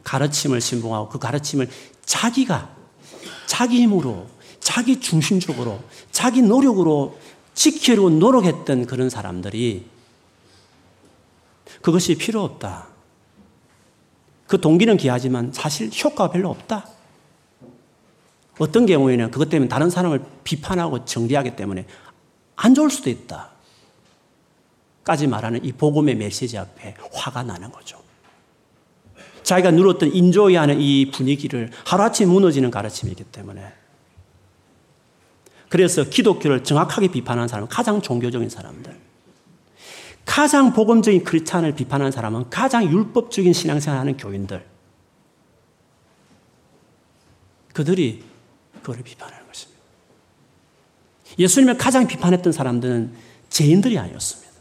가르침을 0.03 0.61
신봉하고 0.61 1.09
그 1.09 1.17
가르침을 1.17 1.69
자기가 2.05 2.69
자기 3.47 3.81
힘으로 3.81 4.27
자기 4.59 4.99
중심적으로 4.99 5.81
자기 6.11 6.43
노력으로 6.43 7.17
지키려고 7.55 8.11
노력했던 8.11 8.85
그런 8.85 9.09
사람들이 9.09 9.85
그것이 11.81 12.15
필요 12.15 12.43
없다. 12.43 12.92
그 14.47 14.59
동기는 14.59 14.97
귀하지만 14.97 15.51
사실 15.51 15.89
효과가 15.91 16.31
별로 16.31 16.49
없다. 16.49 16.87
어떤 18.59 18.85
경우에는 18.85 19.31
그것 19.31 19.49
때문에 19.49 19.67
다른 19.67 19.89
사람을 19.89 20.23
비판하고 20.43 21.05
정리하기 21.05 21.55
때문에 21.55 21.85
안 22.55 22.73
좋을 22.73 22.89
수도 22.89 23.09
있다. 23.09 23.49
까지 25.03 25.27
말하는 25.27 25.63
이 25.65 25.71
복음의 25.71 26.15
메시지 26.15 26.57
앞에 26.57 26.95
화가 27.11 27.43
나는 27.43 27.71
거죠. 27.71 28.01
자기가 29.43 29.71
누렸던 29.71 30.13
인조이 30.13 30.55
하는 30.55 30.79
이 30.79 31.11
분위기를 31.11 31.69
하루아침에 31.85 32.31
무너지는 32.31 32.71
가르침이기 32.71 33.25
때문에. 33.25 33.73
그래서 35.67 36.03
기독교를 36.03 36.63
정확하게 36.63 37.09
비판하는 37.09 37.47
사람은 37.47 37.67
가장 37.67 38.01
종교적인 38.01 38.49
사람들. 38.49 38.95
가장 40.25 40.73
복음적인 40.73 41.23
크리스찬을 41.23 41.73
비판하는 41.75 42.11
사람은 42.11 42.49
가장 42.49 42.83
율법적인 42.83 43.53
신앙생활 43.53 43.99
하는 43.99 44.17
교인들. 44.17 44.65
그들이 47.73 48.23
그걸 48.81 49.03
비판하는 49.03 49.45
것입니다. 49.47 49.81
예수님을 51.39 51.77
가장 51.77 52.07
비판했던 52.07 52.53
사람들은 52.53 53.13
죄인들이 53.49 53.97
아니었습니다. 53.97 54.51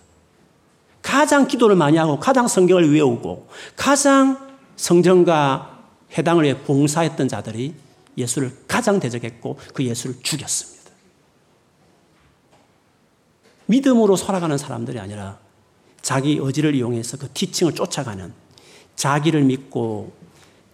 가장 1.02 1.46
기도를 1.46 1.76
많이 1.76 1.96
하고 1.96 2.18
가장 2.18 2.48
성경을 2.48 2.92
외우고 2.92 3.48
가장 3.76 4.56
성전과 4.76 5.80
해당을 6.16 6.44
위해 6.44 6.58
봉사했던 6.62 7.28
자들이 7.28 7.74
예수를 8.16 8.56
가장 8.68 9.00
대적했고 9.00 9.58
그 9.74 9.84
예수를 9.84 10.16
죽였습니다. 10.22 10.90
믿음으로 13.66 14.16
살아가는 14.16 14.56
사람들이 14.58 14.98
아니라 14.98 15.38
자기 16.02 16.38
의지를 16.40 16.74
이용해서 16.74 17.16
그 17.16 17.28
티칭을 17.32 17.74
쫓아가는 17.74 18.32
자기를 18.96 19.42
믿고 19.44 20.12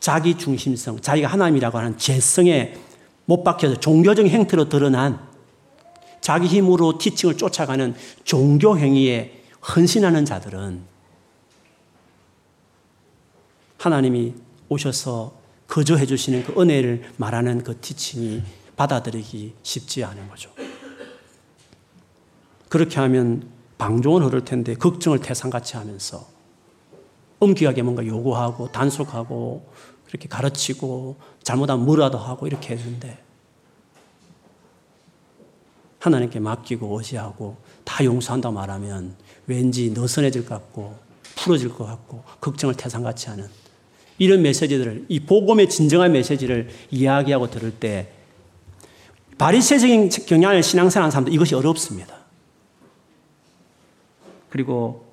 자기 0.00 0.36
중심성, 0.36 1.00
자기가 1.00 1.28
하나님이라고 1.28 1.78
하는 1.78 1.98
재성에 1.98 2.74
못 3.26 3.44
박혀서 3.44 3.80
종교적 3.80 4.26
행태로 4.26 4.68
드러난 4.68 5.20
자기 6.20 6.46
힘으로 6.46 6.98
티칭을 6.98 7.36
쫓아가는 7.36 7.94
종교 8.24 8.78
행위에 8.78 9.42
헌신하는 9.76 10.24
자들은 10.24 10.82
하나님이 13.78 14.34
오셔서 14.68 15.38
거저해 15.68 16.06
주시는 16.06 16.44
그 16.44 16.60
은혜를 16.60 17.12
말하는 17.16 17.62
그 17.62 17.78
티칭이 17.80 18.42
받아들이기 18.76 19.54
쉽지 19.62 20.04
않은 20.04 20.28
거죠. 20.28 20.50
그렇게 22.68 22.98
하면 23.00 23.57
방종은 23.78 24.22
흐를 24.22 24.44
텐데 24.44 24.74
걱정을 24.74 25.20
태산같이 25.20 25.76
하면서 25.76 26.26
엄격하게 27.38 27.82
뭔가 27.82 28.04
요구하고 28.04 28.70
단속하고 28.72 29.66
그렇게 30.06 30.28
가르치고 30.28 31.16
잘못하면 31.42 31.86
뭐라도 31.86 32.18
하고 32.18 32.46
이렇게 32.46 32.74
했는데 32.74 33.18
하나님께 36.00 36.40
맡기고 36.40 36.98
의지하고 36.98 37.56
다 37.84 38.04
용서한다 38.04 38.50
말하면 38.50 39.14
왠지 39.46 39.90
느슨해질 39.90 40.46
것 40.46 40.54
같고 40.56 40.96
풀어질 41.36 41.70
것 41.70 41.84
같고 41.84 42.22
걱정을 42.40 42.74
태산같이 42.74 43.28
하는 43.28 43.48
이런 44.18 44.42
메시지들을 44.42 45.06
이 45.08 45.20
복음의 45.20 45.68
진정한 45.68 46.12
메시지를 46.12 46.68
이야기하고 46.90 47.50
들을 47.50 47.70
때 47.70 48.12
바리새적인 49.38 50.08
경향을 50.08 50.62
신앙생활하는 50.62 51.10
사람들 51.12 51.32
이것이 51.32 51.54
어렵습니다. 51.54 52.17
그리고 54.50 55.06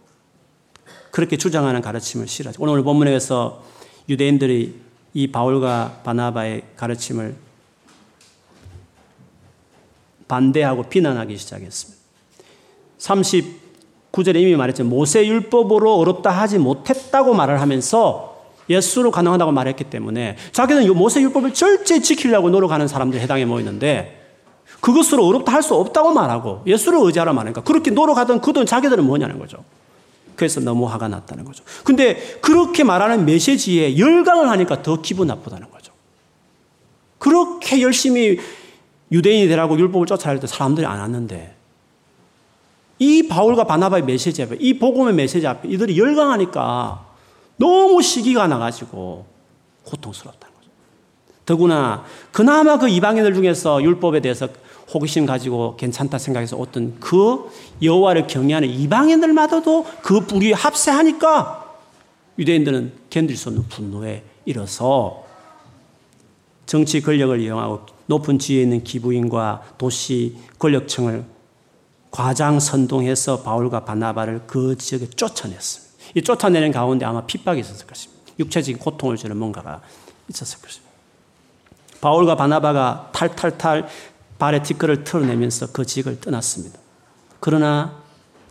그렇게 1.11 1.37
주장하는 1.37 1.81
가르침을 1.81 2.27
싫어하죠. 2.27 2.61
오늘 2.61 2.83
본문에서 2.83 3.63
유대인들이 4.09 4.75
이 5.13 5.27
바울과 5.31 6.01
바나바의 6.03 6.63
가르침을 6.75 7.35
반대하고 10.27 10.83
비난하기 10.83 11.37
시작했습니다. 11.37 12.03
39절에 12.99 14.35
이미 14.35 14.55
말했죠. 14.55 14.83
모세 14.83 15.25
율법으로 15.25 15.95
어렵다 15.95 16.31
하지 16.31 16.57
못했다고 16.57 17.33
말을 17.33 17.61
하면서 17.61 18.35
예수로 18.69 19.11
가능하다고 19.11 19.51
말했기 19.51 19.85
때문에 19.85 20.37
자기는 20.51 20.91
모세 20.95 21.21
율법을 21.21 21.53
절제 21.53 22.01
지키려고 22.01 22.49
노력하는 22.49 22.87
사람들 22.87 23.19
해당에 23.19 23.45
모이는데 23.45 24.24
그것으로 24.85 25.25
어렵다 25.25 25.51
할 25.51 25.63
수 25.63 25.73
없다고 25.73 26.11
말하고 26.11 26.61
예수를 26.67 26.99
의지하라 27.01 27.33
말하니까 27.33 27.63
그렇게 27.63 27.89
노력하던 27.89 28.39
그돈 28.39 28.67
자기들은 28.67 29.03
뭐냐는 29.03 29.39
거죠. 29.39 29.63
그래서 30.35 30.59
너무 30.59 30.85
화가 30.85 31.07
났다는 31.07 31.43
거죠. 31.43 31.63
근데 31.83 32.37
그렇게 32.39 32.83
말하는 32.83 33.25
메시지에 33.25 33.97
열광을 33.97 34.47
하니까 34.47 34.83
더 34.83 35.01
기분 35.01 35.25
나쁘다는 35.27 35.71
거죠. 35.71 35.91
그렇게 37.17 37.81
열심히 37.81 38.37
유대인이 39.11 39.47
되라고 39.47 39.79
율법을 39.79 40.05
쫓아야 40.05 40.39
때 40.39 40.45
사람들이 40.45 40.85
안 40.85 40.99
왔는데 40.99 41.55
이 42.99 43.27
바울과 43.27 43.63
바나바의 43.63 44.03
메시지 44.03 44.43
앞에 44.43 44.57
이 44.59 44.77
복음의 44.77 45.15
메시지 45.15 45.47
앞에 45.47 45.67
이들이 45.67 45.97
열광하니까 45.97 47.07
너무 47.57 48.03
시기가 48.03 48.45
나가지고 48.45 49.25
고통스럽다는 49.83 50.41
거죠. 50.41 50.44
더구나 51.45 52.03
그나마 52.31 52.77
그 52.77 52.89
이방인들 52.89 53.33
중에서 53.35 53.81
율법에 53.81 54.19
대해서 54.21 54.47
호기심 54.93 55.25
가지고 55.25 55.75
괜찮다 55.77 56.17
생각해서 56.17 56.57
어떤 56.57 56.99
그 56.99 57.49
여호와를 57.81 58.27
경외하는 58.27 58.69
이방인들마저도 58.69 59.85
그 60.01 60.21
불이 60.21 60.53
합세하니까 60.53 61.75
유대인들은 62.37 62.93
견딜 63.09 63.37
수 63.37 63.49
없는 63.49 63.67
분노에 63.67 64.23
이르서 64.45 65.23
정치 66.65 67.01
권력을 67.01 67.39
이용하고 67.39 67.85
높은 68.07 68.37
지위에 68.37 68.63
있는 68.63 68.83
기부인과 68.83 69.75
도시 69.77 70.35
권력층을 70.59 71.23
과장 72.11 72.59
선동해서 72.59 73.41
바울과 73.41 73.85
바나바를 73.85 74.43
그 74.47 74.77
지역에 74.77 75.09
쫓아냈습니다. 75.09 75.95
이 76.15 76.21
쫓아내는 76.21 76.71
가운데 76.71 77.05
아마 77.05 77.25
핍박이 77.25 77.59
있었을 77.59 77.87
것입니다. 77.87 78.23
육체적인 78.39 78.79
고통을 78.79 79.17
주는 79.17 79.35
뭔가가 79.35 79.81
있었을 80.29 80.61
것입니다. 80.61 80.84
바울과 82.05 82.35
바나바가 82.35 83.09
탈탈탈 83.13 83.87
발에 84.37 84.61
티끌을 84.61 85.03
털어내면서 85.03 85.71
그 85.71 85.83
지역을 85.85 86.21
떠났습니다. 86.21 86.77
그러나 87.39 87.95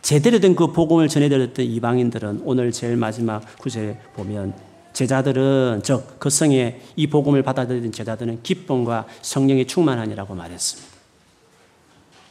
제대로 0.01 0.39
된 0.39 0.57
그 0.57 0.73
복음을 0.73 1.07
전해드렸던 1.07 1.63
이방인들은 1.63 2.41
오늘 2.43 2.73
제일 2.73 2.97
마지막 2.97 3.41
구절에 3.59 3.97
보면 4.13 4.53
제자들은 4.91 5.83
즉 5.83 6.19
그 6.19 6.29
성에 6.29 6.81
이 6.97 7.07
복음을 7.07 7.43
받아들인 7.43 7.93
제자들은 7.93 8.43
기쁨과 8.43 9.05
성령이 9.21 9.67
충만하니라고 9.67 10.35
말했습니다. 10.35 10.91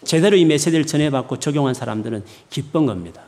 제대로 0.04 0.36
이 0.36 0.44
메시지를 0.44 0.84
전해받고 0.86 1.38
적용한 1.38 1.72
사람들은 1.72 2.22
기쁜 2.50 2.84
겁니다. 2.84 3.22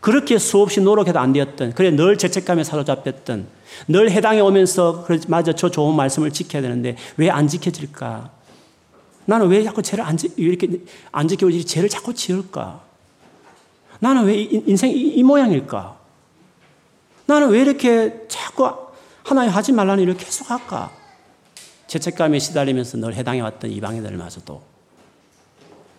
그렇게 0.00 0.36
수없이 0.38 0.80
노력해도 0.80 1.20
안 1.20 1.32
되었던, 1.32 1.74
그래 1.74 1.92
늘 1.92 2.18
죄책감에 2.18 2.64
사로잡혔던, 2.64 3.46
늘 3.88 4.10
해당에 4.10 4.40
오면서, 4.40 5.06
맞아, 5.28 5.52
저 5.52 5.70
좋은 5.70 5.94
말씀을 5.94 6.30
지켜야 6.32 6.62
되는데 6.62 6.96
왜 7.16 7.30
안 7.30 7.48
지켜질까? 7.48 8.30
나는 9.24 9.48
왜 9.48 9.62
자꾸 9.64 9.82
죄를 9.82 10.04
안, 10.04 10.16
이렇게 10.36 10.68
안 11.12 11.28
지켜오지? 11.28 11.64
죄를 11.66 11.88
자꾸 11.88 12.14
지을까? 12.14 12.80
나는 13.98 14.24
왜 14.24 14.40
인생 14.40 14.90
이, 14.90 14.94
이 14.94 15.22
모양일까? 15.22 15.96
나는 17.26 17.48
왜 17.48 17.60
이렇게 17.60 18.24
자꾸 18.28 18.70
하나님 19.24 19.50
하지 19.52 19.72
말라는 19.72 20.02
일을 20.04 20.16
계속 20.16 20.50
할까? 20.50 20.92
죄책감에 21.88 22.38
시달리면서 22.38 22.98
늘 22.98 23.14
해당해 23.14 23.40
왔던 23.40 23.70
이방인들마저도 23.70 24.62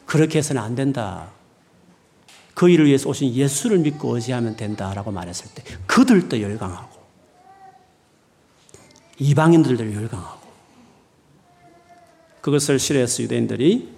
그렇게 0.06 0.38
해서는 0.40 0.62
안 0.62 0.76
된다. 0.76 1.28
그 2.54 2.70
일을 2.70 2.86
위해서 2.86 3.10
오신 3.10 3.34
예수를 3.34 3.80
믿고 3.80 4.16
의지하면 4.16 4.56
된다라고 4.56 5.12
말했을 5.12 5.50
때 5.54 5.64
그들도 5.86 6.42
열광하고 6.42 6.97
이방인들도 9.20 9.94
열광하고 9.94 10.48
그것을 12.42 12.80
싫어해서 12.80 13.24
유대인들이 13.24 13.98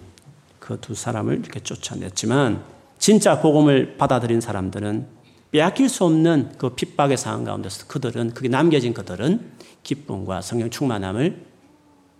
그 0.69 0.77
두 0.79 0.93
사람을 0.93 1.39
이렇게 1.39 1.59
쫓아냈지만 1.61 2.63
진짜 2.99 3.41
복음을 3.41 3.97
받아들인 3.97 4.39
사람들은 4.39 5.07
빼앗길 5.51 5.89
수 5.89 6.05
없는 6.05 6.53
그 6.59 6.75
핍박의 6.75 7.17
상황 7.17 7.43
가운데서 7.43 7.87
그들은 7.87 8.35
그게 8.35 8.49
남겨진 8.49 8.93
그들은 8.93 9.51
기쁨과 9.81 10.41
성령 10.41 10.69
충만함을 10.69 11.43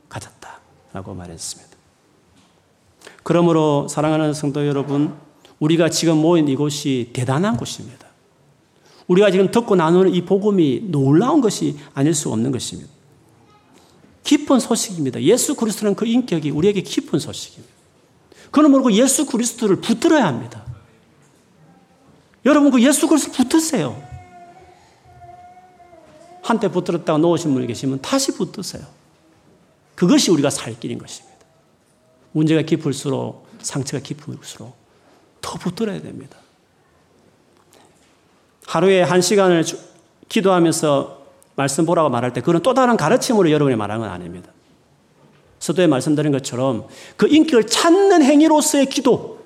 가졌다라고 0.10 1.14
말했습니다. 1.14 1.78
그러므로 3.22 3.88
사랑하는 3.88 4.34
성도 4.34 4.66
여러분 4.66 5.14
우리가 5.60 5.89
지금 5.89 6.18
모인 6.18 6.47
이곳이 6.47 7.12
대단한 7.14 7.56
곳입니다. 7.56 8.08
우리가 9.10 9.32
지금 9.32 9.51
듣고 9.51 9.76
나누는 9.76 10.14
이 10.14 10.24
복음이 10.24 10.84
놀라운 10.86 11.41
것이 11.41 11.78
아닐 11.93 12.14
수 12.14 12.32
없는 12.32 12.51
것입니다. 12.51 12.89
깊은 14.24 14.60
소식입니다. 14.60 15.22
예수 15.24 15.55
그리스도는 15.55 15.95
그 15.95 16.05
인격이 16.05 16.51
우리에게 16.51 16.82
깊은 16.82 17.20
소식입니다. 17.20 17.74
그는 18.51 18.72
모르고 18.72 18.91
예수 18.93 19.26
그리스도를 19.26 19.78
붙들어야 19.78 20.26
합니다. 20.26 20.64
여러분 22.45 22.72
그 22.72 22.82
예수 22.84 23.07
그리스도 23.07 23.34
붙으세요. 23.34 24.01
한때 26.43 26.68
붙들었다가 26.70 27.18
놓으신 27.18 27.53
분이 27.53 27.68
계시면 27.68 28.01
다시 28.01 28.34
붙으세요. 28.34 28.84
그것이 29.95 30.32
우리가 30.32 30.51
살 30.51 30.80
길인 30.80 30.99
것입니다. 30.99 31.36
문제가 32.32 32.62
깊을수록 32.62 33.47
상처가 33.62 34.01
깊을수록 34.03 34.76
더 35.41 35.57
붙들어야 35.57 35.99
됩니다. 36.01 36.38
하루에 38.70 39.01
한 39.01 39.20
시간을 39.20 39.63
기도하면서 40.30 41.17
말씀 41.55 41.88
보라고 41.88 42.09
말할 42.09 42.34
때 42.34 42.41
그건 42.41 42.61
또 42.61 42.76
다른 42.76 42.97
가르침으로 42.97 43.49
여러분이 43.49 43.76
말하는 43.76 44.01
건 44.01 44.11
아닙니다. 44.11 44.51
서도에 45.57 45.88
말씀드린 45.88 46.32
것처럼 46.32 46.86
그 47.17 47.28
인격을 47.28 47.65
찾는 47.65 48.22
행위로서의 48.22 48.86
기도, 48.86 49.39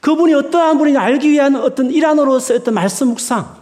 그분이 0.00 0.32
어떠한 0.34 0.78
분인지 0.78 0.96
알기 0.96 1.28
위한 1.28 1.56
어떤 1.56 1.90
일환으로서의 1.90 2.60
어떤 2.60 2.74
말씀 2.74 3.08
묵상, 3.08 3.56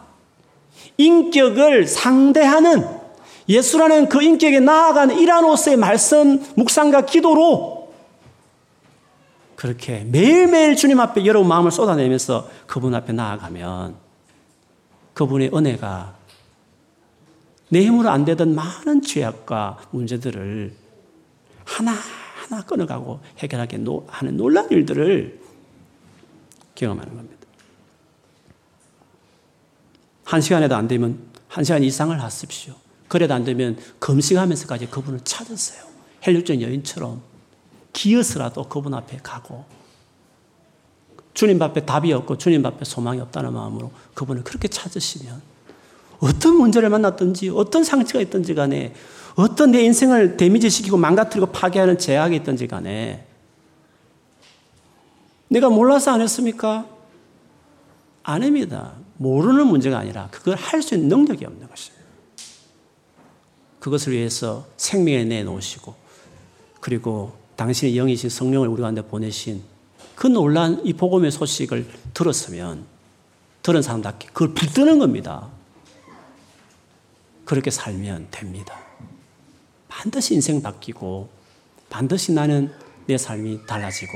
인격을 0.99 1.87
상대하는 1.87 2.87
예수라는 3.49 4.11
그 4.11 4.23
인격에 4.23 4.61
나아가는 4.61 5.19
일환으로서의 5.19 5.79
말씀 5.79 6.45
묵상과 6.57 7.07
기도로 7.07 7.89
그렇게 9.57 10.05
매일매일 10.07 10.77
주님 10.77 11.01
앞에 11.01 11.25
여러분 11.25 11.49
마음을 11.49 11.71
쏟아내면서 11.71 12.47
그분 12.67 12.95
앞에 12.95 13.15
나아가면 13.15 14.08
그분의 15.19 15.51
은혜가 15.53 16.17
내 17.71 17.85
힘으로 17.85 18.09
안 18.09 18.25
되던 18.25 18.55
많은 18.55 19.03
죄악과 19.03 19.89
문제들을 19.91 20.73
하나하나 21.65 22.65
끊어가고 22.65 23.19
해결하게 23.39 23.85
하는 24.07 24.37
놀라운 24.37 24.71
일들을 24.71 25.41
경험하는 26.77 27.17
겁니다. 27.17 27.47
한 30.25 30.41
시간에도 30.41 30.77
안 30.77 30.87
되면 30.87 31.19
한 31.49 31.65
시간 31.65 31.83
이상을 31.83 32.23
하십시오. 32.23 32.75
그래도 33.09 33.35
안 33.35 33.43
되면 33.43 33.77
금식하면서까지 33.99 34.87
그분을 34.87 35.19
찾으세요. 35.25 35.83
헬륨전 36.25 36.63
여인처럼 36.63 37.23
기어서라도 37.93 38.69
그분 38.69 38.95
앞에 38.95 39.19
가고 39.25 39.65
주님 41.39 41.63
앞에 41.63 41.87
답이 41.87 42.13
없고 42.13 42.37
주님 42.37 42.67
앞에 42.67 42.85
소망이 42.85 43.21
없다는 43.21 43.53
마음으로 43.53 43.93
그분을 44.15 44.43
그렇게 44.43 44.67
찾으시면 44.67 45.41
어떤 46.19 46.57
문제를 46.57 46.89
만났든지 46.89 47.51
어떤 47.51 47.85
상처가 47.85 48.21
있든지 48.23 48.57
간에 48.57 48.93
어떤 49.37 49.71
내 49.71 49.85
인생을 49.85 50.37
데미지 50.37 50.69
시키고 50.69 50.97
망가뜨리고 50.97 51.53
파괴하는 51.53 51.97
제약이 51.97 52.35
있든지 52.39 52.67
간에 52.67 53.25
내가 55.47 55.71
몰라서 55.71 56.11
안 56.11 56.23
했습니까? 56.23 56.87
아닙니다. 58.25 58.95
모르는 59.19 59.69
문제가 59.69 59.97
아니라 59.97 60.27
그걸 60.33 60.57
할 60.57 60.83
수 60.83 60.97
있는 60.97 61.09
능력이 61.09 61.45
없는 61.45 61.69
것입니다. 61.69 62.05
그것을 63.79 64.13
위해서 64.13 64.67
생명에 64.77 65.23
내놓으시고 65.23 65.95
그리고 66.81 67.37
당신의 67.55 67.95
영이신 67.95 68.29
성령을 68.29 68.67
우리 68.67 68.83
가운데 68.83 69.03
보내신 69.03 69.78
그 70.19 70.27
놀란 70.27 70.81
이 70.85 70.95
복음의 70.95 71.31
소식을 71.31 71.87
들었으면 72.13 72.85
들은 73.63 73.83
사람답게 73.83 74.27
그걸 74.33 74.53
붙드는 74.53 74.99
겁니다. 74.99 75.47
그렇게 77.45 77.71
살면 77.71 78.27
됩니다. 78.33 78.77
반드시 79.87 80.35
인생 80.35 80.61
바뀌고 80.61 81.29
반드시 81.89 82.33
나는 82.33 82.73
내 83.07 83.17
삶이 83.17 83.61
달라지고 83.67 84.13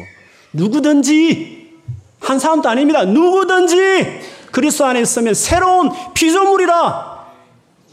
누구든지 0.53 1.81
한 2.19 2.41
사람도 2.41 2.69
아닙니다. 2.69 3.05
누구든지 3.05 4.23
그리스도 4.51 4.85
안에 4.87 5.03
있으면 5.03 5.35
새로운 5.35 5.91
피조물이라 6.15 7.33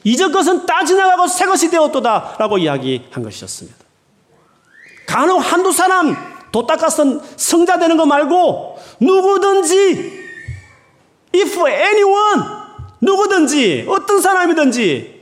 이전 0.04 0.32
것은 0.32 0.66
다 0.66 0.84
지나가고 0.84 1.28
새 1.28 1.46
것이 1.46 1.70
되었도다라고 1.70 2.58
이야기한 2.58 3.22
것이었습니다. 3.22 3.78
간혹 5.06 5.40
한두 5.40 5.72
사람 5.72 6.39
도 6.52 6.66
닦아서 6.66 7.22
성자 7.36 7.80
되는 7.80 7.98
거 7.98 8.06
말고 8.06 8.78
누구든지 9.00 10.20
if 11.36 11.68
anyone 11.68 12.42
누구든지 13.02 13.86
어떤 13.88 14.22
사람이든지 14.22 15.20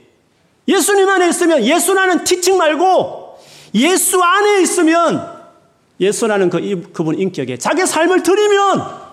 예수님 0.68 1.08
안에 1.08 1.30
있으면 1.30 1.64
예수라는 1.64 2.24
티칭 2.24 2.58
말고 2.58 3.40
예수 3.76 4.22
안에 4.22 4.62
있으면 4.62 5.38
예수라는 6.00 6.50
그 6.50 6.92
그분 6.94 7.18
인격에 7.18 7.58
자기 7.58 7.86
삶을 7.86 8.24
드리면 8.24 9.08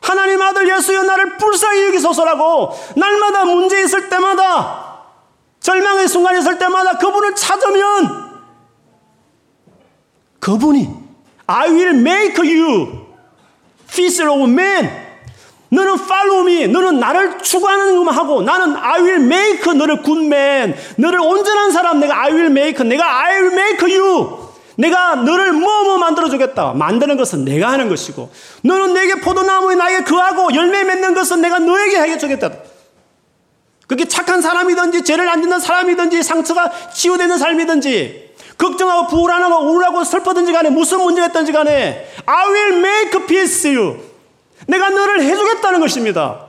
하나님 0.00 0.40
아들 0.40 0.68
예수여 0.68 1.02
나를 1.02 1.36
불쌍히 1.36 1.86
여기소서라고 1.86 2.72
날마다 2.96 3.44
문제 3.44 3.82
있을 3.82 4.08
때마다 4.08 4.86
절망의 5.60 6.06
순간 6.06 6.38
있을 6.38 6.58
때마다 6.58 6.96
그분을 6.98 7.34
찾으면 7.34 8.25
그분이 10.46 10.88
I 11.48 11.70
will 11.70 11.98
make 11.98 12.38
you 12.38 13.04
fisher 13.88 14.30
of 14.30 14.48
men. 14.48 14.88
너는 15.70 15.94
follow 15.94 16.48
me. 16.48 16.68
너는 16.68 17.00
나를 17.00 17.38
추구하는 17.38 17.96
것만 17.96 18.14
하고 18.14 18.42
나는 18.42 18.76
I 18.76 19.00
will 19.00 19.24
make 19.24 19.72
너를 19.72 20.04
good 20.04 20.26
man. 20.26 20.76
너를 20.98 21.18
온전한 21.18 21.72
사람 21.72 21.98
내가 21.98 22.22
I 22.22 22.32
will 22.32 22.50
make. 22.52 22.86
내가 22.86 23.24
I 23.24 23.42
will 23.42 23.52
make 23.54 23.98
you. 23.98 24.38
내가 24.76 25.16
너를 25.16 25.52
뭐뭐 25.52 25.84
뭐 25.84 25.98
만들어 25.98 26.28
주겠다. 26.28 26.74
만드는 26.74 27.16
것은 27.16 27.44
내가 27.44 27.72
하는 27.72 27.88
것이고 27.88 28.30
너는 28.62 28.94
내게 28.94 29.16
포도나무에 29.16 29.74
나에게 29.74 30.04
그하고 30.04 30.54
열매 30.54 30.84
맺는 30.84 31.14
것은 31.14 31.40
내가 31.40 31.58
너에게 31.58 31.98
해 31.98 32.18
주겠다. 32.18 32.52
그게 33.88 34.06
착한 34.06 34.40
사람이든지 34.40 35.02
죄를 35.02 35.28
안 35.28 35.42
짓는 35.42 35.58
사람이든지 35.58 36.22
상처가 36.22 36.70
치유되는 36.92 37.36
삶이든지 37.36 38.25
걱정하고 38.58 39.08
불안하고 39.08 39.66
우울하고 39.66 40.04
슬퍼든지 40.04 40.52
간에 40.52 40.70
무슨 40.70 41.00
문제가 41.00 41.28
있든지 41.28 41.52
간에 41.52 42.08
I 42.24 42.48
will 42.48 42.78
make 42.78 43.26
peace 43.26 43.76
you. 43.76 44.00
내가 44.66 44.90
너를 44.90 45.22
해주겠다는 45.22 45.80
것입니다. 45.80 46.46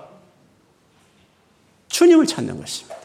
주님을 1.89 2.25
찾는 2.25 2.59
것입니다. 2.59 2.97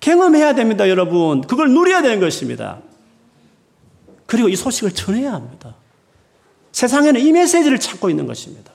경험해야 0.00 0.54
됩니다, 0.54 0.88
여러분. 0.88 1.40
그걸 1.42 1.70
누려야 1.70 2.02
되는 2.02 2.20
것입니다. 2.20 2.78
그리고 4.26 4.48
이 4.48 4.56
소식을 4.56 4.92
전해야 4.92 5.32
합니다. 5.32 5.74
세상에는 6.72 7.20
이 7.20 7.32
메시지를 7.32 7.78
찾고 7.78 8.10
있는 8.10 8.26
것입니다. 8.26 8.72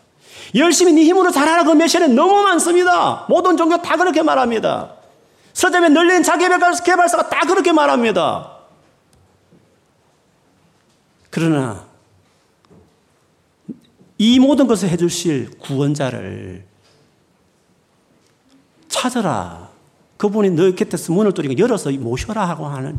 열심히 0.55 0.93
네 0.93 1.03
힘으로 1.03 1.31
잘하라 1.31 1.63
그 1.65 1.71
메시지는 1.71 2.15
너무 2.15 2.41
많습니다. 2.41 3.25
모든 3.29 3.57
종교 3.57 3.77
다 3.81 3.95
그렇게 3.97 4.23
말합니다. 4.23 4.93
서점에 5.59 5.89
널린 5.89 6.23
자기개발사가 6.23 7.27
다 7.27 7.41
그렇게 7.41 7.73
말합니다. 7.73 8.59
그러나 11.29 11.85
이 14.17 14.39
모든 14.39 14.67
것을 14.67 14.87
해주실 14.87 15.59
구원자를 15.59 16.65
찾아라. 18.87 19.69
그분이 20.15 20.51
너 20.51 20.71
곁에서 20.71 21.11
문을 21.11 21.33
뚫리고 21.33 21.57
열어서 21.57 21.91
모셔라 21.91 22.47
하고 22.47 22.65
하는 22.65 22.97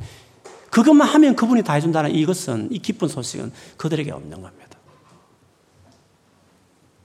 그것만 0.69 1.09
하면 1.09 1.37
그분이 1.37 1.63
다 1.63 1.73
해준다는 1.73 2.15
이것은 2.15 2.69
이 2.71 2.79
기쁜 2.79 3.09
소식은 3.09 3.55
그들에게 3.79 4.11
없는 4.11 4.43
겁니다. 4.43 4.79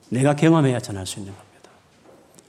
내가 0.10 0.36
경험해야 0.36 0.82
전할 0.82 1.08
수 1.08 1.20
있는 1.20 1.32
겁니다. 1.32 1.45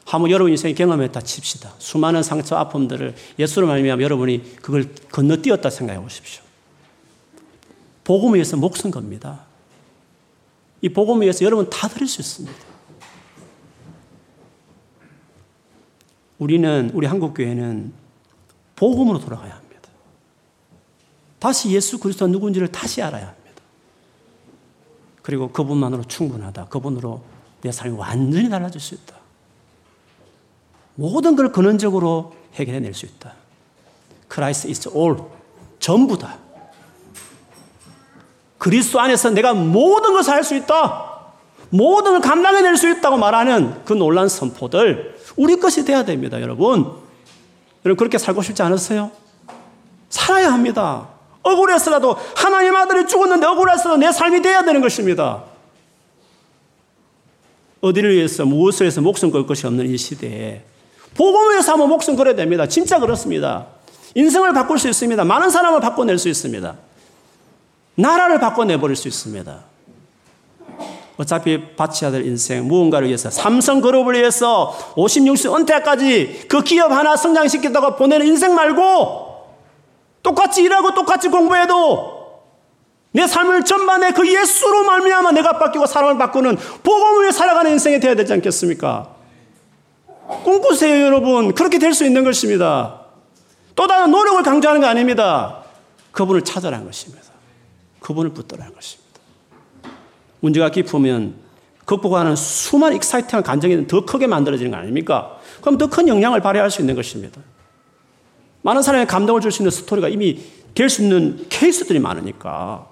한번 0.06 0.30
여러분 0.30 0.52
인생에 0.52 0.72
경험했다 0.72 1.20
칩시다. 1.20 1.74
수많은 1.78 2.22
상처, 2.22 2.56
아픔들을 2.56 3.16
예수로 3.40 3.66
말미암아 3.66 4.00
여러분이 4.02 4.56
그걸 4.62 4.94
건너뛰었다 5.10 5.68
생각해 5.68 6.00
보십시오. 6.00 6.42
복음을 8.04 8.36
위해서 8.36 8.56
목숨 8.56 8.92
겁니다. 8.92 9.44
이 10.80 10.88
복음을 10.88 11.22
위해서 11.22 11.44
여러분 11.44 11.68
다 11.68 11.88
드릴 11.88 12.06
수 12.06 12.20
있습니다. 12.20 12.56
우리는 16.38 16.90
우리 16.94 17.08
한국 17.08 17.34
교회는 17.34 17.92
복음으로 18.76 19.18
돌아가야 19.18 19.54
합니다. 19.54 19.88
다시 21.40 21.70
예수 21.70 21.98
그리스도가 21.98 22.30
누군지를 22.30 22.68
다시 22.70 23.02
알아야 23.02 23.26
합니다. 23.26 23.62
그리고 25.22 25.50
그분만으로 25.50 26.04
충분하다. 26.04 26.66
그분으로 26.66 27.24
내 27.62 27.72
삶이 27.72 27.96
완전히 27.96 28.48
달라질 28.48 28.80
수 28.80 28.94
있다. 28.94 29.15
모든 30.96 31.36
걸 31.36 31.52
근원적으로 31.52 32.34
해결해낼 32.54 32.92
수 32.94 33.06
있다. 33.06 33.32
Christ 34.30 34.68
is 34.68 34.88
all. 34.88 35.16
전부다. 35.78 36.38
그리스도 38.58 38.98
안에서 38.98 39.30
내가 39.30 39.54
모든 39.54 40.14
것을 40.14 40.32
할 40.32 40.42
수 40.42 40.56
있다. 40.56 41.14
모든 41.68 42.12
걸 42.12 42.20
감당해낼 42.20 42.76
수 42.76 42.88
있다고 42.88 43.16
말하는 43.16 43.84
그 43.84 43.92
놀란 43.92 44.28
선포들 44.28 45.16
우리 45.36 45.58
것이 45.60 45.84
돼야 45.84 46.04
됩니다, 46.04 46.40
여러분. 46.40 46.92
여러분 47.84 47.96
그렇게 47.96 48.18
살고 48.18 48.42
싶지 48.42 48.62
않으세요? 48.62 49.10
살아야 50.08 50.52
합니다. 50.52 51.08
억울해서라도 51.42 52.16
하나님 52.34 52.74
아들이 52.74 53.06
죽었는데 53.06 53.46
억울해서도 53.46 53.98
내 53.98 54.10
삶이 54.10 54.42
돼야 54.42 54.64
되는 54.64 54.80
것입니다. 54.80 55.44
어디를 57.80 58.14
위해서 58.14 58.44
무엇을 58.44 58.84
위해서 58.84 59.00
목숨 59.00 59.30
걸 59.30 59.46
것이 59.46 59.66
없는 59.66 59.88
이 59.88 59.96
시대에 59.96 60.64
복음을 61.16 61.52
위해서 61.52 61.72
한번 61.72 61.88
목숨 61.88 62.16
걸어야 62.16 62.34
됩니다. 62.34 62.66
진짜 62.66 62.98
그렇습니다. 62.98 63.66
인생을 64.14 64.52
바꿀 64.52 64.78
수 64.78 64.88
있습니다. 64.88 65.24
많은 65.24 65.50
사람을 65.50 65.80
바꿔낼 65.80 66.18
수 66.18 66.28
있습니다. 66.28 66.76
나라를 67.96 68.40
바꿔내버릴 68.40 68.96
수 68.96 69.08
있습니다. 69.08 69.58
어차피 71.16 71.74
바쳐야 71.76 72.10
될 72.10 72.26
인생, 72.26 72.68
무언가를 72.68 73.08
위해서, 73.08 73.30
삼성그룹을 73.30 74.14
위해서 74.14 74.76
56세 74.96 75.54
은퇴까지 75.54 76.44
그 76.48 76.62
기업 76.62 76.92
하나 76.92 77.16
성장시키다가 77.16 77.96
보내는 77.96 78.26
인생 78.26 78.54
말고 78.54 79.46
똑같이 80.22 80.62
일하고 80.62 80.92
똑같이 80.92 81.28
공부해도 81.28 82.16
내 83.12 83.26
삶을 83.26 83.64
전반에 83.64 84.10
그 84.12 84.30
예수로 84.30 84.84
말미암아 84.84 85.32
내가 85.32 85.58
바뀌고 85.58 85.86
사람을 85.86 86.18
바꾸는 86.18 86.58
복음을 86.82 87.32
살아가는 87.32 87.70
인생이 87.70 87.98
되어야 87.98 88.14
되지 88.14 88.34
않겠습니까? 88.34 89.15
꿈꾸세요, 90.44 91.04
여러분. 91.06 91.54
그렇게 91.54 91.78
될 91.78 91.94
수 91.94 92.04
있는 92.04 92.24
것입니다. 92.24 93.00
또 93.74 93.86
다른 93.86 94.10
노력을 94.10 94.42
강조하는 94.42 94.80
거 94.80 94.86
아닙니다. 94.86 95.62
그분을 96.12 96.42
찾아라는 96.42 96.86
것입니다. 96.86 97.22
그분을 98.00 98.30
붙들라는 98.32 98.74
것입니다. 98.74 99.20
문제가 100.40 100.70
깊으면 100.70 101.34
극복하는 101.84 102.34
수많은 102.34 102.96
exciting한 102.96 103.42
감정이 103.44 103.86
더 103.86 104.04
크게 104.04 104.26
만들어지는 104.26 104.70
거 104.72 104.76
아닙니까? 104.76 105.38
그럼 105.60 105.78
더 105.78 105.86
큰 105.88 106.08
영향을 106.08 106.40
발휘할 106.40 106.70
수 106.70 106.80
있는 106.80 106.94
것입니다. 106.94 107.40
많은 108.62 108.82
사람에게 108.82 109.06
감동을 109.08 109.40
줄 109.40 109.52
수 109.52 109.62
있는 109.62 109.70
스토리가 109.70 110.08
이미 110.08 110.40
될 110.74 110.88
수 110.90 111.02
있는 111.02 111.46
케이스들이 111.48 112.00
많으니까 112.00 112.88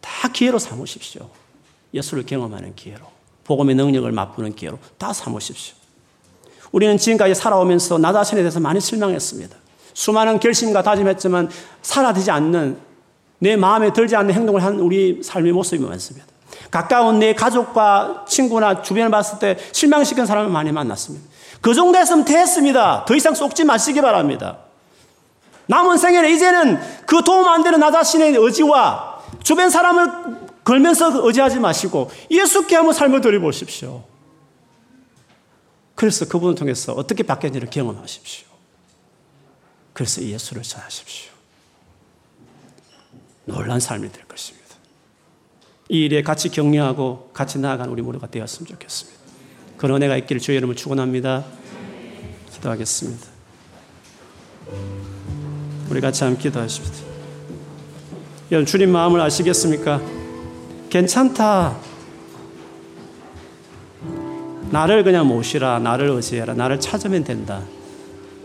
다 0.00 0.28
기회로 0.28 0.58
삼으십시오. 0.58 1.28
예수를 1.94 2.24
경험하는 2.26 2.74
기회로. 2.74 3.00
복음의 3.44 3.74
능력을 3.76 4.10
맛보는 4.10 4.54
기회로 4.54 4.78
다 4.98 5.12
삼으십시오. 5.12 5.76
우리는 6.72 6.96
지금까지 6.98 7.34
살아오면서 7.34 7.98
나 7.98 8.12
자신에 8.12 8.40
대해서 8.40 8.58
많이 8.58 8.80
실망했습니다. 8.80 9.56
수많은 9.94 10.40
결심과 10.40 10.82
다짐했지만 10.82 11.50
살아되지 11.82 12.30
않는 12.30 12.78
내 13.38 13.56
마음에 13.56 13.92
들지 13.92 14.16
않는 14.16 14.34
행동을 14.34 14.62
한 14.62 14.80
우리 14.80 15.22
삶의 15.22 15.52
모습이 15.52 15.84
많습니다. 15.84 16.26
가까운 16.70 17.18
내 17.18 17.34
가족과 17.34 18.24
친구나 18.26 18.82
주변을 18.82 19.10
봤을 19.10 19.38
때 19.38 19.58
실망시킨 19.72 20.24
사람을 20.26 20.50
많이 20.50 20.72
만났습니다. 20.72 21.26
그 21.60 21.74
정도 21.74 21.98
했으면 21.98 22.24
됐습니다. 22.24 23.04
더 23.06 23.14
이상 23.14 23.34
쏙지 23.34 23.64
마시기 23.64 24.00
바랍니다. 24.00 24.58
남은 25.66 25.98
생에는 25.98 26.30
이제는 26.30 26.80
그 27.06 27.22
도움 27.22 27.46
안 27.46 27.62
되는 27.62 27.78
나 27.78 27.90
자신의 27.90 28.34
의지와 28.36 29.20
주변 29.42 29.70
사람을 29.70 30.10
걸면서 30.64 31.26
의지하지 31.26 31.58
마시고 31.58 32.10
예수께 32.30 32.76
한번 32.76 32.94
삶을 32.94 33.20
들여보십시오. 33.20 34.02
그래서 35.94 36.26
그분을 36.26 36.54
통해서 36.54 36.92
어떻게 36.92 37.22
바뀌었는지를 37.22 37.70
경험하십시오. 37.70 38.46
그래서 39.92 40.22
예수를 40.22 40.62
전하십시오. 40.62 41.30
놀란 43.44 43.80
삶이 43.80 44.10
될 44.10 44.24
것입니다. 44.26 44.62
이 45.88 46.04
일에 46.04 46.22
같이 46.22 46.48
격려하고 46.48 47.30
같이 47.34 47.58
나아가는 47.58 47.92
우리 47.92 48.02
모두가 48.02 48.28
되었으면 48.28 48.66
좋겠습니다. 48.66 49.20
그런 49.76 49.96
은혜가 49.96 50.16
있기를 50.18 50.40
주의 50.40 50.56
이름을 50.58 50.76
축원합니다. 50.76 51.44
기도하겠습니다. 52.52 53.26
우리 55.90 56.00
같이 56.00 56.24
함께 56.24 56.44
기도하십시다. 56.44 57.12
여러분 58.50 58.66
주님 58.66 58.90
마음을 58.90 59.20
아시겠습니까? 59.20 60.00
괜찮다. 60.88 61.91
나를 64.72 65.04
그냥 65.04 65.28
모시라. 65.28 65.78
나를 65.78 66.08
의지해라. 66.08 66.54
나를 66.54 66.80
찾으면 66.80 67.24
된다. 67.24 67.60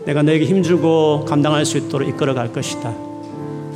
내가 0.04 0.22
너에게 0.22 0.44
힘주고 0.44 1.24
감당할 1.26 1.64
수 1.64 1.78
있도록 1.78 2.06
이끌어 2.06 2.34
갈 2.34 2.52
것이다. 2.52 2.94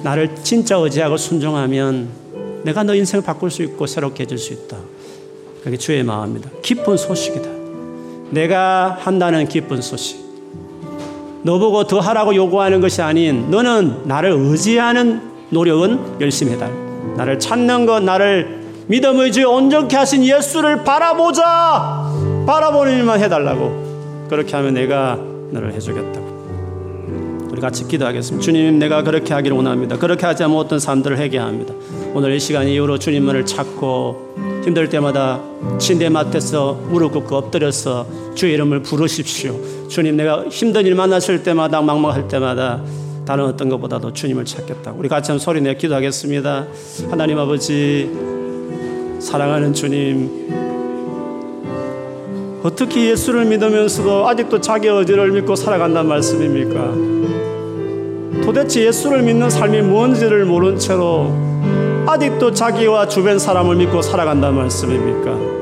나를 0.03 0.36
진짜 0.42 0.76
의지하고 0.76 1.16
순종하면 1.16 2.09
내가 2.62 2.82
너 2.82 2.94
인생을 2.94 3.24
바꿀 3.24 3.50
수 3.50 3.62
있고 3.62 3.86
새롭게 3.86 4.24
해줄 4.24 4.36
수 4.38 4.53
있다. 4.53 4.76
그게 5.64 5.76
주의 5.76 6.03
마음입니다. 6.03 6.50
기쁜 6.62 6.96
소식이다. 6.96 7.48
내가 8.30 8.98
한다는 9.00 9.48
기쁜 9.48 9.80
소식. 9.80 10.20
너보고 11.44 11.86
더 11.86 12.00
하라고 12.00 12.34
요구하는 12.34 12.80
것이 12.80 13.00
아닌 13.00 13.50
너는 13.50 14.03
나를 14.05 14.30
의지하는 14.30 15.22
노력은 15.50 16.20
열심히 16.20 16.53
해달. 16.53 16.70
나를 17.16 17.38
찾는 17.38 17.86
것, 17.86 18.03
나를 18.03 18.62
믿음 18.88 19.20
의지 19.20 19.42
온전케 19.42 19.96
하신 19.96 20.24
예수를 20.24 20.84
바라보자. 20.84 22.01
바라보는 22.47 22.99
일만 22.99 23.20
해달라고. 23.20 24.26
그렇게 24.28 24.57
하면 24.57 24.74
내가 24.74 25.18
너를 25.51 25.72
해주겠다고. 25.74 26.32
우리 27.51 27.61
같이 27.61 27.86
기도하겠습니다. 27.86 28.43
주님, 28.43 28.78
내가 28.78 29.03
그렇게 29.03 29.34
하기를 29.34 29.57
원합니다. 29.57 29.99
그렇게 29.99 30.24
하지 30.24 30.43
않으면 30.43 30.59
어떤 30.59 30.78
삶들을 30.78 31.18
해결합니다. 31.18 31.74
오늘 32.14 32.32
이 32.32 32.40
시간 32.40 32.66
이후로 32.66 32.99
주님을 32.99 33.45
찾고 33.45 34.62
힘들 34.64 34.88
때마다 34.88 35.40
침대 35.78 36.09
맡에서 36.09 36.72
무릎 36.88 37.12
꿇고 37.12 37.36
엎드려서 37.36 38.07
주의 38.34 38.55
이름을 38.55 38.82
부르십시오. 38.82 39.55
주님, 39.88 40.16
내가 40.16 40.45
힘든 40.49 40.86
일 40.86 40.95
만났을 40.95 41.43
때마다 41.43 41.82
막막할 41.82 42.26
때마다 42.28 42.80
다른 43.26 43.45
어떤 43.45 43.68
것보다도 43.68 44.14
주님을 44.14 44.47
찾겠다. 44.47 44.95
우리 44.97 45.09
같이 45.09 45.30
한 45.30 45.38
소리 45.38 45.61
내 45.61 45.74
기도하겠습니다. 45.74 46.66
하나님 47.11 47.38
아버지, 47.38 48.11
사랑하는 49.20 49.74
주님, 49.74 50.72
어떻게 52.63 53.11
예수를 53.11 53.45
믿으면서도 53.47 54.29
아직도 54.29 54.61
자기 54.61 54.89
의지를 54.89 55.31
믿고 55.33 55.57
살아간단 55.57 56.07
말씀입니까? 56.07 58.43
도대체 58.45 58.87
예수를 58.87 59.23
믿는 59.23 59.51
삶이 59.51 59.83
뭔지를 59.83 60.45
모른 60.45 60.79
채로 60.79 61.33
아직도 62.07 62.53
자기와 62.53 63.09
주변 63.09 63.39
사람을 63.39 63.77
믿고 63.77 64.03
살아간단 64.03 64.55
말씀입니까? 64.55 65.53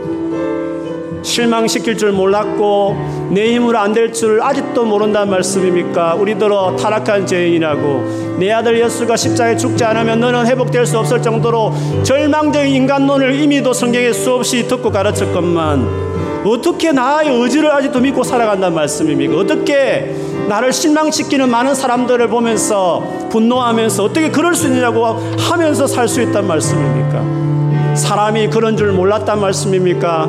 실망시킬 1.23 1.99
줄 1.99 2.13
몰랐고 2.13 2.97
내 3.31 3.55
힘으로 3.55 3.79
안 3.79 3.93
될 3.93 4.13
줄 4.13 4.41
아직도 4.43 4.85
모른다는 4.85 5.31
말씀입니까? 5.31 6.15
우리들어 6.15 6.77
타락한 6.77 7.27
죄인이라고 7.27 8.37
내 8.39 8.51
아들 8.53 8.79
예수가 8.81 9.17
십자가에 9.17 9.57
죽지 9.57 9.85
않으면 9.85 10.21
너는 10.21 10.47
회복될 10.47 10.87
수 10.87 10.99
없을 10.99 11.21
정도로 11.23 11.73
절망적인 12.03 12.75
인간론을 12.75 13.39
이미도 13.41 13.73
성경에 13.75 14.13
수없이 14.13 14.67
듣고 14.67 14.91
가르쳤건만 14.91 16.20
어떻게 16.45 16.93
나의 16.93 17.29
의지를 17.29 17.71
아직도 17.71 18.01
믿고 18.01 18.23
살아간다는 18.23 18.75
말씀입니까? 18.75 19.37
어떻게 19.37 20.15
나를 20.49 20.73
실망시키는 20.73 21.51
많은 21.51 21.75
사람들을 21.75 22.29
보면서 22.29 23.03
분노하면서 23.31 24.05
어떻게 24.05 24.31
그럴 24.31 24.55
수 24.55 24.67
있느냐고 24.67 25.05
하면서 25.39 25.87
살 25.87 26.09
수 26.09 26.21
있단 26.23 26.47
말씀입니까? 26.47 27.95
사람이 27.95 28.49
그런 28.49 28.77
줄 28.77 28.93
몰랐단 28.93 29.41
말씀입니까? 29.41 30.23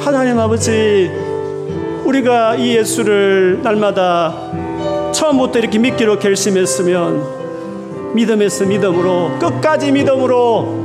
하나님 0.00 0.38
아버지, 0.38 1.10
우리가 2.04 2.56
이 2.56 2.76
예수를 2.76 3.60
날마다 3.62 4.34
처음부터 5.12 5.60
이렇게 5.60 5.78
믿기로 5.78 6.18
결심했으면 6.18 8.14
믿음에서 8.14 8.64
믿음으로 8.64 9.30
끝까지 9.38 9.92
믿음으로 9.92 10.83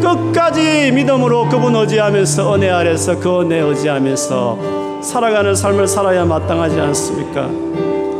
끝까지 0.00 0.90
믿음으로 0.92 1.48
그분 1.48 1.74
의지하면서 1.76 2.54
은혜 2.54 2.70
아래서 2.70 3.18
그 3.18 3.40
은혜 3.40 3.58
의지하면서 3.58 4.58
살아가는 5.02 5.54
삶을 5.54 5.86
살아야 5.88 6.24
마땅하지 6.24 6.80
않습니까? 6.80 7.48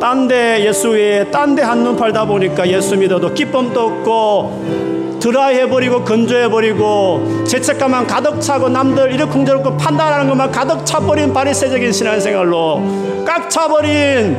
딴 0.01 0.29
데 0.29 0.65
예수 0.65 0.91
외에 0.91 1.31
딴 1.31 1.55
데 1.55 1.63
한눈 1.63 1.97
팔다 1.97 2.25
보니까 2.25 2.67
예수 2.69 2.97
믿어도 2.97 3.35
기쁨도 3.35 3.81
없고 3.81 5.19
드라이해버리고 5.21 6.03
건조해버리고 6.05 7.45
죄책감만 7.47 8.07
가득 8.07 8.41
차고 8.41 8.71
남들 8.71 9.13
이렇쿵저렇고 9.13 9.77
판단하는 9.77 10.29
것만 10.31 10.51
가득 10.51 10.87
차버린 10.87 11.35
바리새적인 11.35 11.93
신앙생활로 11.93 12.83
꽉 13.27 13.51
차버린 13.51 14.39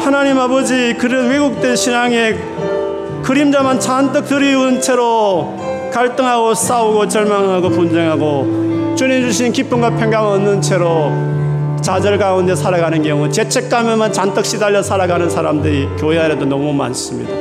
하나님 0.00 0.38
아버지 0.40 0.94
그런 0.98 1.30
왜곡된 1.30 1.76
신앙의 1.76 2.36
그림자만 3.22 3.78
잔뜩 3.78 4.26
들이운 4.26 4.80
채로 4.80 5.59
갈등하고 5.90 6.54
싸우고 6.54 7.08
절망하고 7.08 7.68
분쟁하고 7.70 8.94
주님 8.96 9.22
주신 9.22 9.52
기쁨과 9.52 9.96
평강을 9.96 10.32
얻는 10.34 10.60
채로 10.62 11.10
좌절 11.82 12.18
가운데 12.18 12.54
살아가는 12.54 13.02
경우 13.02 13.30
죄책감에만 13.30 14.12
잔뜩 14.12 14.44
시달려 14.44 14.82
살아가는 14.82 15.28
사람들이 15.28 15.88
교회 15.98 16.18
안에도 16.18 16.44
너무 16.44 16.72
많습니다. 16.72 17.32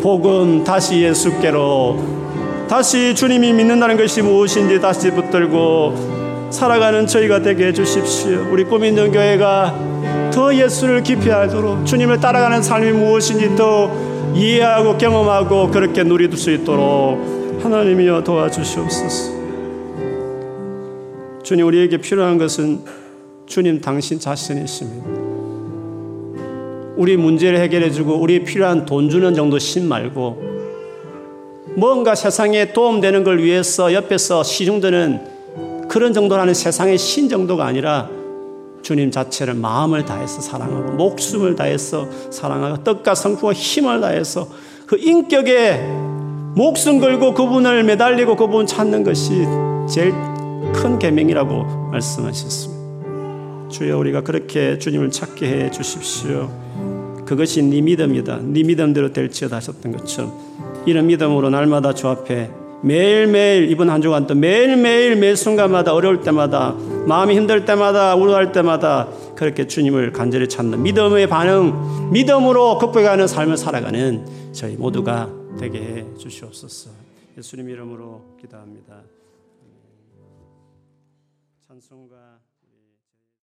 복음 0.00 0.64
다시 0.64 1.02
예수께로 1.02 1.98
다시 2.68 3.14
주님이 3.14 3.52
믿는다는 3.52 3.96
것이 3.96 4.22
무엇인지 4.22 4.80
다시 4.80 5.10
붙들고 5.10 6.48
살아가는 6.50 7.06
저희가 7.06 7.42
되게 7.42 7.68
해주십시오. 7.68 8.48
우리 8.50 8.64
꿈 8.64 8.84
있는 8.84 9.12
교회가 9.12 9.74
더 10.32 10.54
예수를 10.54 11.02
깊이 11.02 11.30
알도록 11.30 11.86
주님을 11.86 12.20
따라가는 12.20 12.62
삶이 12.62 12.92
무엇인지 12.92 13.56
더 13.56 13.90
이해하고 14.34 14.98
경험하고 14.98 15.70
그렇게 15.70 16.02
누릴 16.02 16.34
수 16.36 16.50
있도록 16.50 17.35
하나님이여 17.66 18.22
도와주시옵소서. 18.22 19.34
주님 21.42 21.66
우리에게 21.66 21.96
필요한 21.98 22.38
것은 22.38 22.84
주님 23.46 23.80
당신 23.80 24.20
자신이십니다. 24.20 25.06
우리 26.96 27.16
문제를 27.16 27.58
해결해 27.58 27.90
주고 27.90 28.14
우리 28.14 28.44
필요한 28.44 28.86
돈 28.86 29.10
주는 29.10 29.34
정도 29.34 29.58
신 29.58 29.88
말고 29.88 30.56
뭔가 31.74 32.14
세상에 32.14 32.72
도움되는 32.72 33.24
걸 33.24 33.42
위해서 33.42 33.92
옆에서 33.92 34.44
시중드는 34.44 35.88
그런 35.88 36.12
정도라는 36.12 36.54
세상의 36.54 36.98
신 36.98 37.28
정도가 37.28 37.66
아니라 37.66 38.08
주님 38.82 39.10
자체를 39.10 39.54
마음을 39.54 40.04
다해서 40.04 40.40
사랑하고 40.40 40.92
목숨을 40.92 41.56
다해서 41.56 42.06
사랑하고 42.30 42.84
떡과 42.84 43.16
성품과 43.16 43.54
힘을 43.54 44.00
다해서 44.00 44.48
그 44.86 44.96
인격에 44.96 46.15
목숨 46.56 47.00
걸고 47.00 47.34
그분을 47.34 47.84
매달리고 47.84 48.34
그분 48.34 48.66
찾는 48.66 49.04
것이 49.04 49.44
제일 49.90 50.12
큰 50.72 50.98
계명이라고 50.98 51.90
말씀하셨습니다. 51.92 53.68
주여 53.68 53.98
우리가 53.98 54.22
그렇게 54.22 54.78
주님을 54.78 55.10
찾게 55.10 55.46
해 55.46 55.70
주십시오. 55.70 56.50
그것이 57.26 57.62
네 57.62 57.82
믿음이다. 57.82 58.38
네 58.40 58.62
믿음대로 58.62 59.12
될지어다 59.12 59.56
하셨던 59.56 59.92
것처럼 59.98 60.32
이런 60.86 61.08
믿음으로 61.08 61.50
날마다 61.50 61.92
주 61.92 62.08
앞에 62.08 62.48
매일매일 62.82 63.70
이번 63.70 63.90
한 63.90 64.00
주간 64.00 64.26
또 64.26 64.34
매일매일 64.34 65.16
매 65.16 65.34
순간마다 65.34 65.92
어려울 65.92 66.22
때마다 66.22 66.74
마음이 67.06 67.36
힘들 67.36 67.66
때마다 67.66 68.14
우울할 68.14 68.52
때마다 68.52 69.08
그렇게 69.34 69.66
주님을 69.66 70.12
간절히 70.12 70.48
찾는 70.48 70.82
믿음의 70.82 71.28
반응, 71.28 72.12
믿음으로 72.12 72.78
극복하는 72.78 73.26
삶을 73.26 73.58
살아가는 73.58 74.24
저희 74.52 74.76
모두가 74.76 75.28
되게 75.58 75.80
해 75.80 76.14
주시옵소서. 76.16 76.90
예수님 77.38 77.70
이름으로 77.70 78.36
기도합니다. 78.38 79.02
찬송가 81.66 82.25